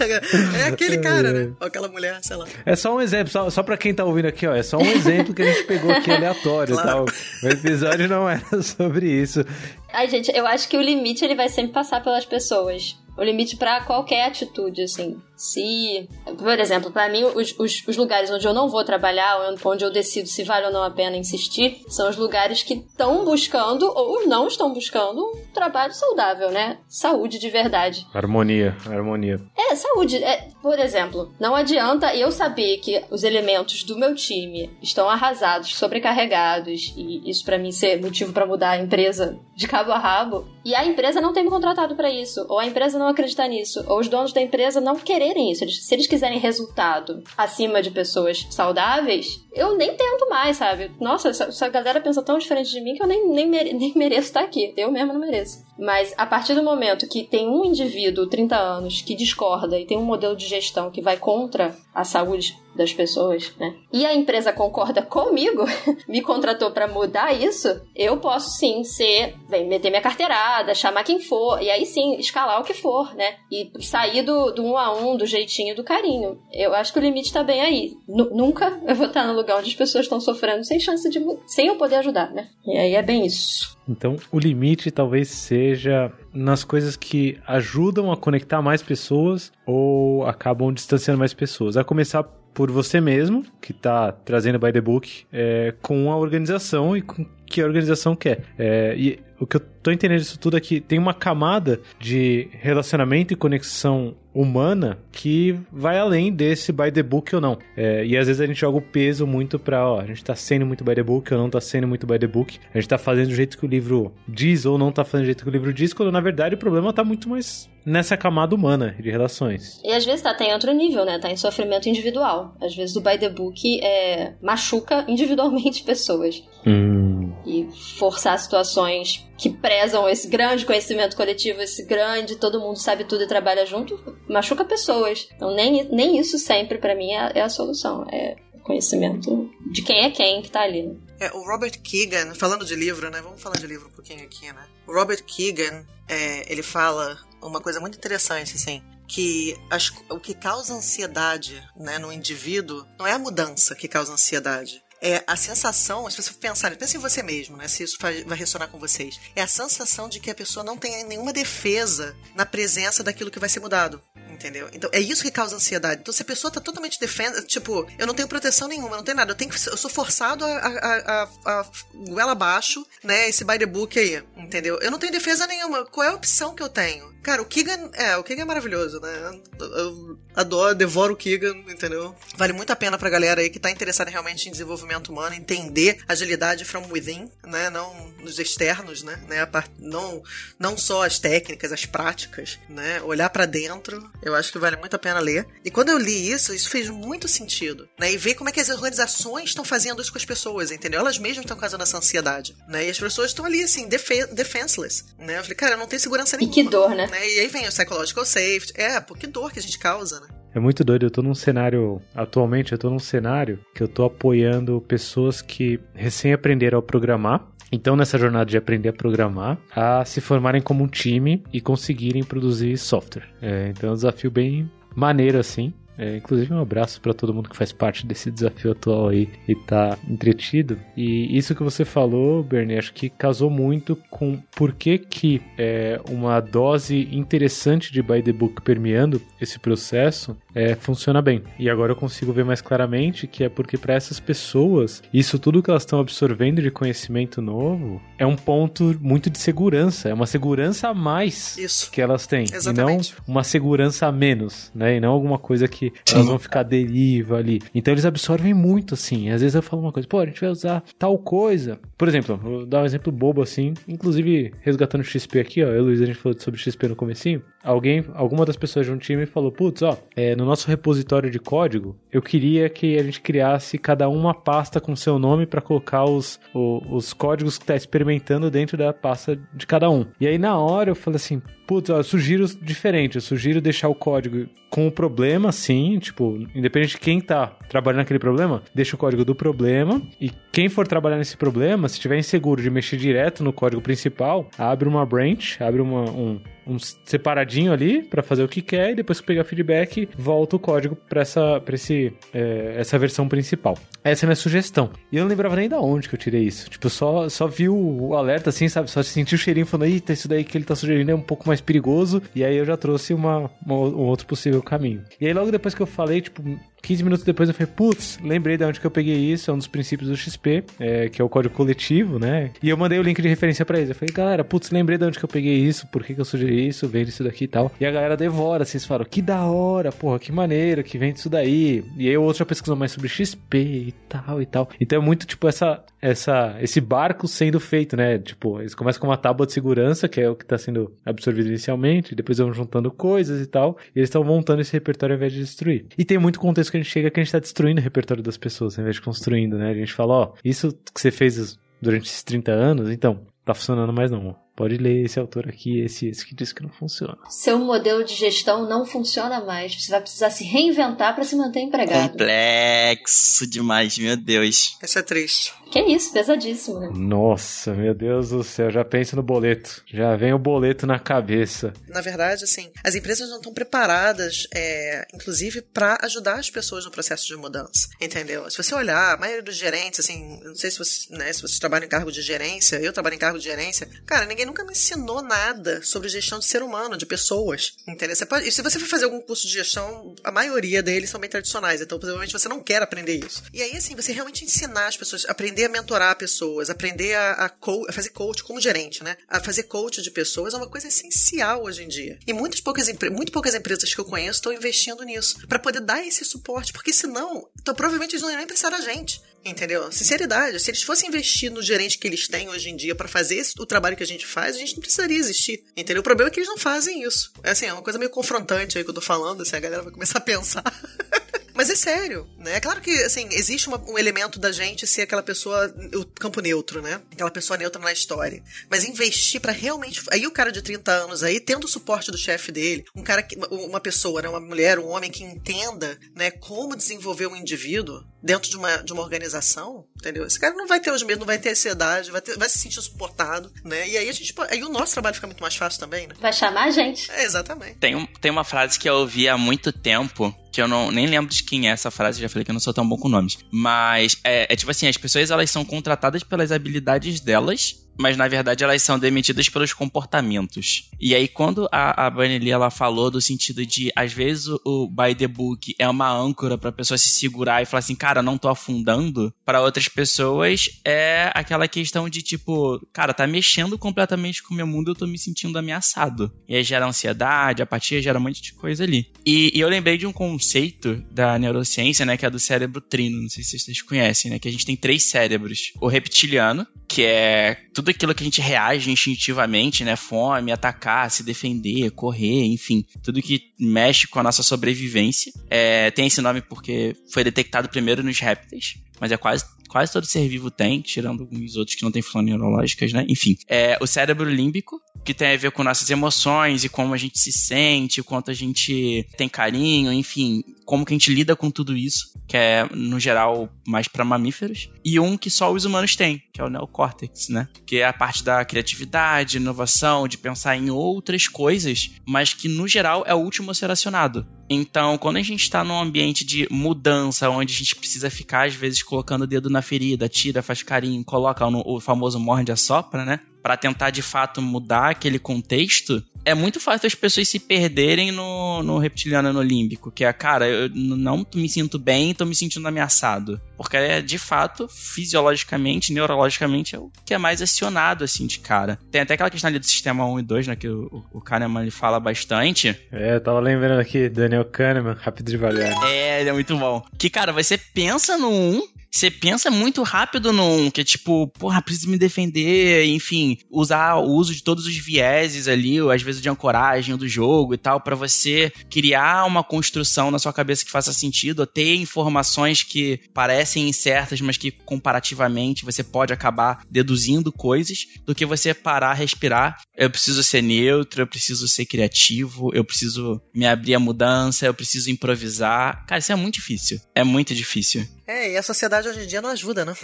É 0.58 0.64
aquele 0.68 0.98
cara, 0.98 1.32
né? 1.32 1.52
Ou 1.60 1.66
aquela 1.66 1.88
mulher, 1.88 2.18
sei 2.22 2.36
lá. 2.36 2.46
É 2.64 2.74
só 2.74 2.96
um 2.96 3.00
exemplo, 3.00 3.30
só, 3.30 3.50
só 3.50 3.62
pra 3.62 3.76
quem 3.76 3.92
tá 3.92 4.04
ouvindo 4.04 4.28
aqui, 4.28 4.46
ó. 4.46 4.54
É 4.54 4.62
só 4.62 4.78
um 4.78 4.90
exemplo 4.90 5.34
que 5.34 5.42
a 5.42 5.52
gente 5.52 5.64
pegou 5.64 5.92
aqui 5.92 6.10
aleatório 6.10 6.74
claro. 6.74 7.04
tal. 7.04 7.16
O 7.42 7.52
episódio 7.52 8.08
não 8.08 8.26
era 8.26 8.62
sobre 8.62 9.06
isso. 9.10 9.44
Ai, 9.92 10.08
gente, 10.08 10.32
eu 10.34 10.46
acho 10.46 10.66
que 10.66 10.78
o 10.78 10.82
limite 10.82 11.22
ele 11.22 11.34
vai 11.34 11.50
sempre 11.50 11.72
passar 11.72 12.02
pelas 12.02 12.24
pessoas. 12.24 12.96
O 13.16 13.22
limite 13.22 13.56
para 13.56 13.82
qualquer 13.82 14.26
atitude, 14.26 14.82
assim. 14.82 15.20
Se, 15.42 16.08
por 16.38 16.56
exemplo, 16.60 16.92
para 16.92 17.08
mim, 17.08 17.24
os, 17.24 17.52
os, 17.58 17.82
os, 17.88 17.96
lugares 17.96 18.30
onde 18.30 18.46
eu 18.46 18.54
não 18.54 18.68
vou 18.68 18.84
trabalhar, 18.84 19.40
onde 19.64 19.84
eu 19.84 19.90
decido 19.90 20.28
se 20.28 20.44
vale 20.44 20.66
ou 20.66 20.72
não 20.72 20.84
a 20.84 20.90
pena 20.90 21.16
insistir, 21.16 21.82
são 21.88 22.08
os 22.08 22.16
lugares 22.16 22.62
que 22.62 22.74
estão 22.74 23.24
buscando 23.24 23.92
ou 23.92 24.24
não 24.28 24.46
estão 24.46 24.72
buscando 24.72 25.20
um 25.20 25.52
trabalho 25.52 25.92
saudável, 25.94 26.52
né? 26.52 26.78
Saúde 26.86 27.40
de 27.40 27.50
verdade. 27.50 28.06
Harmonia, 28.14 28.76
harmonia. 28.86 29.40
É, 29.58 29.74
saúde. 29.74 30.22
É, 30.22 30.48
por 30.62 30.78
exemplo, 30.78 31.32
não 31.40 31.56
adianta 31.56 32.14
eu 32.14 32.30
saber 32.30 32.76
que 32.76 33.02
os 33.10 33.24
elementos 33.24 33.82
do 33.82 33.98
meu 33.98 34.14
time 34.14 34.70
estão 34.80 35.10
arrasados, 35.10 35.74
sobrecarregados, 35.74 36.94
e 36.96 37.28
isso 37.28 37.44
para 37.44 37.58
mim 37.58 37.72
ser 37.72 38.00
motivo 38.00 38.32
para 38.32 38.46
mudar 38.46 38.70
a 38.70 38.78
empresa 38.78 39.36
de 39.56 39.66
cabo 39.66 39.90
a 39.90 39.98
rabo, 39.98 40.46
e 40.64 40.72
a 40.72 40.84
empresa 40.84 41.20
não 41.20 41.32
tem 41.32 41.42
me 41.42 41.50
contratado 41.50 41.96
para 41.96 42.10
isso, 42.10 42.46
ou 42.48 42.60
a 42.60 42.66
empresa 42.66 42.96
não 42.96 43.08
acreditar 43.08 43.48
nisso, 43.48 43.84
ou 43.88 43.98
os 43.98 44.08
donos 44.08 44.32
da 44.32 44.40
empresa 44.40 44.80
não 44.80 44.94
querer 44.94 45.31
isso. 45.40 45.64
Eles, 45.64 45.84
se 45.84 45.94
eles 45.94 46.06
quiserem 46.06 46.38
resultado 46.38 47.22
acima 47.36 47.82
de 47.82 47.90
pessoas 47.90 48.46
saudáveis, 48.50 49.44
eu 49.52 49.76
nem 49.76 49.96
tento 49.96 50.28
mais, 50.28 50.56
sabe? 50.56 50.90
Nossa, 51.00 51.28
essa, 51.30 51.44
essa 51.44 51.68
galera 51.68 52.00
pensa 52.00 52.22
tão 52.22 52.38
diferente 52.38 52.70
de 52.70 52.80
mim 52.80 52.94
que 52.94 53.02
eu 53.02 53.06
nem, 53.06 53.28
nem, 53.28 53.46
mere, 53.46 53.72
nem 53.74 53.92
mereço 53.94 54.28
estar 54.28 54.42
aqui. 54.42 54.74
Eu 54.76 54.90
mesmo 54.90 55.12
não 55.12 55.20
mereço. 55.20 55.64
Mas 55.78 56.14
a 56.16 56.26
partir 56.26 56.54
do 56.54 56.62
momento 56.62 57.08
que 57.08 57.24
tem 57.24 57.48
um 57.48 57.64
indivíduo, 57.64 58.28
30 58.28 58.56
anos, 58.56 59.02
que 59.02 59.14
discorda 59.14 59.78
e 59.78 59.86
tem 59.86 59.98
um 59.98 60.04
modelo 60.04 60.36
de 60.36 60.46
gestão 60.46 60.90
que 60.90 61.02
vai 61.02 61.16
contra 61.16 61.76
a 61.94 62.04
saúde 62.04 62.56
das 62.74 62.92
pessoas, 62.92 63.52
né? 63.58 63.74
E 63.92 64.06
a 64.06 64.14
empresa 64.14 64.52
concorda 64.52 65.02
comigo, 65.02 65.64
me 66.08 66.22
contratou 66.22 66.70
para 66.70 66.88
mudar 66.88 67.32
isso, 67.32 67.80
eu 67.94 68.16
posso 68.16 68.50
sim 68.50 68.82
ser, 68.82 69.34
bem, 69.48 69.66
meter 69.66 69.90
minha 69.90 70.00
carteirada, 70.00 70.74
chamar 70.74 71.04
quem 71.04 71.20
for, 71.20 71.62
e 71.62 71.70
aí 71.70 71.84
sim, 71.84 72.14
escalar 72.16 72.60
o 72.60 72.64
que 72.64 72.74
for, 72.74 73.14
né? 73.14 73.36
E 73.50 73.70
sair 73.80 74.22
do, 74.22 74.52
do 74.52 74.64
um 74.64 74.76
a 74.76 74.94
um, 74.94 75.16
do 75.16 75.26
jeitinho, 75.26 75.76
do 75.76 75.84
carinho. 75.84 76.38
Eu 76.52 76.74
acho 76.74 76.92
que 76.92 76.98
o 76.98 77.02
limite 77.02 77.32
tá 77.32 77.42
bem 77.42 77.60
aí. 77.60 77.96
N 78.08 78.30
nunca 78.32 78.80
eu 78.86 78.94
vou 78.94 79.06
estar 79.06 79.26
no 79.26 79.34
lugar 79.34 79.58
onde 79.58 79.68
as 79.68 79.74
pessoas 79.74 80.06
estão 80.06 80.20
sofrendo 80.20 80.64
sem 80.64 80.80
chance 80.80 81.08
de. 81.10 81.20
sem 81.46 81.66
eu 81.66 81.76
poder 81.76 81.96
ajudar, 81.96 82.30
né? 82.30 82.48
E 82.64 82.76
aí 82.78 82.94
é 82.94 83.02
bem 83.02 83.26
isso. 83.26 83.76
Então, 83.88 84.16
o 84.30 84.38
limite 84.38 84.90
talvez 84.90 85.28
seja 85.28 86.12
nas 86.32 86.64
coisas 86.64 86.96
que 86.96 87.38
ajudam 87.46 88.12
a 88.12 88.16
conectar 88.16 88.62
mais 88.62 88.82
pessoas 88.82 89.52
ou 89.66 90.26
acabam 90.26 90.72
distanciando 90.72 91.18
mais 91.18 91.34
pessoas. 91.34 91.76
A 91.76 91.84
começar 91.84 92.22
por 92.54 92.70
você 92.70 93.00
mesmo, 93.00 93.44
que 93.60 93.72
está 93.72 94.12
trazendo 94.12 94.58
by 94.58 94.72
the 94.72 94.80
book, 94.80 95.24
é, 95.32 95.74
com 95.80 96.12
a 96.12 96.16
organização 96.16 96.96
e 96.96 97.02
com 97.02 97.24
que 97.46 97.60
a 97.60 97.64
organização 97.64 98.14
quer. 98.14 98.44
É, 98.58 98.94
e 98.96 99.18
o 99.40 99.46
que 99.46 99.56
eu 99.56 99.60
tô 99.60 99.90
entendendo 99.90 100.20
disso 100.20 100.38
tudo 100.38 100.56
é 100.56 100.60
que 100.60 100.80
tem 100.80 100.98
uma 100.98 101.14
camada 101.14 101.80
de 101.98 102.48
relacionamento 102.52 103.32
e 103.32 103.36
conexão 103.36 104.14
humana 104.34 104.98
que 105.10 105.56
vai 105.70 105.98
além 105.98 106.32
desse 106.32 106.72
by 106.72 106.90
the 106.90 107.02
book 107.02 107.34
ou 107.34 107.40
não. 107.40 107.58
É, 107.76 108.04
e 108.04 108.16
às 108.16 108.26
vezes 108.26 108.40
a 108.40 108.46
gente 108.46 108.60
joga 108.60 108.78
o 108.78 108.82
peso 108.82 109.26
muito 109.26 109.58
pra, 109.58 109.88
ó, 109.88 110.00
a 110.00 110.06
gente 110.06 110.24
tá 110.24 110.34
sendo 110.34 110.66
muito 110.66 110.84
by 110.84 110.94
the 110.94 111.02
book 111.02 111.32
ou 111.32 111.40
não 111.40 111.50
tá 111.50 111.60
sendo 111.60 111.86
muito 111.86 112.06
by 112.06 112.18
the 112.18 112.26
book. 112.26 112.58
A 112.72 112.78
gente 112.78 112.88
tá 112.88 112.98
fazendo 112.98 113.28
do 113.28 113.34
jeito 113.34 113.58
que 113.58 113.66
o 113.66 113.68
livro 113.68 114.12
diz 114.26 114.64
ou 114.64 114.78
não 114.78 114.90
tá 114.90 115.04
fazendo 115.04 115.24
do 115.24 115.26
jeito 115.26 115.44
que 115.44 115.50
o 115.50 115.52
livro 115.52 115.72
diz, 115.72 115.92
quando 115.92 116.10
na 116.10 116.20
verdade 116.20 116.54
o 116.54 116.58
problema 116.58 116.92
tá 116.92 117.04
muito 117.04 117.28
mais 117.28 117.70
nessa 117.84 118.16
camada 118.16 118.54
humana 118.54 118.94
de 118.98 119.10
relações. 119.10 119.80
E 119.84 119.92
às 119.92 120.04
vezes 120.04 120.22
tá, 120.22 120.32
tá 120.32 120.44
em 120.44 120.52
outro 120.52 120.72
nível, 120.72 121.04
né? 121.04 121.18
Tá 121.18 121.30
em 121.30 121.36
sofrimento 121.36 121.88
individual. 121.88 122.54
Às 122.60 122.74
vezes 122.74 122.96
o 122.96 123.00
by 123.00 123.18
the 123.18 123.28
book 123.28 123.80
é, 123.82 124.34
machuca 124.40 125.04
individualmente 125.08 125.82
pessoas. 125.84 126.42
Hum. 126.66 127.11
E 127.44 127.68
forçar 127.98 128.38
situações 128.38 129.26
que 129.36 129.50
prezam 129.50 130.08
esse 130.08 130.28
grande 130.28 130.64
conhecimento 130.64 131.16
coletivo, 131.16 131.60
esse 131.60 131.84
grande, 131.84 132.36
todo 132.36 132.60
mundo 132.60 132.78
sabe 132.78 133.04
tudo 133.04 133.24
e 133.24 133.26
trabalha 133.26 133.66
junto, 133.66 133.98
machuca 134.28 134.64
pessoas. 134.64 135.28
Então 135.34 135.54
nem, 135.54 135.84
nem 135.90 136.18
isso 136.18 136.38
sempre 136.38 136.78
para 136.78 136.94
mim 136.94 137.12
é, 137.12 137.32
é, 137.34 137.42
a 137.42 137.48
solução. 137.48 138.06
É 138.10 138.36
conhecimento 138.62 139.50
de 139.72 139.82
quem 139.82 140.04
é 140.04 140.10
quem 140.10 140.40
que 140.40 140.50
tá 140.50 140.62
ali. 140.62 140.96
É, 141.18 141.32
o 141.32 141.44
Robert 141.44 141.80
Keegan, 141.82 142.34
falando 142.34 142.64
de 142.64 142.76
livro, 142.76 143.10
né? 143.10 143.20
Vamos 143.20 143.42
falar 143.42 143.56
de 143.56 143.66
livro 143.66 143.88
um 143.88 143.92
pouquinho 143.92 144.24
aqui, 144.24 144.52
né? 144.52 144.66
O 144.86 144.92
Robert 144.92 145.22
Keegan, 145.24 145.84
é, 146.08 146.50
ele 146.50 146.62
fala 146.62 147.18
uma 147.42 147.60
coisa 147.60 147.80
muito 147.80 147.98
interessante, 147.98 148.54
assim, 148.54 148.82
que 149.06 149.56
as, 149.68 149.92
o 150.08 150.18
que 150.18 150.34
causa 150.34 150.74
ansiedade 150.74 151.62
né, 151.76 151.98
no 151.98 152.12
indivíduo 152.12 152.86
não 152.98 153.06
é 153.06 153.12
a 153.12 153.18
mudança 153.18 153.74
que 153.74 153.86
causa 153.86 154.12
ansiedade, 154.12 154.81
é 155.02 155.24
a 155.26 155.34
sensação, 155.34 156.08
se 156.08 156.22
você 156.22 156.32
pensar, 156.32 156.74
pense 156.76 156.96
em 156.96 157.00
você 157.00 157.22
mesmo, 157.24 157.56
né? 157.56 157.66
Se 157.66 157.82
isso 157.82 157.98
vai, 158.00 158.22
ressonar 158.22 158.68
com 158.68 158.78
vocês. 158.78 159.18
É 159.34 159.42
a 159.42 159.48
sensação 159.48 160.08
de 160.08 160.20
que 160.20 160.30
a 160.30 160.34
pessoa 160.34 160.62
não 160.62 160.76
tem 160.76 161.04
nenhuma 161.04 161.32
defesa 161.32 162.16
na 162.36 162.46
presença 162.46 163.02
daquilo 163.02 163.30
que 163.30 163.40
vai 163.40 163.48
ser 163.48 163.58
mudado. 163.58 164.00
Entendeu? 164.30 164.68
Então 164.72 164.88
é 164.92 165.00
isso 165.00 165.22
que 165.22 165.30
causa 165.30 165.56
ansiedade. 165.56 166.00
Então, 166.00 166.14
se 166.14 166.22
a 166.22 166.24
pessoa 166.24 166.50
tá 166.50 166.60
totalmente 166.60 166.98
defesa, 166.98 167.42
tipo, 167.42 167.86
eu 167.98 168.06
não 168.06 168.14
tenho 168.14 168.28
proteção 168.28 168.68
nenhuma, 168.68 168.96
não 168.96 169.04
tenho 169.04 169.16
nada, 169.16 169.32
eu 169.32 169.36
tenho 169.36 169.50
que, 169.50 169.68
eu 169.68 169.76
sou 169.76 169.90
forçado 169.90 170.44
a, 170.44 170.48
a, 170.48 171.22
a, 171.22 171.28
a 171.46 171.66
goela 171.94 172.32
abaixo, 172.32 172.84
né? 173.02 173.28
Esse 173.28 173.44
by 173.44 173.58
the 173.58 173.66
book 173.66 173.98
aí, 173.98 174.22
entendeu? 174.36 174.78
Eu 174.80 174.90
não 174.90 174.98
tenho 174.98 175.12
defesa 175.12 175.46
nenhuma. 175.46 175.84
Qual 175.84 176.06
é 176.06 176.10
a 176.10 176.14
opção 176.14 176.54
que 176.54 176.62
eu 176.62 176.68
tenho? 176.68 177.12
Cara, 177.22 177.40
o 177.40 177.46
Keegan, 177.46 177.90
é, 177.94 178.16
o 178.16 178.24
Keegan 178.24 178.42
é 178.42 178.46
maravilhoso, 178.46 179.00
né? 179.00 179.40
Eu 179.60 180.18
adoro, 180.34 180.74
devoro 180.74 181.14
o 181.14 181.16
Keegan, 181.16 181.56
entendeu? 181.68 182.14
Vale 182.36 182.52
muito 182.52 182.72
a 182.72 182.76
pena 182.76 182.98
pra 182.98 183.08
galera 183.08 183.40
aí 183.40 183.48
que 183.48 183.60
tá 183.60 183.70
interessada 183.70 184.10
realmente 184.10 184.48
em 184.48 184.52
desenvolvimento 184.52 185.12
humano, 185.12 185.34
entender 185.34 185.98
agilidade 186.08 186.64
from 186.64 186.86
within, 186.90 187.30
né? 187.46 187.70
Não 187.70 188.12
nos 188.22 188.38
externos, 188.38 189.02
né? 189.02 189.20
né? 189.28 189.46
Não, 189.78 190.22
não 190.58 190.76
só 190.76 191.04
as 191.04 191.18
técnicas, 191.18 191.72
as 191.72 191.84
práticas, 191.84 192.58
né? 192.68 193.00
Olhar 193.02 193.30
para 193.30 193.46
dentro, 193.46 194.10
eu 194.22 194.34
acho 194.34 194.50
que 194.50 194.58
vale 194.58 194.76
muito 194.76 194.94
a 194.94 194.98
pena 194.98 195.20
ler. 195.20 195.46
E 195.64 195.70
quando 195.70 195.90
eu 195.90 195.98
li 195.98 196.30
isso, 196.30 196.52
isso 196.52 196.70
fez 196.70 196.88
muito 196.88 197.28
sentido, 197.28 197.88
né? 197.98 198.12
E 198.12 198.16
ver 198.16 198.34
como 198.34 198.48
é 198.48 198.52
que 198.52 198.60
as 198.60 198.68
organizações 198.68 199.50
estão 199.50 199.64
fazendo 199.64 200.02
isso 200.02 200.10
com 200.10 200.18
as 200.18 200.24
pessoas, 200.24 200.70
entendeu? 200.70 201.00
Elas 201.00 201.18
mesmas 201.18 201.44
estão 201.44 201.56
causando 201.56 201.82
essa 201.82 201.98
ansiedade, 201.98 202.56
né? 202.68 202.86
E 202.86 202.90
as 202.90 202.98
pessoas 202.98 203.30
estão 203.30 203.44
ali, 203.44 203.62
assim, 203.62 203.88
defenseless, 203.88 205.04
né? 205.18 205.38
Eu 205.38 205.42
falei, 205.42 205.56
cara, 205.56 205.74
eu 205.74 205.78
não 205.78 205.86
tenho 205.86 206.00
segurança 206.00 206.36
nenhuma. 206.36 206.52
E 206.52 206.62
que 206.64 206.68
dor, 206.68 206.90
né? 206.90 207.11
Né? 207.12 207.18
E 207.28 207.40
aí 207.40 207.48
vem 207.48 207.64
o 207.64 207.68
psychological 207.68 208.24
safety. 208.24 208.72
É, 208.74 209.00
pô, 209.00 209.14
que 209.14 209.26
dor 209.26 209.52
que 209.52 209.58
a 209.58 209.62
gente 209.62 209.78
causa, 209.78 210.18
né? 210.20 210.28
É 210.54 210.58
muito 210.58 210.84
doido, 210.84 211.06
eu 211.06 211.10
tô 211.10 211.22
num 211.22 211.34
cenário, 211.34 212.02
atualmente 212.14 212.72
eu 212.72 212.78
tô 212.78 212.90
num 212.90 212.98
cenário 212.98 213.58
que 213.74 213.82
eu 213.82 213.88
tô 213.88 214.04
apoiando 214.04 214.82
pessoas 214.82 215.40
que 215.40 215.80
recém 215.94 216.32
aprenderam 216.34 216.78
a 216.78 216.82
programar, 216.82 217.46
então 217.70 217.96
nessa 217.96 218.18
jornada 218.18 218.44
de 218.44 218.58
aprender 218.58 218.90
a 218.90 218.92
programar, 218.92 219.58
a 219.74 220.04
se 220.04 220.20
formarem 220.20 220.60
como 220.60 220.84
um 220.84 220.88
time 220.88 221.42
e 221.50 221.58
conseguirem 221.58 222.22
produzir 222.22 222.76
software. 222.76 223.30
É, 223.40 223.68
então 223.70 223.88
é 223.88 223.92
um 223.92 223.96
desafio 223.96 224.30
bem 224.30 224.70
maneiro 224.94 225.38
assim, 225.38 225.72
é, 225.98 226.16
inclusive, 226.16 226.52
um 226.52 226.60
abraço 226.60 227.00
para 227.00 227.12
todo 227.12 227.34
mundo 227.34 227.50
que 227.50 227.56
faz 227.56 227.72
parte 227.72 228.06
desse 228.06 228.30
desafio 228.30 228.72
atual 228.72 229.08
aí 229.08 229.28
e 229.46 229.54
tá 229.54 229.98
entretido. 230.08 230.78
E 230.96 231.36
isso 231.36 231.54
que 231.54 231.62
você 231.62 231.84
falou, 231.84 232.42
Bernie, 232.42 232.78
acho 232.78 232.92
que 232.92 233.10
casou 233.10 233.50
muito 233.50 233.96
com 234.10 234.38
por 234.56 234.72
que, 234.72 234.98
que 234.98 235.42
é, 235.58 236.00
uma 236.08 236.40
dose 236.40 237.08
interessante 237.12 237.92
de 237.92 238.02
by 238.02 238.22
the 238.22 238.32
book 238.32 238.62
permeando 238.62 239.20
esse 239.40 239.58
processo 239.58 240.36
é, 240.54 240.74
funciona 240.74 241.22
bem. 241.22 241.42
E 241.58 241.68
agora 241.68 241.92
eu 241.92 241.96
consigo 241.96 242.32
ver 242.32 242.44
mais 242.44 242.60
claramente 242.60 243.26
que 243.26 243.44
é 243.44 243.48
porque 243.48 243.78
para 243.78 243.94
essas 243.94 244.20
pessoas, 244.20 245.02
isso 245.12 245.38
tudo 245.38 245.62
que 245.62 245.70
elas 245.70 245.82
estão 245.82 246.00
absorvendo 246.00 246.60
de 246.62 246.70
conhecimento 246.70 247.40
novo 247.40 248.00
é 248.18 248.26
um 248.26 248.36
ponto 248.36 248.96
muito 249.00 249.30
de 249.30 249.38
segurança, 249.38 250.08
é 250.08 250.14
uma 250.14 250.26
segurança 250.26 250.88
a 250.88 250.94
mais 250.94 251.56
isso. 251.58 251.90
que 251.90 252.00
elas 252.00 252.26
têm. 252.26 252.44
Exatamente. 252.44 253.10
E 253.10 253.14
não 253.26 253.34
uma 253.34 253.44
segurança 253.44 254.06
a 254.06 254.12
menos, 254.12 254.70
né? 254.74 254.96
E 254.96 255.00
não 255.00 255.12
alguma 255.12 255.38
coisa 255.38 255.66
que 255.66 255.92
Sim. 256.04 256.16
elas 256.16 256.26
vão 256.26 256.38
ficar 256.38 256.62
deriva 256.62 257.36
ali. 257.38 257.60
Então 257.74 257.92
eles 257.92 258.04
absorvem 258.04 258.54
muito, 258.54 258.94
assim. 258.94 259.30
Às 259.30 259.40
vezes 259.40 259.54
eu 259.54 259.62
falo 259.62 259.82
uma 259.82 259.92
coisa, 259.92 260.08
pô, 260.08 260.18
a 260.18 260.26
gente 260.26 260.40
vai 260.40 260.50
usar 260.50 260.82
tal 260.98 261.18
coisa. 261.18 261.78
Por 261.96 262.08
exemplo, 262.08 262.36
vou 262.36 262.66
dar 262.66 262.82
um 262.82 262.84
exemplo 262.84 263.12
bobo 263.12 263.42
assim, 263.42 263.74
inclusive 263.88 264.52
resgatando 264.60 265.02
o 265.02 265.04
XP 265.04 265.40
aqui, 265.40 265.62
ó. 265.62 265.68
Eu 265.68 265.78
e 265.78 265.80
Luiz, 265.80 266.00
a 266.00 266.06
gente 266.06 266.18
falou 266.18 266.38
sobre 266.38 266.60
XP 266.60 266.88
no 266.88 266.96
comecinho. 266.96 267.42
Alguém, 267.62 268.04
alguma 268.14 268.44
das 268.44 268.56
pessoas 268.56 268.86
de 268.86 268.92
um 268.92 268.98
time 268.98 269.24
falou, 269.24 269.52
putz, 269.52 269.82
ó, 269.82 269.96
é, 270.16 270.34
no 270.34 270.44
nosso 270.44 270.66
repositório 270.68 271.30
de 271.30 271.38
código, 271.38 271.96
eu 272.10 272.20
queria 272.20 272.68
que 272.68 272.98
a 272.98 273.02
gente 273.02 273.20
criasse 273.20 273.78
cada 273.78 274.08
uma 274.08 274.34
pasta 274.34 274.80
com 274.80 274.96
seu 274.96 275.18
nome 275.18 275.46
para 275.46 275.60
colocar 275.60 276.04
os, 276.04 276.40
os, 276.52 276.82
os 276.90 277.12
códigos 277.12 277.58
que 277.58 277.64
tá 277.64 277.76
experimentando 277.76 278.50
dentro 278.50 278.76
da 278.76 278.92
pasta 278.92 279.38
de 279.54 279.66
cada 279.66 279.88
um. 279.88 280.06
E 280.20 280.26
aí 280.26 280.38
na 280.38 280.58
hora 280.58 280.90
eu 280.90 280.94
falei 280.94 281.16
assim, 281.16 281.40
putz, 281.66 281.90
ó, 281.90 281.98
eu 281.98 282.04
sugiro 282.04 282.46
diferente, 282.60 283.16
eu 283.16 283.22
sugiro 283.22 283.60
deixar 283.60 283.88
o 283.88 283.94
código 283.94 284.48
com 284.68 284.86
o 284.86 284.90
problema, 284.90 285.52
sim, 285.52 285.98
tipo, 285.98 286.38
independente 286.54 286.92
de 286.92 287.00
quem 287.00 287.20
tá 287.20 287.46
trabalhando 287.68 287.98
naquele 287.98 288.18
problema, 288.18 288.62
deixa 288.74 288.96
o 288.96 288.98
código 288.98 289.24
do 289.24 289.34
problema 289.34 290.02
e 290.20 290.30
quem 290.50 290.68
for 290.68 290.86
trabalhar 290.86 291.18
nesse 291.18 291.36
problema, 291.36 291.88
se 291.88 292.00
tiver 292.00 292.18
inseguro 292.18 292.62
de 292.62 292.70
mexer 292.70 292.96
direto 292.96 293.44
no 293.44 293.52
código 293.52 293.82
principal, 293.82 294.48
abre 294.56 294.88
uma 294.88 295.04
branch, 295.04 295.58
abre 295.60 295.80
uma, 295.80 296.10
um, 296.10 296.40
um 296.66 296.78
separadinho 296.78 297.72
ali 297.72 298.02
para 298.02 298.22
fazer 298.22 298.42
o 298.42 298.48
que 298.48 298.62
quer 298.62 298.90
e 298.90 298.94
depois 298.94 299.20
que 299.20 299.26
pegar 299.26 299.44
feedback, 299.44 300.08
volta 300.16 300.56
o 300.56 300.58
código 300.58 300.96
para 300.96 301.22
essa, 301.22 301.60
pra 301.60 301.74
esse, 301.74 302.12
é, 302.32 302.74
essa 302.78 302.98
versão 302.98 303.28
principal. 303.28 303.76
Essa 304.04 304.24
é 304.24 304.26
a 304.26 304.28
minha 304.28 304.36
sugestão. 304.36 304.90
E 305.10 305.16
eu 305.16 305.22
não 305.22 305.28
lembrava 305.28 305.56
nem 305.56 305.68
da 305.68 305.80
onde 305.80 306.08
que 306.08 306.14
eu 306.14 306.18
tirei 306.18 306.42
isso. 306.42 306.68
Tipo, 306.68 306.88
só, 306.90 307.28
só 307.28 307.46
vi 307.46 307.68
o, 307.68 308.14
alerta 308.14 308.50
assim, 308.50 308.68
sabe? 308.68 308.90
Só 308.90 309.02
senti 309.02 309.34
o 309.34 309.38
cheirinho 309.38 309.66
falando, 309.66 309.90
eita, 309.90 310.12
isso 310.12 310.28
daí 310.28 310.44
que 310.44 310.56
ele 310.56 310.64
tá 310.64 310.74
sugerindo 310.74 311.10
é 311.10 311.14
um 311.14 311.20
pouco 311.20 311.46
mais 311.46 311.60
perigoso. 311.60 312.22
E 312.34 312.44
aí 312.44 312.56
eu 312.56 312.64
já 312.64 312.76
trouxe 312.76 313.14
uma, 313.14 313.50
uma 313.64 313.76
um 313.76 314.06
outro 314.06 314.26
possível 314.26 314.62
caminho. 314.62 315.04
E 315.20 315.26
aí 315.26 315.32
logo 315.32 315.50
depois 315.50 315.74
que 315.74 315.80
eu 315.80 315.86
falei, 315.86 316.20
tipo, 316.20 316.42
15 316.82 317.04
minutos 317.04 317.24
depois 317.24 317.48
eu 317.48 317.54
falei, 317.54 317.72
putz, 317.74 318.18
lembrei 318.22 318.56
de 318.56 318.64
onde 318.64 318.80
que 318.80 318.86
eu 318.86 318.90
peguei 318.90 319.16
isso, 319.16 319.50
é 319.50 319.54
um 319.54 319.58
dos 319.58 319.68
princípios 319.68 320.10
do 320.10 320.16
XP, 320.16 320.64
é, 320.80 321.08
que 321.08 321.22
é 321.22 321.24
o 321.24 321.28
código 321.28 321.54
coletivo, 321.54 322.18
né? 322.18 322.50
E 322.60 322.68
eu 322.68 322.76
mandei 322.76 322.98
o 322.98 323.02
link 323.02 323.22
de 323.22 323.28
referência 323.28 323.64
para 323.64 323.78
eles. 323.78 323.90
Eu 323.90 323.94
falei, 323.94 324.12
galera, 324.12 324.42
putz, 324.42 324.70
lembrei 324.70 324.98
de 324.98 325.04
onde 325.04 325.18
que 325.18 325.24
eu 325.24 325.28
peguei 325.28 325.56
isso, 325.56 325.86
por 325.86 326.02
que, 326.02 326.12
que 326.14 326.20
eu 326.20 326.24
sugeri 326.24 326.66
isso, 326.66 326.88
vem 326.88 327.02
isso 327.02 327.22
daqui 327.22 327.44
e 327.44 327.48
tal. 327.48 327.70
E 327.80 327.86
a 327.86 327.90
galera 327.90 328.16
devora, 328.16 328.64
vocês 328.64 328.84
falam, 328.84 329.06
que 329.08 329.22
da 329.22 329.44
hora, 329.44 329.92
porra, 329.92 330.18
que 330.18 330.32
maneiro 330.32 330.82
que 330.82 330.98
vem 330.98 331.12
disso 331.12 331.30
daí. 331.30 331.84
E 331.96 332.08
aí 332.08 332.16
o 332.16 332.22
outro 332.22 332.40
já 332.40 332.46
pesquisou 332.46 332.76
mais 332.76 332.90
sobre 332.90 333.08
XP 333.08 333.58
e 333.58 333.94
tal 334.08 334.42
e 334.42 334.46
tal. 334.46 334.68
Então 334.80 335.00
é 335.00 335.04
muito 335.04 335.24
tipo 335.24 335.46
essa, 335.46 335.84
essa, 336.00 336.56
esse 336.60 336.80
barco 336.80 337.28
sendo 337.28 337.60
feito, 337.60 337.96
né? 337.96 338.18
Tipo, 338.18 338.60
eles 338.60 338.74
começam 338.74 339.00
com 339.00 339.06
uma 339.06 339.16
tábua 339.16 339.46
de 339.46 339.52
segurança, 339.52 340.08
que 340.08 340.20
é 340.20 340.28
o 340.28 340.34
que 340.34 340.42
está 340.42 340.58
sendo 340.58 340.92
absorvido 341.06 341.48
inicialmente, 341.48 342.14
depois 342.14 342.38
vão 342.38 342.52
juntando 342.52 342.90
coisas 342.90 343.40
e 343.40 343.46
tal, 343.46 343.78
e 343.94 344.00
eles 344.00 344.08
estão 344.08 344.24
montando 344.24 344.60
esse 344.60 344.72
repertório 344.72 345.14
ao 345.14 345.16
invés 345.16 345.32
de 345.32 345.40
destruir. 345.40 345.86
E 345.96 346.04
tem 346.04 346.18
muito 346.18 346.40
contexto 346.40 346.71
que 346.72 346.78
a 346.78 346.80
gente 346.82 346.90
chega 346.90 347.10
que 347.10 347.20
a 347.20 347.22
gente 347.22 347.28
está 347.28 347.38
destruindo 347.38 347.80
o 347.80 347.84
repertório 347.84 348.22
das 348.22 348.36
pessoas, 348.36 348.76
ao 348.76 348.82
invés 348.82 348.96
de 348.96 349.02
construindo, 349.02 349.56
né? 349.56 349.70
A 349.70 349.74
gente 349.74 349.92
fala, 349.92 350.14
ó, 350.14 350.32
isso 350.44 350.72
que 350.92 351.00
você 351.00 351.10
fez 351.10 351.58
durante 351.80 352.06
esses 352.06 352.22
30 352.22 352.50
anos, 352.50 352.90
então, 352.90 353.26
tá 353.44 353.54
funcionando 353.54 353.92
mais 353.92 354.10
não. 354.10 354.36
Pode 354.54 354.76
ler 354.76 355.04
esse 355.04 355.18
autor 355.18 355.48
aqui, 355.48 355.80
esse, 355.80 356.08
esse 356.08 356.26
que 356.26 356.34
diz 356.34 356.52
que 356.52 356.62
não 356.62 356.70
funciona. 356.70 357.16
Seu 357.28 357.58
modelo 357.58 358.04
de 358.04 358.14
gestão 358.14 358.68
não 358.68 358.84
funciona 358.84 359.40
mais. 359.42 359.74
Você 359.74 359.90
vai 359.90 360.00
precisar 360.00 360.30
se 360.30 360.44
reinventar 360.44 361.14
para 361.14 361.24
se 361.24 361.34
manter 361.34 361.60
empregado. 361.60 362.10
Complexo 362.10 363.46
demais, 363.46 363.96
meu 363.96 364.16
Deus. 364.16 364.76
Isso 364.82 364.98
é 364.98 365.02
triste. 365.02 365.54
Que 365.72 365.80
isso, 365.80 366.12
pesadíssimo, 366.12 366.78
né? 366.80 366.90
Nossa, 366.94 367.72
meu 367.72 367.94
Deus 367.94 368.28
do 368.28 368.44
céu, 368.44 368.70
já 368.70 368.84
penso 368.84 369.16
no 369.16 369.22
boleto. 369.22 369.82
Já 369.86 370.14
vem 370.16 370.34
o 370.34 370.38
boleto 370.38 370.86
na 370.86 370.98
cabeça. 370.98 371.72
Na 371.88 372.02
verdade, 372.02 372.44
assim, 372.44 372.70
as 372.84 372.94
empresas 372.94 373.30
não 373.30 373.38
estão 373.38 373.54
preparadas, 373.54 374.46
é, 374.54 375.06
inclusive, 375.14 375.62
para 375.62 375.98
ajudar 376.02 376.34
as 376.34 376.50
pessoas 376.50 376.84
no 376.84 376.90
processo 376.90 377.26
de 377.26 377.34
mudança. 377.36 377.88
Entendeu? 377.98 378.50
Se 378.50 378.62
você 378.62 378.74
olhar, 378.74 379.14
a 379.14 379.16
maioria 379.16 379.42
dos 379.42 379.56
gerentes, 379.56 380.00
assim, 380.00 380.38
não 380.44 380.54
sei 380.54 380.70
se 380.70 380.78
você, 380.78 381.16
né, 381.16 381.32
se 381.32 381.40
você 381.40 381.58
trabalha 381.58 381.86
em 381.86 381.88
cargo 381.88 382.12
de 382.12 382.20
gerência, 382.20 382.76
eu 382.76 382.92
trabalho 382.92 383.14
em 383.14 383.18
cargo 383.18 383.38
de 383.38 383.44
gerência, 383.44 383.88
cara, 384.04 384.26
ninguém 384.26 384.41
nunca 384.44 384.64
me 384.64 384.72
ensinou 384.72 385.22
nada 385.22 385.82
sobre 385.82 386.08
gestão 386.08 386.38
de 386.38 386.44
ser 386.44 386.62
humano, 386.62 386.96
de 386.96 387.06
pessoas. 387.06 387.74
Entendeu? 387.86 388.16
Você 388.16 388.26
pode, 388.26 388.50
se 388.50 388.62
você 388.62 388.78
for 388.78 388.88
fazer 388.88 389.04
algum 389.04 389.20
curso 389.20 389.46
de 389.46 389.52
gestão, 389.52 390.14
a 390.24 390.30
maioria 390.30 390.82
deles 390.82 391.10
são 391.10 391.20
bem 391.20 391.30
tradicionais, 391.30 391.80
então 391.80 391.98
provavelmente 391.98 392.32
você 392.32 392.48
não 392.48 392.62
quer 392.62 392.82
aprender 392.82 393.24
isso. 393.24 393.42
E 393.52 393.62
aí, 393.62 393.76
assim, 393.76 393.94
você 393.94 394.12
realmente 394.12 394.44
ensinar 394.44 394.86
as 394.86 394.96
pessoas, 394.96 395.24
aprender 395.28 395.66
a 395.66 395.68
mentorar 395.68 396.16
pessoas, 396.16 396.70
aprender 396.70 397.14
a, 397.14 397.32
a, 397.32 397.48
co 397.48 397.86
a 397.88 397.92
fazer 397.92 398.10
coach 398.10 398.42
como 398.42 398.60
gerente, 398.60 399.02
né? 399.02 399.16
A 399.28 399.40
fazer 399.40 399.64
coach 399.64 400.02
de 400.02 400.10
pessoas 400.10 400.54
é 400.54 400.56
uma 400.56 400.68
coisa 400.68 400.88
essencial 400.88 401.64
hoje 401.64 401.82
em 401.82 401.88
dia. 401.88 402.18
E 402.26 402.32
muitas 402.32 402.60
poucas, 402.60 402.88
muito 403.10 403.32
poucas 403.32 403.54
empresas 403.54 403.94
que 403.94 404.00
eu 404.00 404.04
conheço 404.04 404.38
estão 404.38 404.52
investindo 404.52 405.02
nisso, 405.04 405.46
para 405.46 405.58
poder 405.58 405.80
dar 405.80 406.06
esse 406.06 406.24
suporte, 406.24 406.72
porque 406.72 406.92
senão, 406.92 407.48
então 407.60 407.74
provavelmente 407.74 408.12
eles 408.12 408.22
não 408.22 408.30
iam 408.30 408.38
nem 408.38 408.46
precisar 408.46 408.70
da 408.70 408.80
gente. 408.80 409.20
Entendeu? 409.44 409.90
Sinceridade. 409.90 410.60
Se 410.60 410.70
eles 410.70 410.82
fossem 410.82 411.08
investir 411.08 411.50
no 411.50 411.60
gerente 411.60 411.98
que 411.98 412.06
eles 412.06 412.28
têm 412.28 412.48
hoje 412.48 412.70
em 412.70 412.76
dia 412.76 412.94
para 412.94 413.08
fazer 413.08 413.36
esse, 413.36 413.54
o 413.60 413.66
trabalho 413.66 413.96
que 413.96 414.02
a 414.02 414.06
gente 414.06 414.26
faz, 414.26 414.54
a 414.54 414.58
gente 414.58 414.74
não 414.74 414.80
precisaria 414.80 415.18
existir. 415.18 415.64
Entendeu? 415.76 416.00
O 416.00 416.04
problema 416.04 416.28
é 416.28 416.32
que 416.32 416.38
eles 416.38 416.48
não 416.48 416.58
fazem 416.58 417.02
isso. 417.02 417.32
É 417.42 417.50
assim, 417.50 417.66
é 417.66 417.72
uma 417.72 417.82
coisa 417.82 417.98
meio 417.98 418.10
confrontante 418.10 418.78
aí 418.78 418.84
que 418.84 418.90
eu 418.90 418.94
tô 418.94 419.00
falando, 419.00 419.42
assim, 419.42 419.56
a 419.56 419.60
galera 419.60 419.82
vai 419.82 419.92
começar 419.92 420.18
a 420.18 420.22
pensar. 420.22 420.62
Mas 421.54 421.70
é 421.70 421.76
sério, 421.76 422.28
né? 422.38 422.56
É 422.56 422.60
claro 422.60 422.80
que, 422.80 422.90
assim, 423.02 423.28
existe 423.30 423.68
uma, 423.68 423.78
um 423.88 423.98
elemento 423.98 424.38
da 424.38 424.52
gente 424.52 424.86
ser 424.86 425.02
aquela 425.02 425.22
pessoa, 425.22 425.72
o 425.94 426.04
campo 426.04 426.40
neutro, 426.40 426.80
né? 426.80 427.00
Aquela 427.12 427.30
pessoa 427.30 427.56
neutra 427.56 427.80
na 427.80 427.92
história. 427.92 428.42
Mas 428.70 428.84
investir 428.84 429.40
para 429.40 429.52
realmente. 429.52 430.02
Aí 430.10 430.26
o 430.26 430.30
cara 430.30 430.50
de 430.50 430.62
30 430.62 430.90
anos 430.90 431.22
aí, 431.22 431.40
tendo 431.40 431.64
o 431.64 431.68
suporte 431.68 432.10
do 432.10 432.18
chefe 432.18 432.50
dele, 432.52 432.84
um 432.94 433.02
cara 433.02 433.22
que. 433.22 433.36
Uma 433.50 433.80
pessoa, 433.80 434.22
né? 434.22 434.28
Uma 434.28 434.40
mulher, 434.40 434.78
um 434.78 434.88
homem 434.88 435.10
que 435.10 435.24
entenda, 435.24 435.98
né? 436.14 436.30
Como 436.30 436.76
desenvolver 436.76 437.26
um 437.26 437.36
indivíduo 437.36 438.04
dentro 438.22 438.48
de 438.48 438.56
uma, 438.56 438.76
de 438.78 438.92
uma 438.92 439.02
organização, 439.02 439.84
entendeu? 439.96 440.24
Esse 440.24 440.38
cara 440.38 440.54
não 440.54 440.66
vai 440.66 440.80
ter 440.80 440.92
os 440.92 441.02
medos, 441.02 441.20
não 441.20 441.26
vai 441.26 441.38
ter 441.38 441.50
ansiedade, 441.50 442.10
vai, 442.10 442.20
ter, 442.20 442.38
vai 442.38 442.48
se 442.48 442.58
sentir 442.58 442.80
suportado, 442.80 443.52
né? 443.64 443.88
E 443.88 443.96
aí 443.96 444.08
a 444.08 444.12
gente. 444.12 444.34
Aí 444.48 444.62
o 444.62 444.68
nosso 444.68 444.92
trabalho 444.92 445.14
fica 445.14 445.26
muito 445.26 445.42
mais 445.42 445.56
fácil 445.56 445.80
também, 445.80 446.06
né? 446.06 446.14
Vai 446.20 446.32
chamar 446.32 446.64
a 446.64 446.70
gente. 446.70 447.10
É, 447.10 447.24
exatamente. 447.24 447.78
Tem, 447.78 447.96
um, 447.96 448.06
tem 448.06 448.30
uma 448.30 448.44
frase 448.44 448.78
que 448.78 448.88
eu 448.88 448.94
ouvi 448.94 449.28
há 449.28 449.36
muito 449.36 449.72
tempo 449.72 450.34
que 450.52 450.60
eu 450.60 450.68
não 450.68 450.92
nem 450.92 451.06
lembro 451.06 451.34
de 451.34 451.42
quem 451.42 451.68
é 451.68 451.72
essa 451.72 451.90
frase, 451.90 452.20
já 452.20 452.28
falei 452.28 452.44
que 452.44 452.50
eu 452.50 452.54
não 452.54 452.60
sou 452.60 452.74
tão 452.74 452.86
bom 452.86 452.98
com 452.98 453.08
nomes. 453.08 453.38
Mas 453.50 454.18
é, 454.22 454.52
é, 454.52 454.56
tipo 454.56 454.70
assim, 454.70 454.86
as 454.86 454.98
pessoas 454.98 455.30
elas 455.30 455.50
são 455.50 455.64
contratadas 455.64 456.22
pelas 456.22 456.52
habilidades 456.52 457.20
delas 457.20 457.82
mas 457.98 458.16
na 458.16 458.28
verdade 458.28 458.64
elas 458.64 458.82
são 458.82 458.98
demitidas 458.98 459.48
pelos 459.48 459.72
comportamentos. 459.72 460.90
E 461.00 461.14
aí 461.14 461.28
quando 461.28 461.68
a, 461.70 462.06
a 462.06 462.08
Lee, 462.08 462.50
ela 462.50 462.70
falou 462.70 463.10
do 463.10 463.20
sentido 463.20 463.64
de 463.64 463.92
às 463.94 464.12
vezes 464.12 464.46
o, 464.46 464.60
o 464.64 464.88
by 464.88 465.14
the 465.14 465.26
book 465.26 465.74
é 465.78 465.88
uma 465.88 466.10
âncora 466.10 466.56
para 466.56 466.72
pessoa 466.72 466.98
se 466.98 467.08
segurar 467.08 467.62
e 467.62 467.66
falar 467.66 467.80
assim, 467.80 467.94
cara, 467.94 468.22
não 468.22 468.38
tô 468.38 468.48
afundando, 468.48 469.32
para 469.44 469.60
outras 469.60 469.88
pessoas 469.88 470.70
é 470.84 471.30
aquela 471.34 471.68
questão 471.68 472.08
de 472.08 472.22
tipo, 472.22 472.80
cara, 472.92 473.14
tá 473.14 473.26
mexendo 473.26 473.78
completamente 473.78 474.42
com 474.42 474.54
o 474.54 474.56
meu 474.56 474.66
mundo, 474.66 474.90
eu 474.90 474.94
tô 474.94 475.06
me 475.06 475.18
sentindo 475.18 475.58
ameaçado. 475.58 476.32
E 476.48 476.56
aí 476.56 476.62
gera 476.62 476.86
ansiedade, 476.86 477.62
apatia, 477.62 478.02
gera 478.02 478.18
um 478.18 478.22
monte 478.22 478.42
de 478.42 478.52
coisa 478.52 478.84
ali. 478.84 479.10
E, 479.24 479.50
e 479.54 479.60
eu 479.60 479.68
lembrei 479.68 479.96
de 479.96 480.06
um 480.06 480.12
conceito 480.12 481.02
da 481.10 481.38
neurociência, 481.38 482.04
né, 482.04 482.16
que 482.16 482.26
é 482.26 482.30
do 482.30 482.38
cérebro 482.38 482.80
trino, 482.80 483.22
não 483.22 483.28
sei 483.28 483.42
se 483.42 483.58
vocês 483.58 483.82
conhecem, 483.82 484.30
né, 484.30 484.38
que 484.38 484.48
a 484.48 484.52
gente 484.52 484.66
tem 484.66 484.76
três 484.76 485.04
cérebros. 485.04 485.72
O 485.80 485.86
reptiliano, 485.86 486.66
que 486.88 487.02
é 487.02 487.56
tudo 487.82 487.90
aquilo 487.90 488.14
que 488.14 488.22
a 488.22 488.24
gente 488.24 488.40
reage 488.40 488.90
instintivamente, 488.90 489.84
né? 489.84 489.96
Fome, 489.96 490.52
atacar, 490.52 491.10
se 491.10 491.22
defender, 491.22 491.90
correr, 491.90 492.44
enfim, 492.44 492.84
tudo 493.02 493.20
que 493.20 493.52
mexe 493.58 494.06
com 494.06 494.20
a 494.20 494.22
nossa 494.22 494.42
sobrevivência. 494.42 495.32
É, 495.50 495.90
tem 495.90 496.06
esse 496.06 496.20
nome 496.20 496.40
porque 496.40 496.96
foi 497.10 497.24
detectado 497.24 497.68
primeiro 497.68 498.02
nos 498.02 498.18
répteis, 498.18 498.76
mas 499.00 499.10
é 499.10 499.16
quase 499.16 499.44
quase 499.72 499.90
todo 499.90 500.04
ser 500.04 500.28
vivo 500.28 500.50
tem, 500.50 500.82
tirando 500.82 501.22
alguns 501.22 501.56
outros 501.56 501.74
que 501.74 501.82
não 501.82 501.90
têm 501.90 502.02
funções 502.02 502.26
neurológicas, 502.26 502.92
né? 502.92 503.06
Enfim, 503.08 503.38
é 503.48 503.78
o 503.80 503.86
cérebro 503.86 504.28
límbico, 504.28 504.78
que 505.02 505.14
tem 505.14 505.32
a 505.32 505.36
ver 505.38 505.50
com 505.50 505.64
nossas 505.64 505.88
emoções 505.88 506.62
e 506.62 506.68
como 506.68 506.92
a 506.92 506.98
gente 506.98 507.18
se 507.18 507.32
sente, 507.32 508.02
quanto 508.02 508.30
a 508.30 508.34
gente 508.34 509.06
tem 509.16 509.30
carinho, 509.30 509.90
enfim, 509.90 510.44
como 510.66 510.84
que 510.84 510.92
a 510.92 510.96
gente 510.96 511.12
lida 511.12 511.34
com 511.34 511.50
tudo 511.50 511.74
isso, 511.74 512.12
que 512.28 512.36
é, 512.36 512.68
no 512.70 513.00
geral, 513.00 513.48
mais 513.66 513.88
para 513.88 514.04
mamíferos. 514.04 514.68
E 514.84 515.00
um 515.00 515.16
que 515.16 515.30
só 515.30 515.50
os 515.50 515.64
humanos 515.64 515.96
têm, 515.96 516.22
que 516.32 516.40
é 516.40 516.44
o 516.44 516.50
neocórtex, 516.50 517.30
né? 517.30 517.48
Que 517.66 517.78
é 517.78 517.86
a 517.86 517.92
parte 517.94 518.22
da 518.22 518.44
criatividade, 518.44 519.38
inovação, 519.38 520.06
de 520.06 520.18
pensar 520.18 520.54
em 520.54 520.68
outras 520.70 521.26
coisas, 521.28 521.90
mas 522.06 522.34
que, 522.34 522.46
no 522.46 522.68
geral, 522.68 523.04
é 523.06 523.14
o 523.14 523.18
último 523.18 523.50
a 523.50 523.54
ser 523.54 523.70
acionado. 523.70 524.26
Então, 524.48 524.98
quando 524.98 525.16
a 525.16 525.22
gente 525.22 525.42
está 525.42 525.64
num 525.64 525.80
ambiente 525.80 526.24
de 526.24 526.46
mudança, 526.50 527.30
onde 527.30 527.54
a 527.54 527.56
gente 527.56 527.74
precisa 527.74 528.10
ficar, 528.10 528.46
às 528.46 528.54
vezes, 528.54 528.82
colocando 528.82 529.22
o 529.22 529.26
dedo 529.26 529.48
na 529.48 529.61
ferida, 529.62 530.08
tira, 530.08 530.42
faz 530.42 530.62
carinho, 530.62 531.04
coloca 531.04 531.46
o 531.46 531.80
famoso 531.80 532.18
morde 532.18 532.52
a 532.52 532.56
sopra, 532.56 533.04
né? 533.04 533.20
Para 533.42 533.56
tentar 533.56 533.90
de 533.90 534.02
fato 534.02 534.40
mudar 534.40 534.90
aquele 534.90 535.18
contexto, 535.18 536.02
é 536.24 536.34
muito 536.34 536.60
fácil 536.60 536.86
as 536.86 536.94
pessoas 536.94 537.28
se 537.28 537.38
perderem 537.38 538.12
no, 538.12 538.62
no 538.62 538.78
reptiliano 538.78 539.32
no 539.32 539.42
límbico, 539.42 539.90
que 539.90 540.04
é, 540.04 540.12
cara, 540.12 540.48
eu 540.48 540.68
não 540.68 541.26
me 541.34 541.48
sinto 541.48 541.78
bem, 541.78 542.14
tô 542.14 542.24
me 542.24 542.34
sentindo 542.34 542.66
ameaçado. 542.66 543.40
Porque 543.56 543.76
é, 543.76 544.00
de 544.00 544.18
fato, 544.18 544.68
fisiologicamente, 544.68 545.92
neurologicamente, 545.92 546.74
é 546.74 546.78
o 546.78 546.90
que 547.04 547.14
é 547.14 547.18
mais 547.18 547.42
acionado, 547.42 548.04
assim, 548.04 548.26
de 548.26 548.38
cara. 548.38 548.78
Tem 548.90 549.00
até 549.00 549.14
aquela 549.14 549.30
questão 549.30 549.48
ali 549.48 549.58
do 549.58 549.66
sistema 549.66 550.06
1 550.06 550.20
e 550.20 550.22
2, 550.22 550.46
né, 550.48 550.56
que 550.56 550.68
o, 550.68 551.04
o 551.12 551.20
Kahneman 551.20 551.70
fala 551.70 551.98
bastante. 551.98 552.76
É, 552.90 553.14
eu 553.14 553.20
tava 553.20 553.40
lembrando 553.40 553.80
aqui, 553.80 554.08
Daniel 554.08 554.44
Kahneman, 554.44 554.94
rápido 554.94 555.28
e 555.28 555.32
devagar. 555.32 555.84
É, 555.84 556.20
ele 556.20 556.30
é 556.30 556.32
muito 556.32 556.56
bom. 556.56 556.84
Que, 556.98 557.10
cara, 557.10 557.32
você 557.32 557.58
pensa 557.58 558.16
no 558.16 558.30
1, 558.30 558.62
você 558.92 559.10
pensa 559.10 559.50
muito 559.50 559.82
rápido 559.82 560.32
num, 560.32 560.70
que 560.70 560.82
é 560.82 560.84
tipo, 560.84 561.26
porra, 561.28 561.62
preciso 561.62 561.88
me 561.88 561.96
defender, 561.96 562.84
enfim, 562.86 563.31
usar 563.50 563.96
o 563.96 564.10
uso 564.10 564.34
de 564.34 564.42
todos 564.42 564.66
os 564.66 564.76
vieses 564.76 565.48
ali, 565.48 565.80
ou 565.80 565.90
às 565.90 566.02
vezes 566.02 566.20
de 566.20 566.28
ancoragem 566.28 566.96
do 566.96 567.08
jogo 567.08 567.54
e 567.54 567.58
tal, 567.58 567.80
para 567.80 567.94
você 567.94 568.52
criar 568.70 569.24
uma 569.24 569.44
construção 569.44 570.10
na 570.10 570.18
sua 570.18 570.32
cabeça 570.32 570.64
que 570.64 570.70
faça 570.70 570.92
sentido, 570.92 571.40
ou 571.40 571.46
ter 571.46 571.74
informações 571.74 572.62
que 572.62 573.00
parecem 573.12 573.68
incertas, 573.68 574.20
mas 574.20 574.36
que 574.36 574.50
comparativamente 574.50 575.64
você 575.64 575.82
pode 575.82 576.12
acabar 576.12 576.64
deduzindo 576.70 577.32
coisas, 577.32 577.86
do 578.04 578.14
que 578.14 578.26
você 578.26 578.54
parar, 578.54 578.94
respirar. 578.94 579.60
Eu 579.76 579.90
preciso 579.90 580.22
ser 580.22 580.42
neutro, 580.42 581.02
eu 581.02 581.06
preciso 581.06 581.48
ser 581.48 581.66
criativo, 581.66 582.50
eu 582.54 582.64
preciso 582.64 583.20
me 583.34 583.46
abrir 583.46 583.74
a 583.74 583.80
mudança, 583.80 584.46
eu 584.46 584.54
preciso 584.54 584.90
improvisar. 584.90 585.84
Cara, 585.86 585.98
isso 585.98 586.12
é 586.12 586.16
muito 586.16 586.34
difícil. 586.34 586.80
É 586.94 587.04
muito 587.04 587.34
difícil. 587.34 587.86
É, 588.06 588.32
e 588.32 588.36
a 588.36 588.42
sociedade 588.42 588.88
hoje 588.88 589.00
em 589.00 589.06
dia 589.06 589.22
não 589.22 589.30
ajuda, 589.30 589.64
né? 589.64 589.74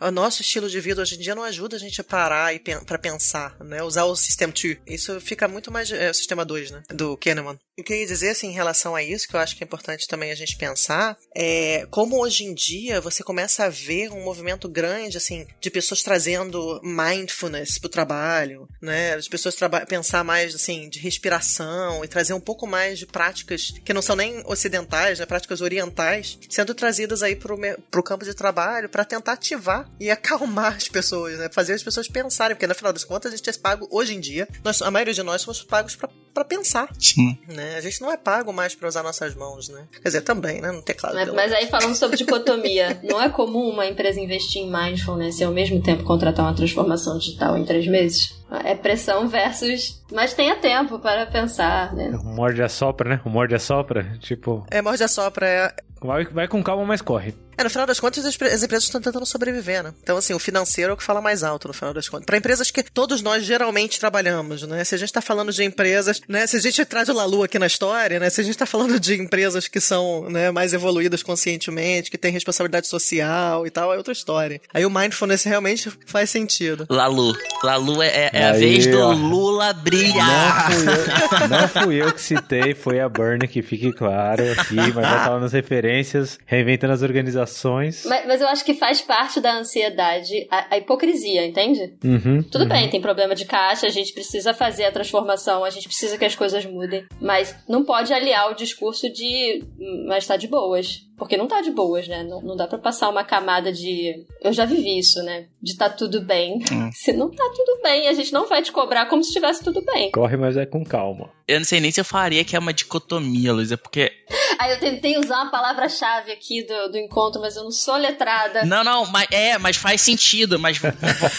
O 0.00 0.10
nosso 0.10 0.42
estilo 0.42 0.68
de 0.68 0.80
vida 0.80 1.00
hoje 1.00 1.14
em 1.14 1.18
dia 1.18 1.34
não 1.34 1.42
ajuda 1.42 1.76
a 1.76 1.78
gente 1.78 2.00
a 2.00 2.04
parar 2.04 2.54
e 2.54 2.58
para 2.58 2.98
pensar, 2.98 3.56
né? 3.60 3.82
Usar 3.82 4.04
o 4.04 4.14
System 4.14 4.48
2. 4.48 4.78
Isso 4.86 5.20
fica 5.20 5.48
muito 5.48 5.72
mais. 5.72 5.90
É, 5.90 6.10
o 6.10 6.14
Sistema 6.14 6.44
2, 6.44 6.70
né? 6.70 6.82
Do 6.90 7.16
Kahneman. 7.16 7.58
Eu 7.78 7.84
queria 7.84 8.06
dizer, 8.06 8.30
assim, 8.30 8.48
em 8.48 8.54
relação 8.54 8.94
a 8.94 9.02
isso, 9.02 9.28
que 9.28 9.36
eu 9.36 9.40
acho 9.40 9.54
que 9.54 9.62
é 9.62 9.66
importante 9.66 10.08
também 10.08 10.30
a 10.30 10.34
gente 10.34 10.56
pensar, 10.56 11.16
é 11.34 11.86
como 11.90 12.18
hoje 12.22 12.44
em 12.44 12.54
dia 12.54 13.02
você 13.02 13.22
começa 13.22 13.66
a 13.66 13.68
ver 13.68 14.10
um 14.10 14.24
movimento 14.24 14.66
grande, 14.66 15.18
assim, 15.18 15.46
de 15.60 15.70
pessoas 15.70 16.02
trazendo 16.02 16.80
mindfulness 16.82 17.78
pro 17.78 17.90
trabalho, 17.90 18.66
né? 18.80 19.14
As 19.14 19.28
pessoas 19.28 19.54
pensar 19.86 20.24
mais, 20.24 20.54
assim, 20.54 20.88
de 20.88 20.98
respiração 20.98 22.02
e 22.02 22.08
trazer 22.08 22.32
um 22.32 22.40
pouco 22.40 22.66
mais 22.66 22.98
de 22.98 23.06
práticas 23.06 23.74
que 23.84 23.92
não 23.92 24.00
são 24.00 24.16
nem 24.16 24.42
ocidentais, 24.46 25.18
né? 25.18 25.26
Práticas 25.26 25.60
orientais, 25.60 26.38
sendo 26.48 26.74
trazidas 26.74 27.22
aí 27.22 27.36
pro, 27.36 27.58
pro 27.90 28.02
campo 28.02 28.24
de 28.24 28.32
trabalho 28.32 28.88
para 28.88 29.04
tentar 29.04 29.32
ativar 29.32 29.85
e 29.98 30.10
acalmar 30.10 30.76
as 30.76 30.88
pessoas, 30.88 31.38
né? 31.38 31.48
Fazer 31.52 31.74
as 31.74 31.82
pessoas 31.82 32.08
pensarem, 32.08 32.54
porque 32.54 32.66
no 32.66 32.74
final 32.74 32.92
das 32.92 33.04
contas 33.04 33.32
a 33.32 33.36
gente 33.36 33.48
é 33.48 33.52
pago, 33.52 33.88
hoje 33.90 34.14
em 34.14 34.20
dia, 34.20 34.48
nós, 34.64 34.82
a 34.82 34.90
maioria 34.90 35.14
de 35.14 35.22
nós 35.22 35.42
somos 35.42 35.62
pagos 35.62 35.96
para 35.96 36.08
para 36.36 36.44
pensar. 36.44 36.90
Sim. 36.98 37.38
Né? 37.48 37.76
A 37.78 37.80
gente 37.80 37.98
não 38.02 38.12
é 38.12 38.16
pago 38.18 38.52
mais 38.52 38.74
para 38.74 38.86
usar 38.86 39.02
nossas 39.02 39.34
mãos, 39.34 39.70
né? 39.70 39.88
Quer 39.90 40.02
dizer, 40.02 40.20
também, 40.20 40.60
né? 40.60 40.70
No 40.70 40.82
teclado. 40.82 41.14
Mas, 41.14 41.32
mas 41.32 41.52
aí 41.54 41.66
falando 41.66 41.94
sobre 41.94 42.18
dicotomia, 42.18 43.00
não 43.08 43.22
é 43.22 43.30
comum 43.30 43.70
uma 43.70 43.86
empresa 43.86 44.20
investir 44.20 44.60
em 44.60 44.70
mindfulness 44.70 45.40
e 45.40 45.44
ao 45.44 45.50
mesmo 45.50 45.82
tempo 45.82 46.04
contratar 46.04 46.44
uma 46.44 46.54
transformação 46.54 47.16
digital 47.16 47.56
em 47.56 47.64
três 47.64 47.86
meses? 47.86 48.35
É 48.64 48.74
pressão 48.74 49.28
versus. 49.28 50.02
Mas 50.12 50.32
tenha 50.32 50.56
tempo 50.56 50.98
para 50.98 51.26
pensar, 51.26 51.92
né? 51.94 52.10
O 52.10 52.24
morde 52.24 52.62
a 52.62 52.68
sopra, 52.68 53.08
né? 53.08 53.20
O 53.24 53.28
morde 53.28 53.54
a 53.54 53.58
sopra, 53.58 54.16
tipo. 54.20 54.64
É, 54.70 54.80
morde 54.80 55.02
a 55.02 55.08
sopra, 55.08 55.46
é, 55.46 55.74
Vai, 56.00 56.24
vai 56.24 56.46
com 56.46 56.62
calma, 56.62 56.84
mas 56.84 57.00
corre. 57.00 57.34
É, 57.58 57.64
no 57.64 57.70
final 57.70 57.86
das 57.86 57.98
contas, 57.98 58.26
as, 58.26 58.36
as 58.42 58.62
empresas 58.62 58.84
estão 58.84 59.00
tentando 59.00 59.24
sobreviver, 59.24 59.82
né? 59.82 59.94
Então, 60.02 60.18
assim, 60.18 60.34
o 60.34 60.38
financeiro 60.38 60.90
é 60.90 60.94
o 60.94 60.96
que 60.96 61.02
fala 61.02 61.22
mais 61.22 61.42
alto, 61.42 61.68
no 61.68 61.72
final 61.74 61.94
das 61.94 62.06
contas. 62.06 62.26
Para 62.26 62.36
empresas 62.36 62.70
que 62.70 62.82
todos 62.82 63.22
nós 63.22 63.44
geralmente 63.44 63.98
trabalhamos, 63.98 64.62
né? 64.64 64.84
Se 64.84 64.94
a 64.94 64.98
gente 64.98 65.10
tá 65.10 65.22
falando 65.22 65.50
de 65.50 65.64
empresas, 65.64 66.20
né? 66.28 66.46
Se 66.46 66.58
a 66.58 66.60
gente 66.60 66.84
traz 66.84 67.08
o 67.08 67.14
Lalu 67.14 67.44
aqui 67.44 67.58
na 67.58 67.66
história, 67.66 68.20
né? 68.20 68.28
Se 68.28 68.42
a 68.42 68.44
gente 68.44 68.58
tá 68.58 68.66
falando 68.66 69.00
de 69.00 69.14
empresas 69.14 69.68
que 69.68 69.80
são, 69.80 70.28
né, 70.28 70.50
mais 70.50 70.74
evoluídas 70.74 71.22
conscientemente, 71.22 72.10
que 72.10 72.18
têm 72.18 72.30
responsabilidade 72.30 72.88
social 72.88 73.66
e 73.66 73.70
tal, 73.70 73.92
é 73.92 73.96
outra 73.96 74.12
história. 74.12 74.60
Aí 74.74 74.84
o 74.84 74.90
mindfulness 74.90 75.44
realmente 75.44 75.90
faz 76.04 76.28
sentido. 76.28 76.86
Lalu. 76.90 77.34
Lalu 77.64 78.02
é, 78.02 78.30
é 78.34 78.35
a 78.44 78.52
Aí, 78.52 78.60
vez 78.60 78.86
do 78.86 79.00
ó. 79.00 79.12
Lula 79.12 79.72
brilhar. 79.72 80.68
Não 80.70 80.72
fui, 80.72 80.86
eu, 80.88 81.48
não 81.48 81.68
fui 81.68 82.02
eu 82.02 82.12
que 82.12 82.20
citei, 82.20 82.74
foi 82.74 83.00
a 83.00 83.08
Burn, 83.08 83.46
que 83.48 83.62
fique 83.62 83.92
claro 83.92 84.42
aqui, 84.52 84.74
mas 84.76 84.94
já 85.08 85.24
tava 85.24 85.40
nas 85.40 85.52
referências, 85.52 86.38
reinventando 86.46 86.92
as 86.92 87.02
organizações. 87.02 88.04
Mas, 88.06 88.26
mas 88.26 88.40
eu 88.40 88.48
acho 88.48 88.64
que 88.64 88.74
faz 88.74 89.00
parte 89.00 89.40
da 89.40 89.52
ansiedade 89.58 90.46
a, 90.50 90.74
a 90.74 90.78
hipocrisia, 90.78 91.46
entende? 91.46 91.94
Uhum, 92.04 92.42
Tudo 92.42 92.62
uhum. 92.62 92.68
bem, 92.68 92.90
tem 92.90 93.00
problema 93.00 93.34
de 93.34 93.44
caixa, 93.44 93.86
a 93.86 93.90
gente 93.90 94.12
precisa 94.12 94.52
fazer 94.54 94.84
a 94.84 94.92
transformação, 94.92 95.64
a 95.64 95.70
gente 95.70 95.86
precisa 95.88 96.16
que 96.18 96.24
as 96.24 96.34
coisas 96.34 96.64
mudem. 96.66 97.04
Mas 97.20 97.54
não 97.68 97.84
pode 97.84 98.12
aliar 98.12 98.50
o 98.50 98.54
discurso 98.54 99.10
de. 99.12 99.64
"Hum, 99.78 100.06
Mas 100.08 100.26
tá 100.26 100.36
de 100.36 100.48
boas. 100.48 101.06
Porque 101.16 101.36
não 101.36 101.48
tá 101.48 101.60
de 101.60 101.70
boas, 101.70 102.06
né? 102.06 102.22
Não, 102.22 102.40
não 102.42 102.56
dá 102.56 102.66
pra 102.66 102.78
passar 102.78 103.08
uma 103.08 103.24
camada 103.24 103.72
de. 103.72 104.24
Eu 104.42 104.52
já 104.52 104.64
vivi 104.64 104.98
isso, 104.98 105.22
né? 105.22 105.46
De 105.62 105.76
tá 105.76 105.88
tudo 105.88 106.20
bem. 106.20 106.58
Hum. 106.70 106.90
Se 106.92 107.12
não 107.12 107.30
tá 107.30 107.44
tudo 107.54 107.80
bem, 107.82 108.08
a 108.08 108.12
gente 108.12 108.32
não 108.32 108.46
vai 108.46 108.62
te 108.62 108.70
cobrar 108.70 109.06
como 109.06 109.22
se 109.22 109.28
estivesse 109.28 109.64
tudo 109.64 109.82
bem. 109.82 110.10
Corre, 110.10 110.36
mas 110.36 110.56
é 110.56 110.66
com 110.66 110.84
calma. 110.84 111.30
Eu 111.48 111.58
não 111.58 111.64
sei 111.64 111.80
nem 111.80 111.90
se 111.90 112.00
eu 112.00 112.04
faria 112.04 112.44
que 112.44 112.54
é 112.54 112.58
uma 112.58 112.72
dicotomia, 112.72 113.52
Luísa, 113.52 113.78
porque. 113.78 114.12
Aí 114.58 114.72
eu 114.72 114.80
tentei 114.80 115.18
usar 115.18 115.42
uma 115.42 115.50
palavra-chave 115.50 116.32
aqui 116.32 116.62
do, 116.66 116.88
do 116.92 116.98
encontro, 116.98 117.40
mas 117.40 117.56
eu 117.56 117.64
não 117.64 117.70
sou 117.70 117.96
letrada. 117.96 118.64
Não, 118.64 118.82
não, 118.82 119.06
mas 119.06 119.26
é, 119.30 119.58
mas 119.58 119.76
faz 119.76 120.00
sentido. 120.00 120.58
Mas 120.58 120.78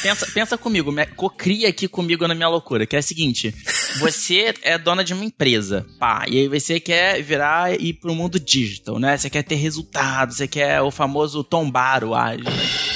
pensa, 0.01 0.27
pensa 0.33 0.57
comigo, 0.57 0.93
cocria 1.15 1.69
aqui 1.69 1.87
comigo 1.87 2.27
na 2.27 2.35
minha 2.35 2.49
loucura, 2.49 2.85
que 2.85 2.95
é 2.95 2.99
a 2.99 3.03
seguinte: 3.03 3.53
você 3.99 4.53
é 4.61 4.77
dona 4.77 5.03
de 5.03 5.13
uma 5.13 5.25
empresa, 5.25 5.85
pá, 5.99 6.25
e 6.27 6.39
aí 6.39 6.47
você 6.47 6.79
quer 6.79 7.21
virar 7.21 7.73
e 7.73 7.89
ir 7.89 7.93
pro 7.93 8.15
mundo 8.15 8.39
digital, 8.39 8.99
né? 8.99 9.17
Você 9.17 9.29
quer 9.29 9.43
ter 9.43 9.55
resultados, 9.55 10.37
você 10.37 10.47
quer 10.47 10.81
o 10.81 10.91
famoso 10.91 11.43
tombar 11.43 12.03
o 12.03 12.13
ágil, 12.13 12.45
né? 12.45 12.87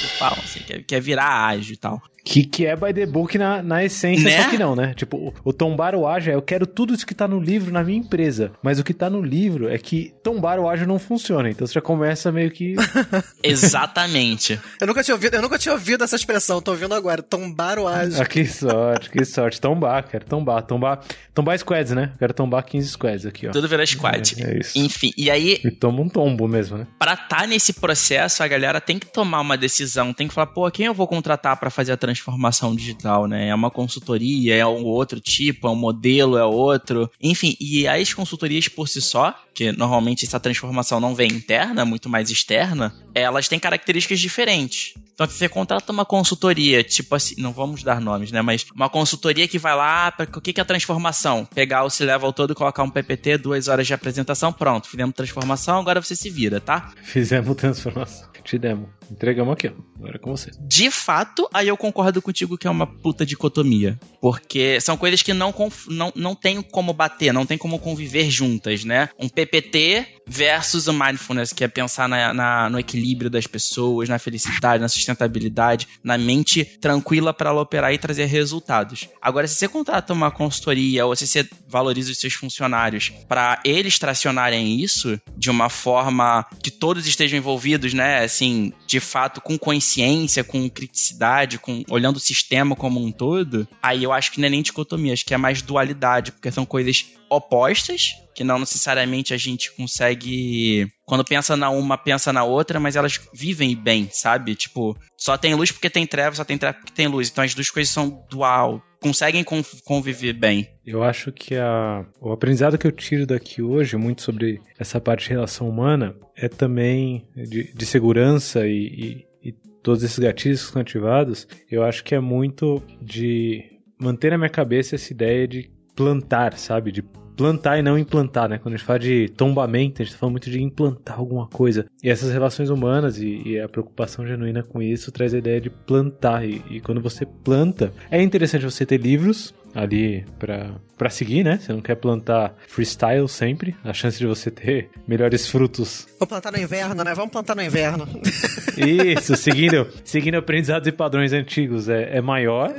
Você 0.46 0.60
quer, 0.60 0.84
quer 0.84 1.00
virar 1.00 1.46
ágil 1.46 1.74
e 1.74 1.76
tal. 1.76 2.00
Que, 2.24 2.44
que 2.44 2.64
é 2.66 2.76
by 2.76 2.92
the 2.94 3.04
book 3.04 3.36
na, 3.36 3.62
na 3.62 3.84
essência, 3.84 4.24
Né? 4.30 4.42
só 4.42 4.48
que 4.50 4.56
não, 4.58 4.76
né? 4.76 4.94
Tipo, 4.94 5.16
o, 5.16 5.34
o 5.44 5.52
tombar 5.52 5.94
o 5.94 6.06
ágil 6.06 6.32
é 6.32 6.36
eu 6.36 6.42
quero 6.42 6.66
tudo 6.66 6.94
isso 6.94 7.04
que 7.06 7.14
tá 7.14 7.26
no 7.26 7.40
livro 7.40 7.72
na 7.72 7.82
minha 7.82 7.98
empresa. 7.98 8.52
Mas 8.62 8.78
o 8.78 8.84
que 8.84 8.94
tá 8.94 9.10
no 9.10 9.20
livro 9.20 9.68
é 9.68 9.76
que 9.76 10.14
tombar 10.22 10.58
o 10.60 10.68
ágil 10.68 10.86
não 10.86 10.98
funciona. 10.98 11.50
Então 11.50 11.66
você 11.66 11.74
já 11.74 11.80
começa 11.80 12.30
meio 12.30 12.50
que. 12.50 12.76
Exatamente. 13.42 14.58
Eu 14.80 14.86
nunca 14.86 15.02
tinha 15.02 15.14
ouvido, 15.14 15.34
eu 15.34 15.42
nunca 15.42 15.58
tinha 15.58 15.72
ouvido 15.72 16.04
essa 16.04 16.16
expressão, 16.16 16.60
tô 16.60 16.70
ouvindo 16.72 16.94
agora. 16.94 17.22
Tombar 17.22 17.78
o 17.78 17.86
ágil. 17.88 18.20
ah, 18.22 18.24
que 18.26 18.44
sorte, 18.46 19.10
que 19.10 19.24
sorte. 19.24 19.60
Tombar, 19.60 20.04
quero 20.08 20.24
tombar. 20.24 20.62
Tombar, 20.62 21.00
tombar 21.34 21.58
squads, 21.58 21.92
né? 21.92 22.12
Quero 22.18 22.32
tombar 22.34 22.62
15 22.64 22.88
squads 22.88 23.26
aqui, 23.26 23.46
ó. 23.48 23.50
Tudo 23.52 23.68
vira 23.68 23.84
squad. 23.86 24.36
É, 24.38 24.54
é 24.54 24.58
isso. 24.58 24.78
Enfim, 24.78 25.12
e 25.16 25.30
aí 25.30 25.60
E 25.64 25.70
toma 25.70 26.00
um 26.00 26.08
tombo 26.08 26.46
mesmo, 26.48 26.78
né? 26.78 26.86
pra 26.98 27.14
estar 27.14 27.46
nesse 27.48 27.72
processo, 27.72 28.42
a 28.42 28.48
galera 28.48 28.80
tem 28.80 28.98
que 28.98 29.06
tomar 29.06 29.40
uma 29.40 29.56
decisão, 29.56 30.12
tem 30.12 30.28
que 30.28 30.34
falar, 30.34 30.46
pô, 30.48 30.70
quem 30.70 30.86
eu 30.86 30.94
vou 30.94 31.06
contratar 31.08 31.56
pra 31.58 31.68
fazer 31.70 31.92
a 31.92 31.96
transformação 32.12 32.74
digital, 32.74 33.26
né? 33.26 33.48
É 33.48 33.54
uma 33.54 33.70
consultoria, 33.70 34.54
é 34.54 34.66
um 34.66 34.84
outro 34.84 35.18
tipo, 35.20 35.66
é 35.66 35.70
um 35.70 35.76
modelo, 35.76 36.36
é 36.36 36.44
outro. 36.44 37.10
Enfim, 37.20 37.56
e 37.58 37.88
as 37.88 38.12
consultorias 38.12 38.68
por 38.68 38.88
si 38.88 39.00
só, 39.00 39.34
que 39.54 39.72
normalmente 39.72 40.24
essa 40.24 40.38
transformação 40.38 41.00
não 41.00 41.14
vem 41.14 41.28
interna, 41.32 41.84
muito 41.84 42.08
mais 42.08 42.30
externa, 42.30 42.94
elas 43.14 43.48
têm 43.48 43.58
características 43.58 44.20
diferentes. 44.20 44.94
Então, 45.14 45.26
se 45.26 45.34
você 45.34 45.48
contrata 45.48 45.92
uma 45.92 46.04
consultoria, 46.04 46.82
tipo 46.82 47.14
assim, 47.14 47.34
não 47.38 47.52
vamos 47.52 47.82
dar 47.82 48.00
nomes, 48.00 48.32
né? 48.32 48.42
Mas 48.42 48.66
uma 48.74 48.88
consultoria 48.88 49.46
que 49.48 49.58
vai 49.58 49.74
lá, 49.74 50.10
para 50.10 50.28
o 50.36 50.40
que, 50.40 50.58
é 50.58 50.62
a 50.62 50.64
transformação? 50.64 51.46
Pegar 51.54 51.84
o 51.84 51.90
C-Level 51.90 52.32
todo, 52.32 52.54
colocar 52.54 52.82
um 52.82 52.90
PPT, 52.90 53.38
duas 53.38 53.68
horas 53.68 53.86
de 53.86 53.94
apresentação, 53.94 54.52
pronto, 54.52 54.88
fizemos 54.88 55.14
transformação, 55.14 55.78
agora 55.78 56.00
você 56.00 56.16
se 56.16 56.30
vira, 56.30 56.60
tá? 56.60 56.92
Fizemos 57.02 57.54
transformação. 57.56 58.30
Te 58.44 58.58
demos. 58.58 58.88
Entregamos 59.10 59.52
aqui. 59.52 59.70
Agora 59.96 60.16
é 60.16 60.18
com 60.18 60.30
você. 60.36 60.50
De 60.60 60.90
fato, 60.90 61.48
aí 61.52 61.68
eu 61.68 61.76
concordo 61.76 62.20
contigo 62.22 62.56
que 62.58 62.66
é 62.66 62.70
uma 62.70 62.86
puta 62.86 63.24
dicotomia. 63.26 63.98
Porque 64.20 64.80
são 64.80 64.96
coisas 64.96 65.22
que 65.22 65.32
não, 65.32 65.54
não, 65.88 66.12
não 66.14 66.34
tem 66.34 66.62
como 66.62 66.92
bater, 66.92 67.32
não 67.32 67.44
tem 67.46 67.58
como 67.58 67.78
conviver 67.78 68.30
juntas, 68.30 68.84
né? 68.84 69.08
Um 69.18 69.28
PPT 69.28 70.06
versus 70.26 70.86
o 70.86 70.92
mindfulness, 70.92 71.52
que 71.52 71.64
é 71.64 71.68
pensar 71.68 72.08
na, 72.08 72.32
na- 72.32 72.70
no 72.70 72.78
equilíbrio 72.78 73.28
das 73.28 73.46
pessoas, 73.46 74.08
na 74.08 74.18
felicidade, 74.18 74.80
na 74.80 74.88
sustentabilidade, 74.88 75.88
na 76.02 76.16
mente 76.16 76.64
tranquila 76.64 77.34
para 77.34 77.50
ela 77.50 77.60
operar 77.60 77.92
e 77.92 77.98
trazer 77.98 78.26
resultados. 78.26 79.08
Agora, 79.20 79.46
se 79.48 79.56
você 79.56 79.68
contrata 79.68 80.12
uma 80.12 80.30
consultoria 80.30 81.04
ou 81.06 81.14
se 81.16 81.26
você 81.26 81.48
valoriza 81.68 82.12
os 82.12 82.18
seus 82.18 82.34
funcionários 82.34 83.10
para 83.28 83.60
eles 83.64 83.98
tracionarem 83.98 84.80
isso 84.80 85.20
de 85.36 85.50
uma 85.50 85.68
forma 85.68 86.46
que 86.62 86.70
todos 86.70 87.06
estejam 87.06 87.38
envolvidos, 87.38 87.92
né? 87.92 88.22
Assim, 88.24 88.72
de 88.92 89.00
fato, 89.00 89.40
com 89.40 89.58
consciência, 89.58 90.44
com 90.44 90.68
criticidade, 90.68 91.58
com 91.58 91.82
olhando 91.88 92.16
o 92.16 92.20
sistema 92.20 92.76
como 92.76 93.02
um 93.02 93.10
todo, 93.10 93.66
aí 93.82 94.04
eu 94.04 94.12
acho 94.12 94.30
que 94.30 94.38
não 94.38 94.48
é 94.48 94.50
nem 94.50 94.60
dicotomia, 94.60 95.14
acho 95.14 95.24
que 95.24 95.32
é 95.32 95.38
mais 95.38 95.62
dualidade, 95.62 96.30
porque 96.30 96.52
são 96.52 96.66
coisas 96.66 97.06
opostas, 97.30 98.12
que 98.34 98.44
não 98.44 98.58
necessariamente 98.58 99.32
a 99.32 99.38
gente 99.38 99.72
consegue. 99.72 100.92
Quando 101.06 101.24
pensa 101.24 101.56
na 101.56 101.70
uma, 101.70 101.96
pensa 101.96 102.34
na 102.34 102.44
outra, 102.44 102.78
mas 102.78 102.94
elas 102.94 103.18
vivem 103.32 103.74
bem, 103.74 104.10
sabe? 104.12 104.54
Tipo, 104.54 104.94
só 105.16 105.38
tem 105.38 105.54
luz 105.54 105.72
porque 105.72 105.88
tem 105.88 106.06
treva, 106.06 106.36
só 106.36 106.44
tem 106.44 106.58
treva 106.58 106.76
porque 106.76 106.92
tem 106.92 107.06
luz. 107.06 107.30
Então 107.30 107.42
as 107.42 107.54
duas 107.54 107.70
coisas 107.70 107.90
são 107.90 108.22
dual, 108.28 108.82
conseguem 109.02 109.44
con- 109.44 109.62
conviver 109.84 110.32
bem. 110.32 110.66
Eu 110.86 111.02
acho 111.02 111.30
que 111.32 111.54
a, 111.56 112.06
o 112.20 112.32
aprendizado 112.32 112.78
que 112.78 112.86
eu 112.86 112.92
tiro 112.92 113.26
daqui 113.26 113.60
hoje, 113.60 113.96
muito 113.96 114.22
sobre 114.22 114.60
essa 114.78 115.00
parte 115.00 115.24
de 115.24 115.30
relação 115.30 115.68
humana, 115.68 116.14
é 116.36 116.48
também 116.48 117.26
de, 117.36 117.72
de 117.74 117.84
segurança 117.86 118.66
e, 118.66 119.24
e- 119.42 119.48
e 119.48 119.52
todos 119.82 120.02
esses 120.02 120.18
gatilhos 120.18 120.64
que 120.64 120.72
são 120.72 120.80
ativados. 120.80 121.46
Eu 121.70 121.82
acho 121.82 122.02
que 122.04 122.14
é 122.14 122.20
muito 122.20 122.82
de 123.02 123.64
manter 124.00 124.30
na 124.30 124.38
minha 124.38 124.48
cabeça 124.50 124.94
essa 124.94 125.12
ideia 125.12 125.46
de 125.46 125.70
plantar, 125.94 126.56
sabe? 126.56 126.90
De 126.90 127.02
plantar 127.36 127.78
e 127.78 127.82
não 127.82 127.98
implantar, 127.98 128.48
né? 128.48 128.58
Quando 128.58 128.74
a 128.74 128.76
gente 128.76 128.86
fala 128.86 128.98
de 128.98 129.28
tombamento, 129.36 130.00
a 130.00 130.04
gente 130.04 130.14
tá 130.14 130.18
falando 130.18 130.32
muito 130.32 130.50
de 130.50 130.62
implantar 130.62 131.18
alguma 131.18 131.46
coisa. 131.46 131.86
E 132.02 132.10
essas 132.10 132.32
relações 132.32 132.70
humanas 132.70 133.18
e, 133.18 133.42
e 133.44 133.60
a 133.60 133.68
preocupação 133.68 134.26
genuína 134.26 134.62
com 134.62 134.82
isso 134.82 135.10
traz 135.12 135.34
a 135.34 135.38
ideia 135.38 135.60
de 135.60 135.70
plantar. 135.70 136.44
E, 136.44 136.62
e 136.70 136.80
quando 136.80 137.00
você 137.00 137.26
planta, 137.26 137.92
é 138.10 138.22
interessante 138.22 138.64
você 138.64 138.84
ter 138.84 138.98
livros 138.98 139.54
ali 139.74 140.24
pra 140.40 141.10
seguir, 141.10 141.42
né? 141.42 141.58
Você 141.60 141.72
não 141.72 141.80
quer 141.80 141.96
plantar 141.96 142.54
freestyle 142.68 143.28
sempre. 143.28 143.74
A 143.82 143.92
chance 143.92 144.18
de 144.18 144.26
você 144.26 144.50
ter 144.52 144.88
melhores 145.08 145.48
frutos. 145.48 146.06
Vou 146.18 146.28
plantar 146.28 146.52
no 146.52 146.58
inverno, 146.58 147.02
né? 147.02 147.12
Vamos 147.14 147.32
plantar 147.32 147.56
no 147.56 147.62
inverno. 147.62 148.06
Isso, 148.78 149.34
seguindo, 149.36 149.86
seguindo 150.04 150.36
aprendizados 150.36 150.86
e 150.86 150.92
padrões 150.92 151.32
antigos 151.32 151.88
é, 151.88 152.16
é 152.16 152.20
maior. 152.20 152.72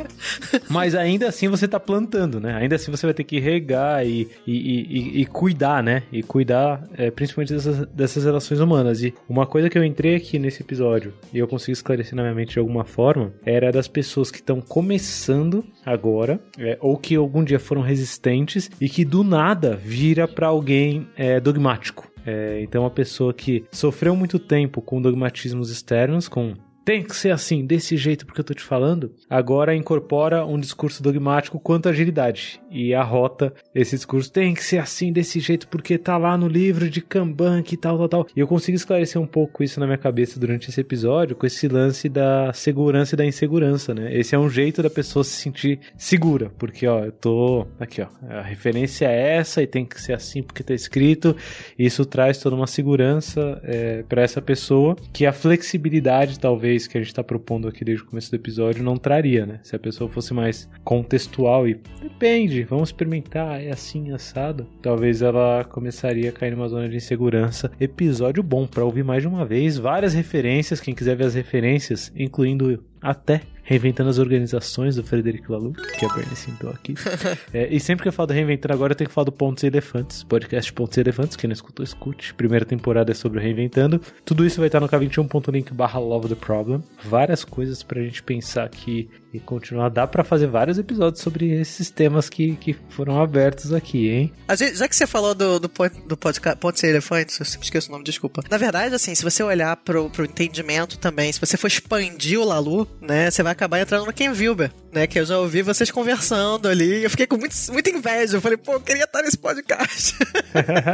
Mas 0.70 0.96
ainda 0.96 1.28
assim 1.28 1.48
você 1.50 1.68
tá 1.68 1.80
plantando, 1.80 2.40
né? 2.40 2.56
Ainda 2.56 2.76
assim 2.78 2.90
você 2.92 3.06
vai 3.06 3.14
ter 3.14 3.24
que 3.26 3.40
regar 3.40 4.06
e, 4.06 4.30
e, 4.48 4.54
e- 4.54 4.98
e- 5.18 5.22
e 5.22 5.26
cuidar, 5.26 5.84
né? 5.84 6.04
E 6.12 6.24
cuidar 6.24 6.88
é, 6.98 7.12
principalmente 7.12 7.54
dessas, 7.54 7.86
dessas 7.88 8.24
relações 8.24 8.60
humanas. 8.62 9.02
E 9.04 9.14
uma 9.28 9.46
coisa 9.46 9.70
que 9.70 9.78
eu 9.78 9.84
entrei 9.84 10.16
aqui 10.16 10.40
nesse 10.40 10.62
episódio 10.64 11.14
e 11.34 11.40
eu 11.40 11.48
consegui 11.48 11.74
esclarecer 11.74 12.16
na 12.16 12.24
minha 12.24 12.34
mente 12.36 12.54
de 12.54 12.60
alguma 12.60 12.86
forma 12.86 13.34
era 13.46 13.72
das 13.72 13.88
pessoas 13.88 14.32
que 14.32 14.38
estão 14.38 14.62
começando 14.62 15.66
agora, 15.86 16.40
é, 16.58 16.78
ou 16.84 16.98
que 16.98 17.16
algum 17.16 17.46
dia 17.46 17.60
foram 17.60 17.82
resistentes 17.82 18.70
e 18.80 18.90
que 18.90 19.06
do 19.06 19.24
nada 19.24 19.74
vira 19.74 20.28
pra 20.28 20.48
alguém 20.48 21.08
é, 21.16 21.40
dogmático. 21.40 22.12
É, 22.26 22.62
então, 22.62 22.84
uma 22.84 22.92
pessoa 22.92 23.34
que 23.34 23.64
sofreu 23.72 24.16
muito 24.18 24.38
tempo 24.38 24.82
com 24.82 25.02
dogmatismos 25.02 25.70
externos, 25.70 26.28
com 26.28 26.54
tem 26.86 27.04
que 27.04 27.16
ser 27.16 27.32
assim, 27.32 27.66
desse 27.66 27.96
jeito 27.96 28.26
porque 28.26 28.42
eu 28.42 28.46
tô 28.46 28.54
te 28.54 28.64
falando, 28.64 29.14
agora 29.30 29.76
incorpora 29.76 30.46
um 30.46 30.60
discurso 30.60 31.02
dogmático 31.02 31.60
quanto 31.60 31.88
à 31.88 31.90
agilidade 31.92 32.62
e 32.70 32.94
arrota 32.94 33.54
esse 33.74 33.96
discurso 33.96 34.32
tem 34.32 34.54
que 34.54 34.64
ser 34.64 34.80
assim, 34.80 35.12
desse 35.12 35.40
jeito 35.40 35.68
porque 35.68 35.98
tá 35.98 36.18
lá 36.18 36.38
no 36.38 36.48
livro 36.48 36.90
de 36.90 37.02
Kanban 37.02 37.62
que 37.62 37.78
tal, 37.78 37.98
tal, 37.98 38.10
tal. 38.10 38.28
E 38.36 38.40
eu 38.40 38.48
consigo 38.48 38.76
esclarecer 38.76 39.22
um 39.22 39.28
pouco 39.28 39.64
isso 39.64 39.80
na 39.80 39.86
minha 39.86 39.98
cabeça 39.98 40.40
durante 40.40 40.70
esse 40.70 40.82
episódio 40.82 41.36
com 41.36 41.46
esse 41.46 41.68
lance 41.68 42.10
da 42.10 42.52
segurança 42.54 43.16
e 43.16 43.18
da 43.18 43.26
insegurança, 43.26 43.94
né? 43.94 44.14
Esse 44.18 44.36
é 44.36 44.40
um 44.40 44.50
jeito 44.50 44.84
da 44.84 44.90
pessoa 44.90 45.24
se 45.24 45.32
sentir 45.32 45.80
segura, 45.98 46.52
porque 46.58 46.86
ó, 46.88 47.06
eu 47.06 47.12
tô 47.12 47.68
aqui, 47.80 48.02
ó, 48.02 48.08
a 48.30 48.42
referência 48.42 49.06
é 49.06 49.38
essa 49.38 49.62
e 49.62 49.68
tem 49.68 49.86
que 49.86 50.02
ser 50.02 50.14
assim 50.14 50.44
porque 50.44 50.64
tá 50.64 50.74
escrito. 50.74 51.36
Isso 51.78 52.06
traz 52.06 52.38
toda 52.38 52.56
uma 52.56 52.68
segurança 52.68 53.62
é, 53.64 54.04
para 54.04 54.22
essa 54.22 54.42
pessoa 54.42 54.96
que 55.12 55.26
a 55.26 55.32
flexibilidade 55.32 56.40
talvez 56.40 56.73
que 56.88 56.98
a 56.98 57.02
gente 57.02 57.14
tá 57.14 57.24
propondo 57.24 57.68
aqui 57.68 57.86
desde 57.86 58.04
o 58.04 58.08
começo 58.08 58.32
do 58.32 58.36
episódio 58.36 58.84
não 58.84 58.98
traria, 58.98 59.46
né? 59.46 59.60
Se 59.64 59.76
a 59.76 59.80
pessoa 59.80 60.10
fosse 60.10 60.34
mais 60.34 60.70
contextual 60.84 61.68
e 61.68 61.80
depende, 62.02 62.64
vamos 62.64 62.90
experimentar, 62.90 63.62
é 63.62 63.72
assim 63.72 64.12
assado. 64.12 64.68
Talvez 64.82 65.22
ela 65.22 65.64
começaria 65.64 66.30
a 66.30 66.34
cair 66.34 66.52
numa 66.52 66.68
zona 66.68 66.90
de 66.90 66.98
insegurança. 66.98 67.72
Episódio 67.80 68.42
bom 68.42 68.66
para 68.66 68.84
ouvir 68.84 69.04
mais 69.04 69.22
de 69.22 69.28
uma 69.28 69.46
vez, 69.46 69.78
várias 69.78 70.14
referências, 70.14 70.80
quem 70.80 70.96
quiser 70.96 71.16
ver 71.16 71.26
as 71.26 71.36
referências, 71.36 72.12
incluindo 72.16 72.84
até 73.02 73.42
Reinventando 73.64 74.10
as 74.10 74.20
Organizações 74.20 74.96
do 74.96 75.04
Frederico 75.04 75.52
Lalu, 75.52 75.74
que 75.74 76.06
a 76.06 76.14
Bernie 76.14 76.36
sentou 76.36 76.70
aqui. 76.70 76.96
é, 77.54 77.74
e 77.74 77.80
sempre 77.80 78.04
que 78.04 78.10
eu 78.10 78.14
falo 78.14 78.28
do 78.28 78.34
Reinventando 78.34 78.74
agora, 78.74 78.92
eu 78.92 78.96
tenho 78.96 79.08
que 79.08 79.14
falar 79.14 79.26
do 79.26 79.32
Pontos 79.32 79.64
e 79.64 79.68
Elefantes, 79.68 80.24
podcast 80.24 80.72
Pontos 80.74 80.98
e 80.98 81.00
Elefantes. 81.00 81.38
Quem 81.38 81.48
não 81.48 81.54
escutou, 81.54 81.84
escute. 81.84 82.34
Primeira 82.34 82.66
temporada 82.66 83.12
é 83.12 83.16
sobre 83.16 83.40
o 83.40 83.42
Reinventando. 83.42 84.02
Tudo 84.26 84.46
isso 84.46 84.60
vai 84.60 84.68
estar 84.68 84.80
no 84.80 84.90
k21.link 84.90 85.74
barra 85.74 86.00
Love 86.00 86.30
the 86.30 86.36
Problem. 86.36 86.84
Várias 87.04 87.44
coisas 87.46 87.82
pra 87.82 88.02
gente 88.02 88.22
pensar 88.22 88.66
aqui 88.66 89.10
e 89.34 89.40
continuar. 89.40 89.90
Dá 89.90 90.06
para 90.06 90.24
fazer 90.24 90.48
vários 90.48 90.78
episódios 90.78 91.22
sobre 91.22 91.52
esses 91.60 91.90
temas 91.90 92.30
que, 92.30 92.56
que 92.56 92.76
foram 92.90 93.20
abertos 93.20 93.74
aqui, 93.74 94.10
hein? 94.10 94.34
já 94.76 94.88
que 94.88 94.96
você 94.96 95.08
falou 95.08 95.34
do, 95.34 95.60
do, 95.60 95.72
do 96.08 96.18
podcast 96.18 96.60
Pontos 96.60 96.84
e 96.84 96.88
Elefantes, 96.88 97.40
eu 97.40 97.46
sempre 97.46 97.66
esqueço 97.66 97.90
o 97.90 97.92
nome, 97.92 98.04
desculpa. 98.04 98.44
Na 98.50 98.58
verdade, 98.58 98.94
assim, 98.94 99.16
se 99.16 99.24
você 99.24 99.42
olhar 99.42 99.76
pro, 99.78 100.10
pro 100.10 100.26
entendimento 100.26 100.98
também, 101.00 101.32
se 101.32 101.40
você 101.40 101.58
for 101.58 101.68
expandir 101.68 102.40
o 102.40 102.46
Lalu, 102.46 102.88
né, 103.02 103.32
você 103.32 103.42
vai 103.42 103.52
acabar 103.52 103.80
entrando 103.80 104.06
no 104.06 104.14
Ken 104.14 104.30
Wilber, 104.30 104.72
né? 104.94 105.08
Que 105.08 105.20
eu 105.20 105.26
já 105.26 105.38
ouvi 105.40 105.62
vocês 105.62 105.92
conversando 105.92 106.68
ali. 106.68 107.04
Eu 107.04 107.10
fiquei 107.10 107.28
com 107.28 107.38
muito, 107.38 107.56
muita 107.72 107.90
inveja. 107.90 108.38
Eu 108.38 108.42
falei, 108.42 108.58
pô, 108.58 108.74
eu 108.74 108.82
queria 108.82 109.04
estar 109.04 109.22
nesse 109.22 109.38
podcast. 109.38 110.16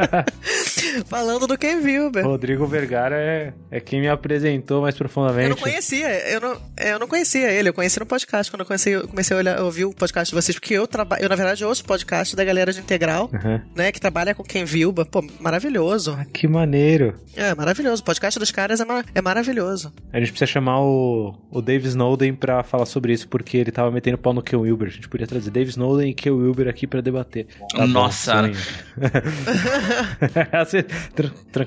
Falando 1.08 1.46
do 1.48 1.58
Ken 1.58 1.78
Wilber. 1.78 2.26
Rodrigo 2.26 2.66
Vergara 2.66 3.16
é, 3.18 3.54
é 3.70 3.80
quem 3.80 4.02
me 4.02 4.08
apresentou 4.08 4.82
mais 4.82 4.96
profundamente. 4.96 5.44
Eu 5.44 5.50
não 5.50 5.58
conhecia, 5.58 6.30
eu 6.30 6.40
não, 6.40 6.62
eu 6.78 7.00
não 7.00 7.08
conhecia 7.08 7.52
ele. 7.52 7.70
Eu 7.70 7.74
conheci 7.74 8.00
no 8.00 8.06
podcast 8.06 8.52
quando 8.52 8.62
eu 8.62 8.66
comecei, 8.66 8.96
eu 8.96 9.08
comecei 9.08 9.36
a 9.36 9.40
olhar, 9.40 9.62
ouvir 9.62 9.86
o 9.86 9.94
podcast 9.94 10.34
de 10.34 10.42
vocês, 10.42 10.58
porque 10.58 10.74
eu 10.74 10.88
trabalho, 10.88 11.24
eu 11.24 11.30
na 11.30 11.36
verdade 11.36 11.64
ouço 11.66 11.84
podcast 11.84 12.36
da 12.36 12.44
galera 12.44 12.72
de 12.72 12.80
Integral, 12.80 13.30
uhum. 13.34 13.62
né? 13.76 13.92
Que 13.92 14.00
trabalha 14.00 14.34
com 14.34 14.44
Ken 14.44 14.64
Wilber. 14.64 15.06
Pô, 15.06 15.26
maravilhoso. 15.40 16.18
Ah, 16.20 16.26
que 16.26 16.48
maneiro. 16.48 17.16
É, 17.36 17.54
maravilhoso. 17.54 18.02
O 18.02 18.06
podcast 18.06 18.40
dos 18.40 18.52
caras 18.52 18.80
é, 18.80 18.86
mar 18.86 19.06
é 19.14 19.22
maravilhoso. 19.22 19.94
A 20.12 20.20
gente 20.20 20.32
precisa 20.32 20.52
chamar 20.52 20.82
o, 20.82 21.36
o 21.52 21.62
Dave 21.62 21.88
Snowden 21.88 22.34
pra 22.34 22.64
falar 22.64 22.86
sobre 22.86 23.14
isso, 23.14 23.28
porque 23.28 23.58
ele 23.58 23.72
tava 23.72 23.89
metendo 23.92 24.18
pau 24.18 24.34
no 24.34 24.42
Ken 24.42 24.58
Wilber. 24.58 24.88
A 24.88 24.92
gente 24.92 25.08
podia 25.08 25.28
trazer 25.28 25.52
Dave 25.52 25.70
Snowden 25.70 26.10
e 26.12 26.14
Ken 26.14 26.32
Wilber 26.32 26.68
aqui 26.68 26.88
pra 26.88 27.02
debater. 27.02 27.48
Tá 27.72 27.86
Nossa! 27.88 28.34
assim, 30.52 30.80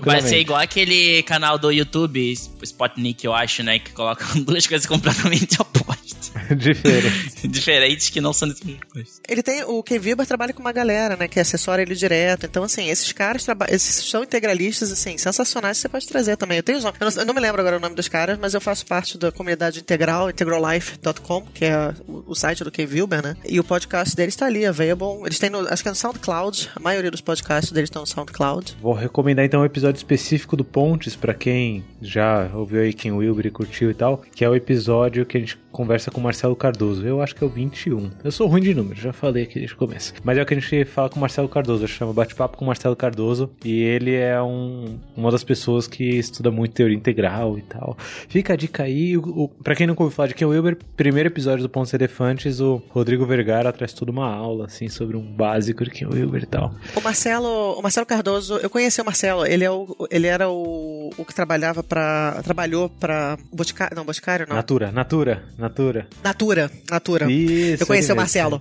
Vai 0.02 0.20
ser 0.20 0.38
igual 0.38 0.60
aquele 0.60 1.22
canal 1.22 1.58
do 1.58 1.70
YouTube, 1.70 2.32
Spotnik, 2.62 3.24
eu 3.24 3.34
acho, 3.34 3.62
né? 3.62 3.78
Que 3.78 3.92
coloca 3.92 4.24
duas 4.40 4.66
coisas 4.66 4.86
completamente 4.86 5.60
opostas. 5.60 6.32
Diferentes. 6.56 7.42
Diferentes 7.50 8.10
que 8.10 8.20
não 8.20 8.32
são 8.32 8.48
desse 8.48 8.64
mesmo 8.64 8.80
Ele 9.28 9.42
tem. 9.42 9.64
O 9.64 9.82
Ken 9.82 9.98
Wilber 9.98 10.26
trabalha 10.26 10.52
com 10.52 10.60
uma 10.60 10.72
galera, 10.72 11.16
né? 11.16 11.28
Que 11.28 11.40
assessora 11.40 11.82
ele 11.82 11.94
direto. 11.94 12.46
Então, 12.46 12.62
assim, 12.64 12.88
esses 12.88 13.12
caras 13.12 13.46
esses 13.68 14.08
são 14.08 14.22
integralistas, 14.22 14.90
assim, 14.90 15.18
sensacionais 15.18 15.78
que 15.78 15.82
você 15.82 15.88
pode 15.88 16.08
trazer 16.08 16.36
também. 16.36 16.58
Eu 16.58 16.62
tenho 16.62 16.78
os 16.78 16.84
nomes. 16.84 17.00
Eu 17.00 17.10
não, 17.10 17.16
eu 17.22 17.26
não 17.26 17.34
me 17.34 17.40
lembro 17.40 17.60
agora 17.60 17.76
o 17.76 17.80
nome 17.80 17.94
dos 17.94 18.08
caras, 18.08 18.38
mas 18.38 18.54
eu 18.54 18.60
faço 18.60 18.86
parte 18.86 19.18
da 19.18 19.30
comunidade 19.30 19.80
integral, 19.80 20.30
integrallife.com, 20.30 21.42
que 21.54 21.64
é 21.64 21.94
o, 22.26 22.34
site 22.34 22.64
do 22.64 22.70
Ken 22.70 22.86
Wilber, 22.86 23.22
né? 23.22 23.36
E 23.48 23.58
o 23.58 23.64
podcast 23.64 24.14
deles 24.14 24.34
está 24.34 24.46
ali, 24.46 24.66
available. 24.66 25.24
Eles 25.24 25.38
têm 25.38 25.50
no, 25.50 25.60
acho 25.68 25.82
que 25.82 25.88
é 25.88 25.92
no 25.92 25.96
SoundCloud. 25.96 26.70
A 26.76 26.80
maioria 26.80 27.10
dos 27.10 27.20
podcasts 27.20 27.72
deles 27.72 27.88
estão 27.88 28.02
no 28.02 28.06
SoundCloud. 28.06 28.76
Vou 28.80 28.92
recomendar 28.92 29.44
então 29.44 29.60
um 29.60 29.64
episódio 29.64 29.98
específico 29.98 30.56
do 30.56 30.64
Pontes 30.64 31.16
para 31.16 31.34
quem 31.34 31.84
já 32.00 32.50
ouviu 32.54 32.82
aí 32.82 32.92
Ken 32.92 33.12
Wilber 33.12 33.46
e 33.46 33.50
curtiu 33.50 33.90
e 33.90 33.94
tal, 33.94 34.22
que 34.34 34.44
é 34.44 34.48
o 34.48 34.54
episódio 34.54 35.24
que 35.24 35.36
a 35.36 35.40
gente 35.40 35.56
conversa 35.72 36.10
com 36.10 36.20
o 36.20 36.22
Marcelo 36.22 36.54
Cardoso. 36.54 37.06
Eu 37.06 37.20
acho 37.20 37.34
que 37.34 37.42
é 37.42 37.46
o 37.46 37.50
21. 37.50 38.10
Eu 38.22 38.30
sou 38.30 38.46
ruim 38.46 38.60
de 38.60 38.74
números, 38.74 39.02
já 39.02 39.12
falei 39.12 39.44
aqui 39.44 39.54
desde 39.54 39.74
o 39.74 39.78
começo. 39.78 40.12
Mas 40.22 40.38
é 40.38 40.42
o 40.42 40.46
que 40.46 40.54
a 40.54 40.60
gente 40.60 40.84
fala 40.84 41.08
com 41.08 41.16
o 41.16 41.20
Marcelo 41.20 41.48
Cardoso, 41.48 41.88
chama 41.88 42.12
Bate-Papo 42.12 42.56
com 42.56 42.64
o 42.64 42.68
Marcelo 42.68 42.94
Cardoso. 42.94 43.50
E 43.64 43.82
ele 43.82 44.14
é 44.14 44.40
um, 44.40 44.98
uma 45.16 45.30
das 45.30 45.42
pessoas 45.42 45.88
que 45.88 46.04
estuda 46.04 46.50
muito 46.50 46.74
teoria 46.74 46.96
integral 46.96 47.58
e 47.58 47.62
tal. 47.62 47.96
Fica 48.28 48.52
a 48.52 48.56
dica 48.56 48.84
aí. 48.84 49.16
O, 49.16 49.22
o, 49.44 49.48
pra 49.48 49.74
quem 49.74 49.86
nunca 49.86 50.02
ouviu 50.02 50.14
falar 50.14 50.28
de 50.28 50.34
Ken 50.34 50.46
Wilber, 50.46 50.76
primeiro 50.96 51.28
episódio 51.28 51.62
do 51.62 51.68
Pontos 51.68 51.92
Elefantes, 51.94 52.60
o 52.60 52.82
Rodrigo 52.90 53.24
Vergara 53.26 53.72
traz 53.72 53.92
toda 53.92 54.10
uma 54.10 54.32
aula, 54.32 54.66
assim, 54.66 54.88
sobre 54.88 55.16
um 55.16 55.22
básico 55.22 55.84
de 55.84 55.90
Ken 55.90 56.06
Wilber 56.06 56.42
e 56.42 56.46
tal. 56.46 56.74
O 56.94 57.00
Marcelo, 57.00 57.78
o 57.78 57.82
Marcelo 57.82 58.06
Cardoso, 58.06 58.58
eu 58.58 58.68
conheci 58.68 59.00
o 59.00 59.04
Marcelo, 59.04 59.46
ele, 59.46 59.64
é 59.64 59.70
o, 59.70 59.96
ele 60.10 60.26
era 60.26 60.48
o, 60.48 61.10
o 61.16 61.24
que 61.24 61.34
trabalhava 61.34 61.82
para 61.82 62.40
trabalhou 62.42 62.88
pra 62.88 63.38
Boticário, 63.52 63.96
não, 63.96 64.04
Boticário 64.04 64.46
não. 64.48 64.56
Natura, 64.56 64.92
Natura, 64.92 65.42
Natura. 65.62 66.08
Natura, 66.24 66.70
Natura. 66.90 67.30
Isso, 67.30 67.84
eu 67.84 67.86
conheci 67.86 68.12
o 68.12 68.16
Marcelo. 68.16 68.60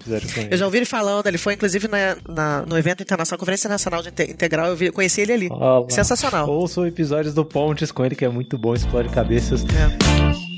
Eu 0.52 0.58
já 0.58 0.66
ouvi 0.66 0.78
ele 0.78 0.86
falando, 0.86 1.26
ele 1.26 1.40
foi 1.40 1.56
inclusive 1.56 1.88
na, 1.88 2.16
na 2.30 2.62
no 2.66 2.78
evento 2.78 3.02
internacional, 3.02 3.40
Conferência 3.40 3.68
Nacional 3.68 4.04
de 4.04 4.10
Integral, 4.10 4.68
eu 4.68 4.76
vi, 4.76 4.92
conheci 4.92 5.22
ele 5.22 5.34
ali. 5.34 5.50
Olá. 5.50 5.90
Sensacional. 5.90 6.48
Ouçam 6.48 6.86
episódios 6.86 7.34
do 7.34 7.44
Pontes 7.44 7.92
com 7.92 8.06
ele, 8.06 8.16
que 8.16 8.24
é 8.24 8.30
muito 8.30 8.56
bom, 8.56 8.76
explode 8.76 9.10
cabeças. 9.10 9.64
É. 9.64 10.51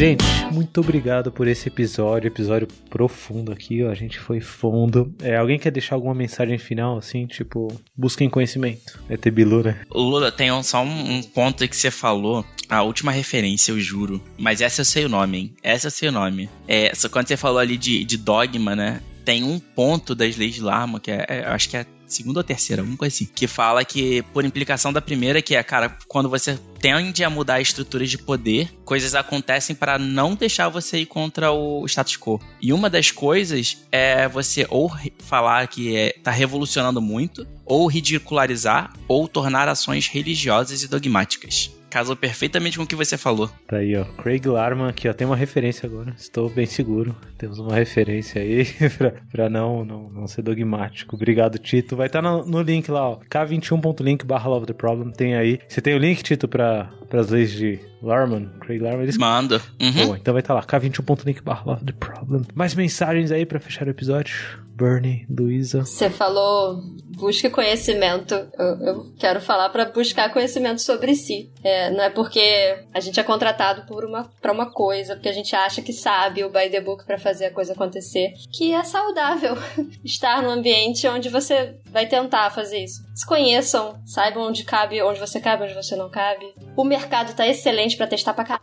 Gente, 0.00 0.24
muito 0.50 0.80
obrigado 0.80 1.30
por 1.30 1.46
esse 1.46 1.68
episódio, 1.68 2.28
episódio 2.28 2.66
profundo 2.88 3.52
aqui, 3.52 3.84
ó, 3.84 3.90
a 3.90 3.94
gente 3.94 4.18
foi 4.18 4.40
fundo. 4.40 5.14
É, 5.20 5.36
alguém 5.36 5.58
quer 5.58 5.70
deixar 5.70 5.94
alguma 5.94 6.14
mensagem 6.14 6.56
final, 6.56 6.96
assim, 6.96 7.26
tipo, 7.26 7.68
busquem 7.94 8.30
conhecimento? 8.30 8.98
É 9.10 9.18
ter 9.18 9.30
Bilu, 9.30 9.62
né? 9.62 9.82
Lula, 9.90 10.32
tem 10.32 10.50
um, 10.50 10.62
só 10.62 10.82
um, 10.82 11.16
um 11.16 11.22
ponto 11.22 11.68
que 11.68 11.76
você 11.76 11.90
falou, 11.90 12.42
a 12.66 12.82
última 12.82 13.12
referência, 13.12 13.72
eu 13.72 13.78
juro, 13.78 14.24
mas 14.38 14.62
essa 14.62 14.80
eu 14.80 14.86
sei 14.86 15.04
o 15.04 15.08
nome, 15.10 15.38
hein? 15.38 15.54
Essa 15.62 15.88
eu 15.88 15.90
sei 15.90 16.08
o 16.08 16.12
nome. 16.12 16.48
É, 16.66 16.94
só 16.94 17.06
quando 17.10 17.28
você 17.28 17.36
falou 17.36 17.58
ali 17.58 17.76
de, 17.76 18.02
de 18.02 18.16
dogma, 18.16 18.74
né? 18.74 19.02
Tem 19.30 19.44
um 19.44 19.60
ponto 19.60 20.12
das 20.12 20.36
leis 20.36 20.56
de 20.56 20.60
Larma, 20.60 20.98
que 20.98 21.08
é, 21.08 21.24
é 21.28 21.44
acho 21.46 21.68
que 21.68 21.76
é 21.76 21.86
segunda 22.04 22.40
ou 22.40 22.42
terceira, 22.42 22.82
alguma 22.82 22.98
coisa 22.98 23.14
assim, 23.14 23.28
que 23.32 23.46
fala 23.46 23.84
que, 23.84 24.22
por 24.32 24.44
implicação 24.44 24.92
da 24.92 25.00
primeira, 25.00 25.40
que 25.40 25.54
é, 25.54 25.62
cara, 25.62 25.96
quando 26.08 26.28
você 26.28 26.58
tende 26.80 27.22
a 27.22 27.30
mudar 27.30 27.60
estruturas 27.60 28.10
de 28.10 28.18
poder, 28.18 28.74
coisas 28.84 29.14
acontecem 29.14 29.76
para 29.76 30.00
não 30.00 30.34
deixar 30.34 30.68
você 30.68 30.98
ir 30.98 31.06
contra 31.06 31.52
o 31.52 31.86
status 31.86 32.16
quo. 32.16 32.40
E 32.60 32.72
uma 32.72 32.90
das 32.90 33.12
coisas 33.12 33.78
é 33.92 34.26
você 34.26 34.66
ou 34.68 34.90
falar 35.20 35.68
que 35.68 35.94
é, 35.94 36.12
tá 36.24 36.32
revolucionando 36.32 37.00
muito, 37.00 37.46
ou 37.64 37.86
ridicularizar, 37.86 38.92
ou 39.06 39.28
tornar 39.28 39.68
ações 39.68 40.08
religiosas 40.08 40.82
e 40.82 40.88
dogmáticas. 40.88 41.70
Casou 41.90 42.14
perfeitamente 42.14 42.78
com 42.78 42.84
o 42.84 42.86
que 42.86 42.94
você 42.94 43.18
falou. 43.18 43.50
Tá 43.66 43.78
aí, 43.78 43.96
ó. 43.96 44.04
Craig 44.04 44.46
Larman 44.46 44.88
aqui, 44.88 45.08
ó. 45.08 45.12
Tem 45.12 45.26
uma 45.26 45.36
referência 45.36 45.86
agora. 45.86 46.14
Estou 46.16 46.48
bem 46.48 46.66
seguro. 46.66 47.16
Temos 47.36 47.58
uma 47.58 47.74
referência 47.74 48.40
aí 48.40 48.64
pra, 48.96 49.12
pra 49.30 49.50
não, 49.50 49.84
não, 49.84 50.08
não 50.10 50.26
ser 50.26 50.42
dogmático. 50.42 51.16
Obrigado, 51.16 51.58
Tito. 51.58 51.96
Vai 51.96 52.06
estar 52.06 52.22
tá 52.22 52.30
no, 52.30 52.46
no, 52.46 52.62
link 52.62 52.90
lá, 52.90 53.10
ó. 53.10 53.18
K21.link 53.28 54.24
barra 54.24 54.48
Love 54.48 54.66
the 54.66 54.72
Problem. 54.72 55.12
Tem 55.12 55.34
aí. 55.34 55.58
Você 55.68 55.80
tem 55.80 55.94
o 55.94 55.98
link, 55.98 56.22
Tito, 56.22 56.46
pra, 56.46 56.90
pras 57.08 57.28
leis 57.28 57.52
de 57.52 57.89
Larman? 58.02 58.50
Craig 58.60 58.80
Larman? 58.80 59.02
Eles... 59.02 59.18
Manda. 59.18 59.60
Uhum. 59.80 60.06
Bom, 60.06 60.16
então 60.16 60.34
vai 60.34 60.40
estar 60.40 60.54
tá 60.54 60.60
lá. 60.60 60.66
K21.link 60.66 61.42
barra 61.42 61.76
the 61.84 61.92
Problem. 61.92 62.42
Mais 62.54 62.74
mensagens 62.74 63.30
aí 63.30 63.44
pra 63.46 63.60
fechar 63.60 63.86
o 63.86 63.90
episódio? 63.90 64.34
Bernie, 64.74 65.26
Luísa. 65.28 65.84
Você 65.84 66.08
falou 66.08 66.82
busque 67.20 67.50
conhecimento. 67.50 68.34
Eu, 68.58 68.80
eu 68.80 69.06
quero 69.18 69.40
falar 69.40 69.68
para 69.68 69.84
buscar 69.84 70.32
conhecimento 70.32 70.80
sobre 70.80 71.14
si. 71.14 71.50
É, 71.62 71.90
não 71.90 72.02
é 72.02 72.10
porque 72.10 72.78
a 72.92 72.98
gente 72.98 73.20
é 73.20 73.22
contratado 73.22 73.82
por 73.86 74.04
uma 74.04 74.30
para 74.40 74.52
uma 74.52 74.70
coisa, 74.70 75.14
porque 75.14 75.28
a 75.28 75.32
gente 75.32 75.54
acha 75.54 75.82
que 75.82 75.92
sabe 75.92 76.42
o 76.42 76.50
by 76.50 76.70
the 76.70 76.80
book 76.80 77.04
para 77.04 77.18
fazer 77.18 77.46
a 77.46 77.50
coisa 77.50 77.74
acontecer, 77.74 78.32
que 78.50 78.72
é 78.72 78.82
saudável 78.82 79.54
estar 80.02 80.42
num 80.42 80.50
ambiente 80.50 81.06
onde 81.06 81.28
você 81.28 81.76
vai 81.92 82.06
tentar 82.06 82.50
fazer 82.50 82.82
isso. 82.82 83.02
Se 83.14 83.26
conheçam, 83.26 84.00
saibam 84.06 84.48
onde 84.48 84.64
cabe, 84.64 85.02
onde 85.02 85.20
você 85.20 85.38
cabe, 85.40 85.64
onde 85.64 85.74
você 85.74 85.94
não 85.94 86.08
cabe. 86.08 86.54
O 86.74 86.84
mercado 86.84 87.34
tá 87.34 87.46
excelente 87.46 87.89
para 87.96 88.06
testar 88.06 88.34
para 88.34 88.44
cá 88.44 88.60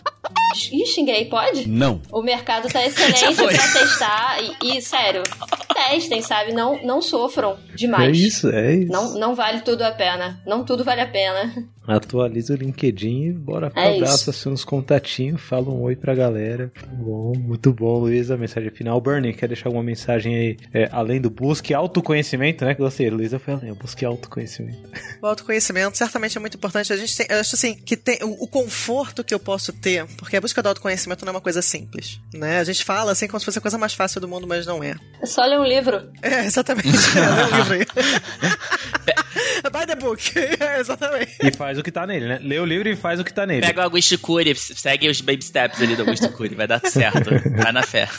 Ih, 0.72 0.86
xinguei, 0.86 1.26
pode? 1.26 1.68
Não. 1.68 2.02
O 2.12 2.22
mercado 2.22 2.68
tá 2.70 2.86
excelente 2.86 3.36
pra 3.36 3.48
testar 3.48 4.38
e, 4.64 4.78
e, 4.78 4.82
sério, 4.82 5.24
testem, 5.74 6.22
sabe? 6.22 6.54
Não, 6.54 6.82
não 6.84 7.02
sofram 7.02 7.58
É 7.74 7.76
demais. 7.76 8.18
isso, 8.18 8.50
é 8.50 8.76
isso. 8.76 8.92
Não, 8.92 9.14
não 9.20 9.36
vale 9.36 9.62
tudo 9.62 9.84
a 9.84 9.92
pena. 9.92 10.42
Não 10.46 10.64
tudo 10.64 10.84
vale 10.84 11.02
a 11.02 11.08
pena. 11.08 11.54
Atualiza 11.88 12.54
o 12.54 12.58
LinkedIn 12.58 13.28
e 13.28 13.32
bora 13.32 13.70
pro 13.70 13.80
É 13.80 13.96
abraço, 13.96 14.50
uns 14.50 14.66
contatinhos, 14.66 15.40
fala 15.42 15.70
um 15.70 15.82
oi 15.84 15.96
pra 15.96 16.14
galera. 16.14 16.70
Bom, 16.92 17.34
muito 17.38 17.72
bom, 17.72 18.00
Luísa. 18.00 18.36
Mensagem 18.36 18.70
final. 18.72 19.00
Bernie, 19.00 19.34
quer 19.34 19.48
deixar 19.48 19.70
alguma 19.70 19.84
mensagem 19.84 20.36
aí, 20.36 20.58
é, 20.74 20.90
além 20.92 21.22
do 21.22 21.30
busque 21.30 21.74
autoconhecimento, 21.74 22.66
né? 22.66 22.74
Que 22.74 22.82
gostei, 22.82 23.10
Luísa 23.10 23.40
foi 23.40 23.54
além, 23.54 23.74
busque 23.74 24.04
autoconhecimento. 24.04 24.78
O 25.22 25.28
autoconhecimento 25.28 25.98
certamente 25.98 26.38
é 26.38 26.42
muito 26.42 26.58
importante. 26.58 26.92
A 26.92 26.98
gente 26.98 27.16
tem, 27.16 27.26
eu 27.30 27.40
acho 27.40 27.56
assim, 27.56 27.76
que 27.76 27.96
tem 27.96 28.20
o, 28.22 28.44
o 28.44 28.48
conforto 28.48 29.24
que 29.24 29.34
eu 29.34 29.40
posso 29.40 29.72
ter, 29.72 30.06
porque 30.18 30.37
a 30.38 30.42
busca 30.42 30.62
do 30.62 30.70
autoconhecimento 30.70 31.26
não 31.26 31.32
é 31.32 31.36
uma 31.36 31.42
coisa 31.42 31.62
simples, 31.62 32.20
né? 32.34 32.60
A 32.60 32.64
gente 32.64 32.84
fala 32.84 33.12
assim 33.12 33.28
como 33.28 33.40
se 33.40 33.46
fosse 33.46 33.58
a 33.60 33.62
coisa 33.62 33.78
mais 33.78 33.94
fácil 33.94 34.22
do 34.22 34.28
mundo, 34.28 34.48
mas 34.48 34.66
não 34.66 34.84
é. 34.84 34.96
É 35.22 35.26
só 35.26 35.44
ler 35.46 35.60
um 35.60 35.64
livro. 35.66 36.10
É, 36.22 36.46
exatamente. 36.46 36.88
Lê 37.16 37.44
um 37.44 37.58
livro 37.58 37.74
aí. 37.74 37.86
Buy 39.72 39.86
the 39.86 39.96
book. 39.96 40.32
É, 40.60 40.80
exatamente. 40.80 41.38
E 41.42 41.52
faz 41.52 41.78
o 41.78 41.84
que 41.84 41.92
tá 41.92 42.06
nele, 42.06 42.28
né? 42.28 42.40
Lê 42.42 42.60
o 42.60 42.66
livro 42.66 42.90
e 42.90 42.96
faz 42.96 43.20
o 43.20 43.24
que 43.24 43.34
tá 43.34 43.46
nele. 43.46 43.62
Pega 43.62 43.82
o 43.82 43.84
Augusto 43.84 44.18
Cury, 44.18 44.56
segue 44.56 45.10
os 45.10 45.22
baby 45.22 45.44
steps 45.44 45.82
ali 45.82 45.96
do 45.96 46.02
Augusto 46.02 46.30
Cury, 46.30 46.56
vai 46.56 46.68
dar 46.68 46.80
certo. 46.80 47.30
Vai 47.56 47.72
na 47.72 47.84
fé. 47.84 48.10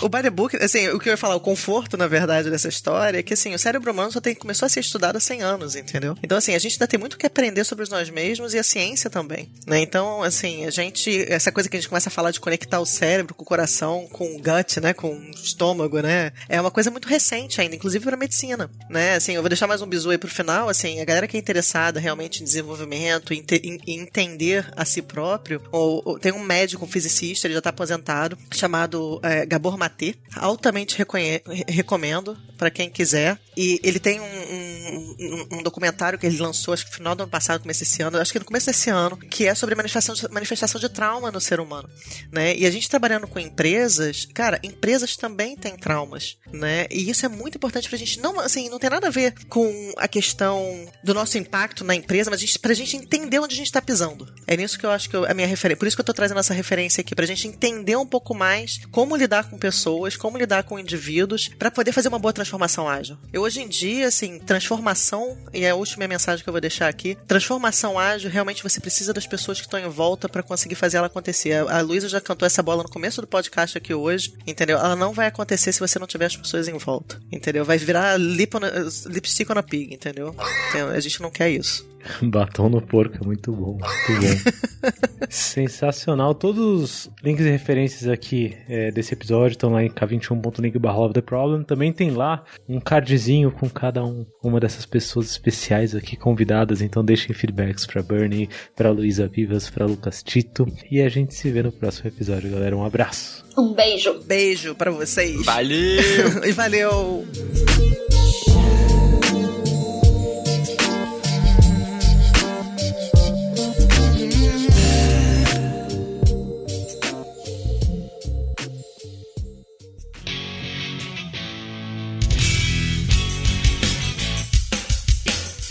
O 0.00 0.08
by 0.08 0.22
the 0.22 0.30
book, 0.30 0.56
assim, 0.56 0.88
o 0.88 0.98
que 0.98 1.08
eu 1.08 1.12
ia 1.12 1.16
falar, 1.16 1.34
o 1.34 1.40
conforto, 1.40 1.96
na 1.96 2.06
verdade, 2.06 2.50
dessa 2.50 2.68
história 2.68 3.18
é 3.18 3.22
que, 3.22 3.34
assim, 3.34 3.54
o 3.54 3.58
cérebro 3.58 3.92
humano 3.92 4.12
só 4.12 4.20
tem, 4.20 4.34
começou 4.34 4.66
a 4.66 4.68
ser 4.68 4.80
estudado 4.80 5.16
há 5.16 5.20
100 5.20 5.42
anos, 5.42 5.76
entendeu? 5.76 6.16
Então, 6.22 6.38
assim, 6.38 6.54
a 6.54 6.58
gente 6.58 6.74
ainda 6.74 6.86
tem 6.86 6.98
muito 6.98 7.18
que 7.18 7.26
aprender 7.26 7.64
sobre 7.64 7.88
nós 7.90 8.10
mesmos 8.10 8.54
e 8.54 8.58
a 8.58 8.62
ciência 8.62 9.10
também, 9.10 9.50
né? 9.66 9.80
Então, 9.80 10.22
assim, 10.22 10.64
a 10.64 10.70
gente, 10.70 11.24
essa 11.28 11.50
coisa 11.50 11.68
que 11.68 11.76
a 11.76 11.80
gente 11.80 11.88
começa 11.88 12.08
a 12.08 12.12
falar 12.12 12.30
de 12.30 12.40
conectar 12.40 12.80
o 12.80 12.86
cérebro 12.86 13.34
com 13.34 13.42
o 13.42 13.46
coração, 13.46 14.06
com 14.12 14.36
o 14.36 14.38
gut, 14.38 14.80
né? 14.80 14.92
Com 14.92 15.14
o 15.14 15.30
estômago, 15.30 16.00
né? 16.00 16.32
É 16.48 16.60
uma 16.60 16.70
coisa 16.70 16.90
muito 16.90 17.08
recente 17.08 17.60
ainda, 17.60 17.74
inclusive 17.74 18.04
para 18.04 18.16
medicina, 18.16 18.70
né? 18.88 19.14
Assim, 19.14 19.34
eu 19.34 19.42
vou 19.42 19.48
deixar 19.48 19.66
mais 19.66 19.82
um 19.82 19.86
bisu 19.86 20.10
aí 20.10 20.18
pro 20.18 20.28
final, 20.28 20.63
assim, 20.68 21.00
a 21.00 21.04
galera 21.04 21.26
que 21.26 21.36
é 21.36 21.40
interessada 21.40 21.98
realmente 22.00 22.40
em 22.42 22.44
desenvolvimento, 22.44 23.32
em, 23.34 23.42
te- 23.42 23.60
em- 23.64 23.78
em 23.86 24.00
entender 24.00 24.66
a 24.76 24.84
si 24.84 25.02
próprio, 25.02 25.62
ou, 25.72 26.02
ou- 26.04 26.18
tem 26.18 26.32
um 26.32 26.38
médico, 26.42 26.84
um 26.84 26.88
fisicista, 26.88 27.46
ele 27.46 27.54
já 27.54 27.60
tá 27.62 27.70
aposentado, 27.70 28.36
chamado 28.52 29.20
é, 29.22 29.44
Gabor 29.46 29.76
Maté, 29.78 30.14
altamente 30.36 30.96
reconhe- 30.96 31.42
re- 31.46 31.64
recomendo 31.68 32.36
para 32.58 32.70
quem 32.70 32.88
quiser. 32.88 33.38
E 33.56 33.80
ele 33.82 33.98
tem 33.98 34.20
um, 34.20 34.24
um- 34.24 35.16
um- 35.20 35.58
um 35.58 35.62
documentário 35.62 36.18
que 36.18 36.26
ele 36.26 36.38
lançou, 36.38 36.74
acho 36.74 36.84
que 36.84 36.90
no 36.92 36.96
final 36.96 37.14
do 37.14 37.22
ano 37.22 37.30
passado, 37.30 37.60
começo 37.62 37.80
desse 37.80 38.02
ano, 38.02 38.18
acho 38.18 38.32
que 38.32 38.38
no 38.38 38.44
começo 38.44 38.66
desse 38.66 38.90
ano, 38.90 39.16
que 39.16 39.46
é 39.46 39.54
sobre 39.54 39.74
manifestação 39.74 40.14
de, 40.14 40.28
manifestação 40.30 40.80
de 40.80 40.88
trauma 40.88 41.30
no 41.30 41.40
ser 41.40 41.60
humano, 41.60 41.88
né? 42.32 42.56
E 42.56 42.66
a 42.66 42.70
gente 42.70 42.88
trabalhando 42.88 43.26
com 43.26 43.38
empresas, 43.38 44.26
cara, 44.32 44.58
empresas 44.62 45.16
também 45.16 45.56
têm 45.56 45.76
traumas, 45.76 46.36
né? 46.52 46.86
E 46.90 47.10
isso 47.10 47.24
é 47.26 47.28
muito 47.28 47.56
importante 47.56 47.88
pra 47.88 47.98
gente, 47.98 48.20
não, 48.20 48.38
assim, 48.40 48.68
não 48.68 48.78
tem 48.78 48.90
nada 48.90 49.06
a 49.08 49.10
ver 49.10 49.34
com 49.48 49.92
a 49.96 50.06
questão 50.08 50.53
do 51.02 51.14
nosso 51.14 51.38
impacto 51.38 51.84
na 51.84 51.94
empresa, 51.94 52.30
mas 52.30 52.40
a 52.40 52.44
gente, 52.44 52.58
pra 52.58 52.74
gente 52.74 52.96
entender 52.96 53.38
onde 53.38 53.54
a 53.54 53.56
gente 53.56 53.72
tá 53.72 53.80
pisando. 53.82 54.32
É 54.46 54.56
nisso 54.56 54.78
que 54.78 54.86
eu 54.86 54.90
acho 54.90 55.08
que 55.08 55.16
eu- 55.16 55.24
a 55.24 55.34
minha 55.34 55.46
referência, 55.46 55.78
por 55.78 55.86
isso 55.86 55.96
que 55.96 56.00
eu 56.00 56.04
tô 56.04 56.12
trazendo 56.12 56.40
essa 56.40 56.54
referência 56.54 57.00
aqui, 57.00 57.14
pra 57.14 57.26
gente 57.26 57.46
entender 57.48 57.96
um 57.96 58.06
pouco 58.06 58.34
mais 58.34 58.80
como 58.90 59.16
lidar 59.16 59.48
com 59.48 59.58
pessoas, 59.58 60.16
como 60.16 60.38
lidar 60.38 60.64
com 60.64 60.78
indivíduos, 60.78 61.48
pra 61.58 61.70
poder 61.70 61.92
fazer 61.92 62.08
uma 62.08 62.18
boa 62.18 62.32
transformação 62.32 62.88
ágil. 62.88 63.16
Eu 63.32 63.42
hoje 63.42 63.60
em 63.60 63.68
dia, 63.68 64.08
assim, 64.08 64.38
transformação, 64.38 65.36
e 65.52 65.64
é 65.64 65.70
a 65.70 65.74
última 65.74 66.06
mensagem 66.08 66.42
que 66.42 66.48
eu 66.48 66.52
vou 66.52 66.60
deixar 66.60 66.88
aqui, 66.88 67.16
transformação 67.26 67.98
ágil, 67.98 68.30
realmente 68.30 68.62
você 68.62 68.80
precisa 68.80 69.12
das 69.12 69.26
pessoas 69.26 69.60
que 69.60 69.66
estão 69.66 69.78
em 69.78 69.88
volta 69.88 70.28
pra 70.28 70.42
conseguir 70.42 70.74
fazer 70.74 70.96
ela 70.96 71.06
acontecer. 71.06 71.52
A, 71.68 71.80
Luísa 71.80 72.08
já 72.08 72.20
cantou 72.20 72.46
essa 72.46 72.62
bola 72.62 72.82
no 72.82 72.88
começo 72.88 73.20
do 73.20 73.26
podcast 73.26 73.78
aqui 73.78 73.94
hoje, 73.94 74.34
entendeu? 74.46 74.78
Ela 74.78 74.96
não 74.96 75.12
vai 75.12 75.26
acontecer 75.26 75.72
se 75.72 75.80
você 75.80 75.98
não 75.98 76.06
tiver 76.06 76.26
as 76.26 76.36
pessoas 76.36 76.68
em 76.68 76.76
volta, 76.78 77.20
entendeu? 77.30 77.64
Vai 77.64 77.78
virar 77.78 78.16
lip 78.18 78.56
on 78.56 78.60
lipstick 79.06 79.50
on 79.50 79.58
a 79.58 79.62
pig, 79.62 79.94
entendeu? 79.94 80.34
Então, 80.68 80.88
a 80.88 81.00
gente 81.00 81.20
não 81.20 81.30
quer 81.30 81.50
isso. 81.50 81.86
Batom 82.22 82.68
no 82.68 82.80
porco, 82.80 83.16
é 83.20 83.24
muito 83.26 83.52
bom, 83.52 83.78
muito 83.78 83.80
bom. 83.80 84.50
Sensacional. 85.28 86.34
Todos 86.34 86.82
os 86.82 87.10
links 87.22 87.44
e 87.44 87.50
referências 87.50 88.08
aqui 88.08 88.56
é, 88.68 88.90
desse 88.90 89.14
episódio 89.14 89.54
estão 89.54 89.70
lá 89.70 89.82
em 89.82 89.90
k21.link 89.90 90.78
barra 90.78 91.12
the 91.12 91.20
problem. 91.20 91.62
Também 91.62 91.92
tem 91.92 92.10
lá 92.10 92.44
um 92.68 92.78
cardzinho 92.80 93.50
com 93.50 93.68
cada 93.68 94.04
um, 94.04 94.26
uma 94.42 94.60
dessas 94.60 94.86
pessoas 94.86 95.30
especiais 95.30 95.94
aqui 95.94 96.16
convidadas. 96.16 96.80
Então 96.82 97.04
deixem 97.04 97.34
feedbacks 97.34 97.86
pra 97.86 98.02
Bernie, 98.02 98.48
pra 98.76 98.90
Luísa 98.90 99.26
Vivas, 99.26 99.70
pra 99.70 99.86
Lucas 99.86 100.22
Tito. 100.22 100.66
E 100.90 101.00
a 101.00 101.08
gente 101.08 101.34
se 101.34 101.50
vê 101.50 101.62
no 101.62 101.72
próximo 101.72 102.08
episódio, 102.08 102.50
galera. 102.50 102.76
Um 102.76 102.84
abraço. 102.84 103.44
Um 103.56 103.72
beijo. 103.72 104.20
Beijo 104.24 104.74
pra 104.74 104.90
vocês. 104.90 105.44
Valeu! 105.44 106.44
e 106.44 106.52
valeu! 106.52 107.24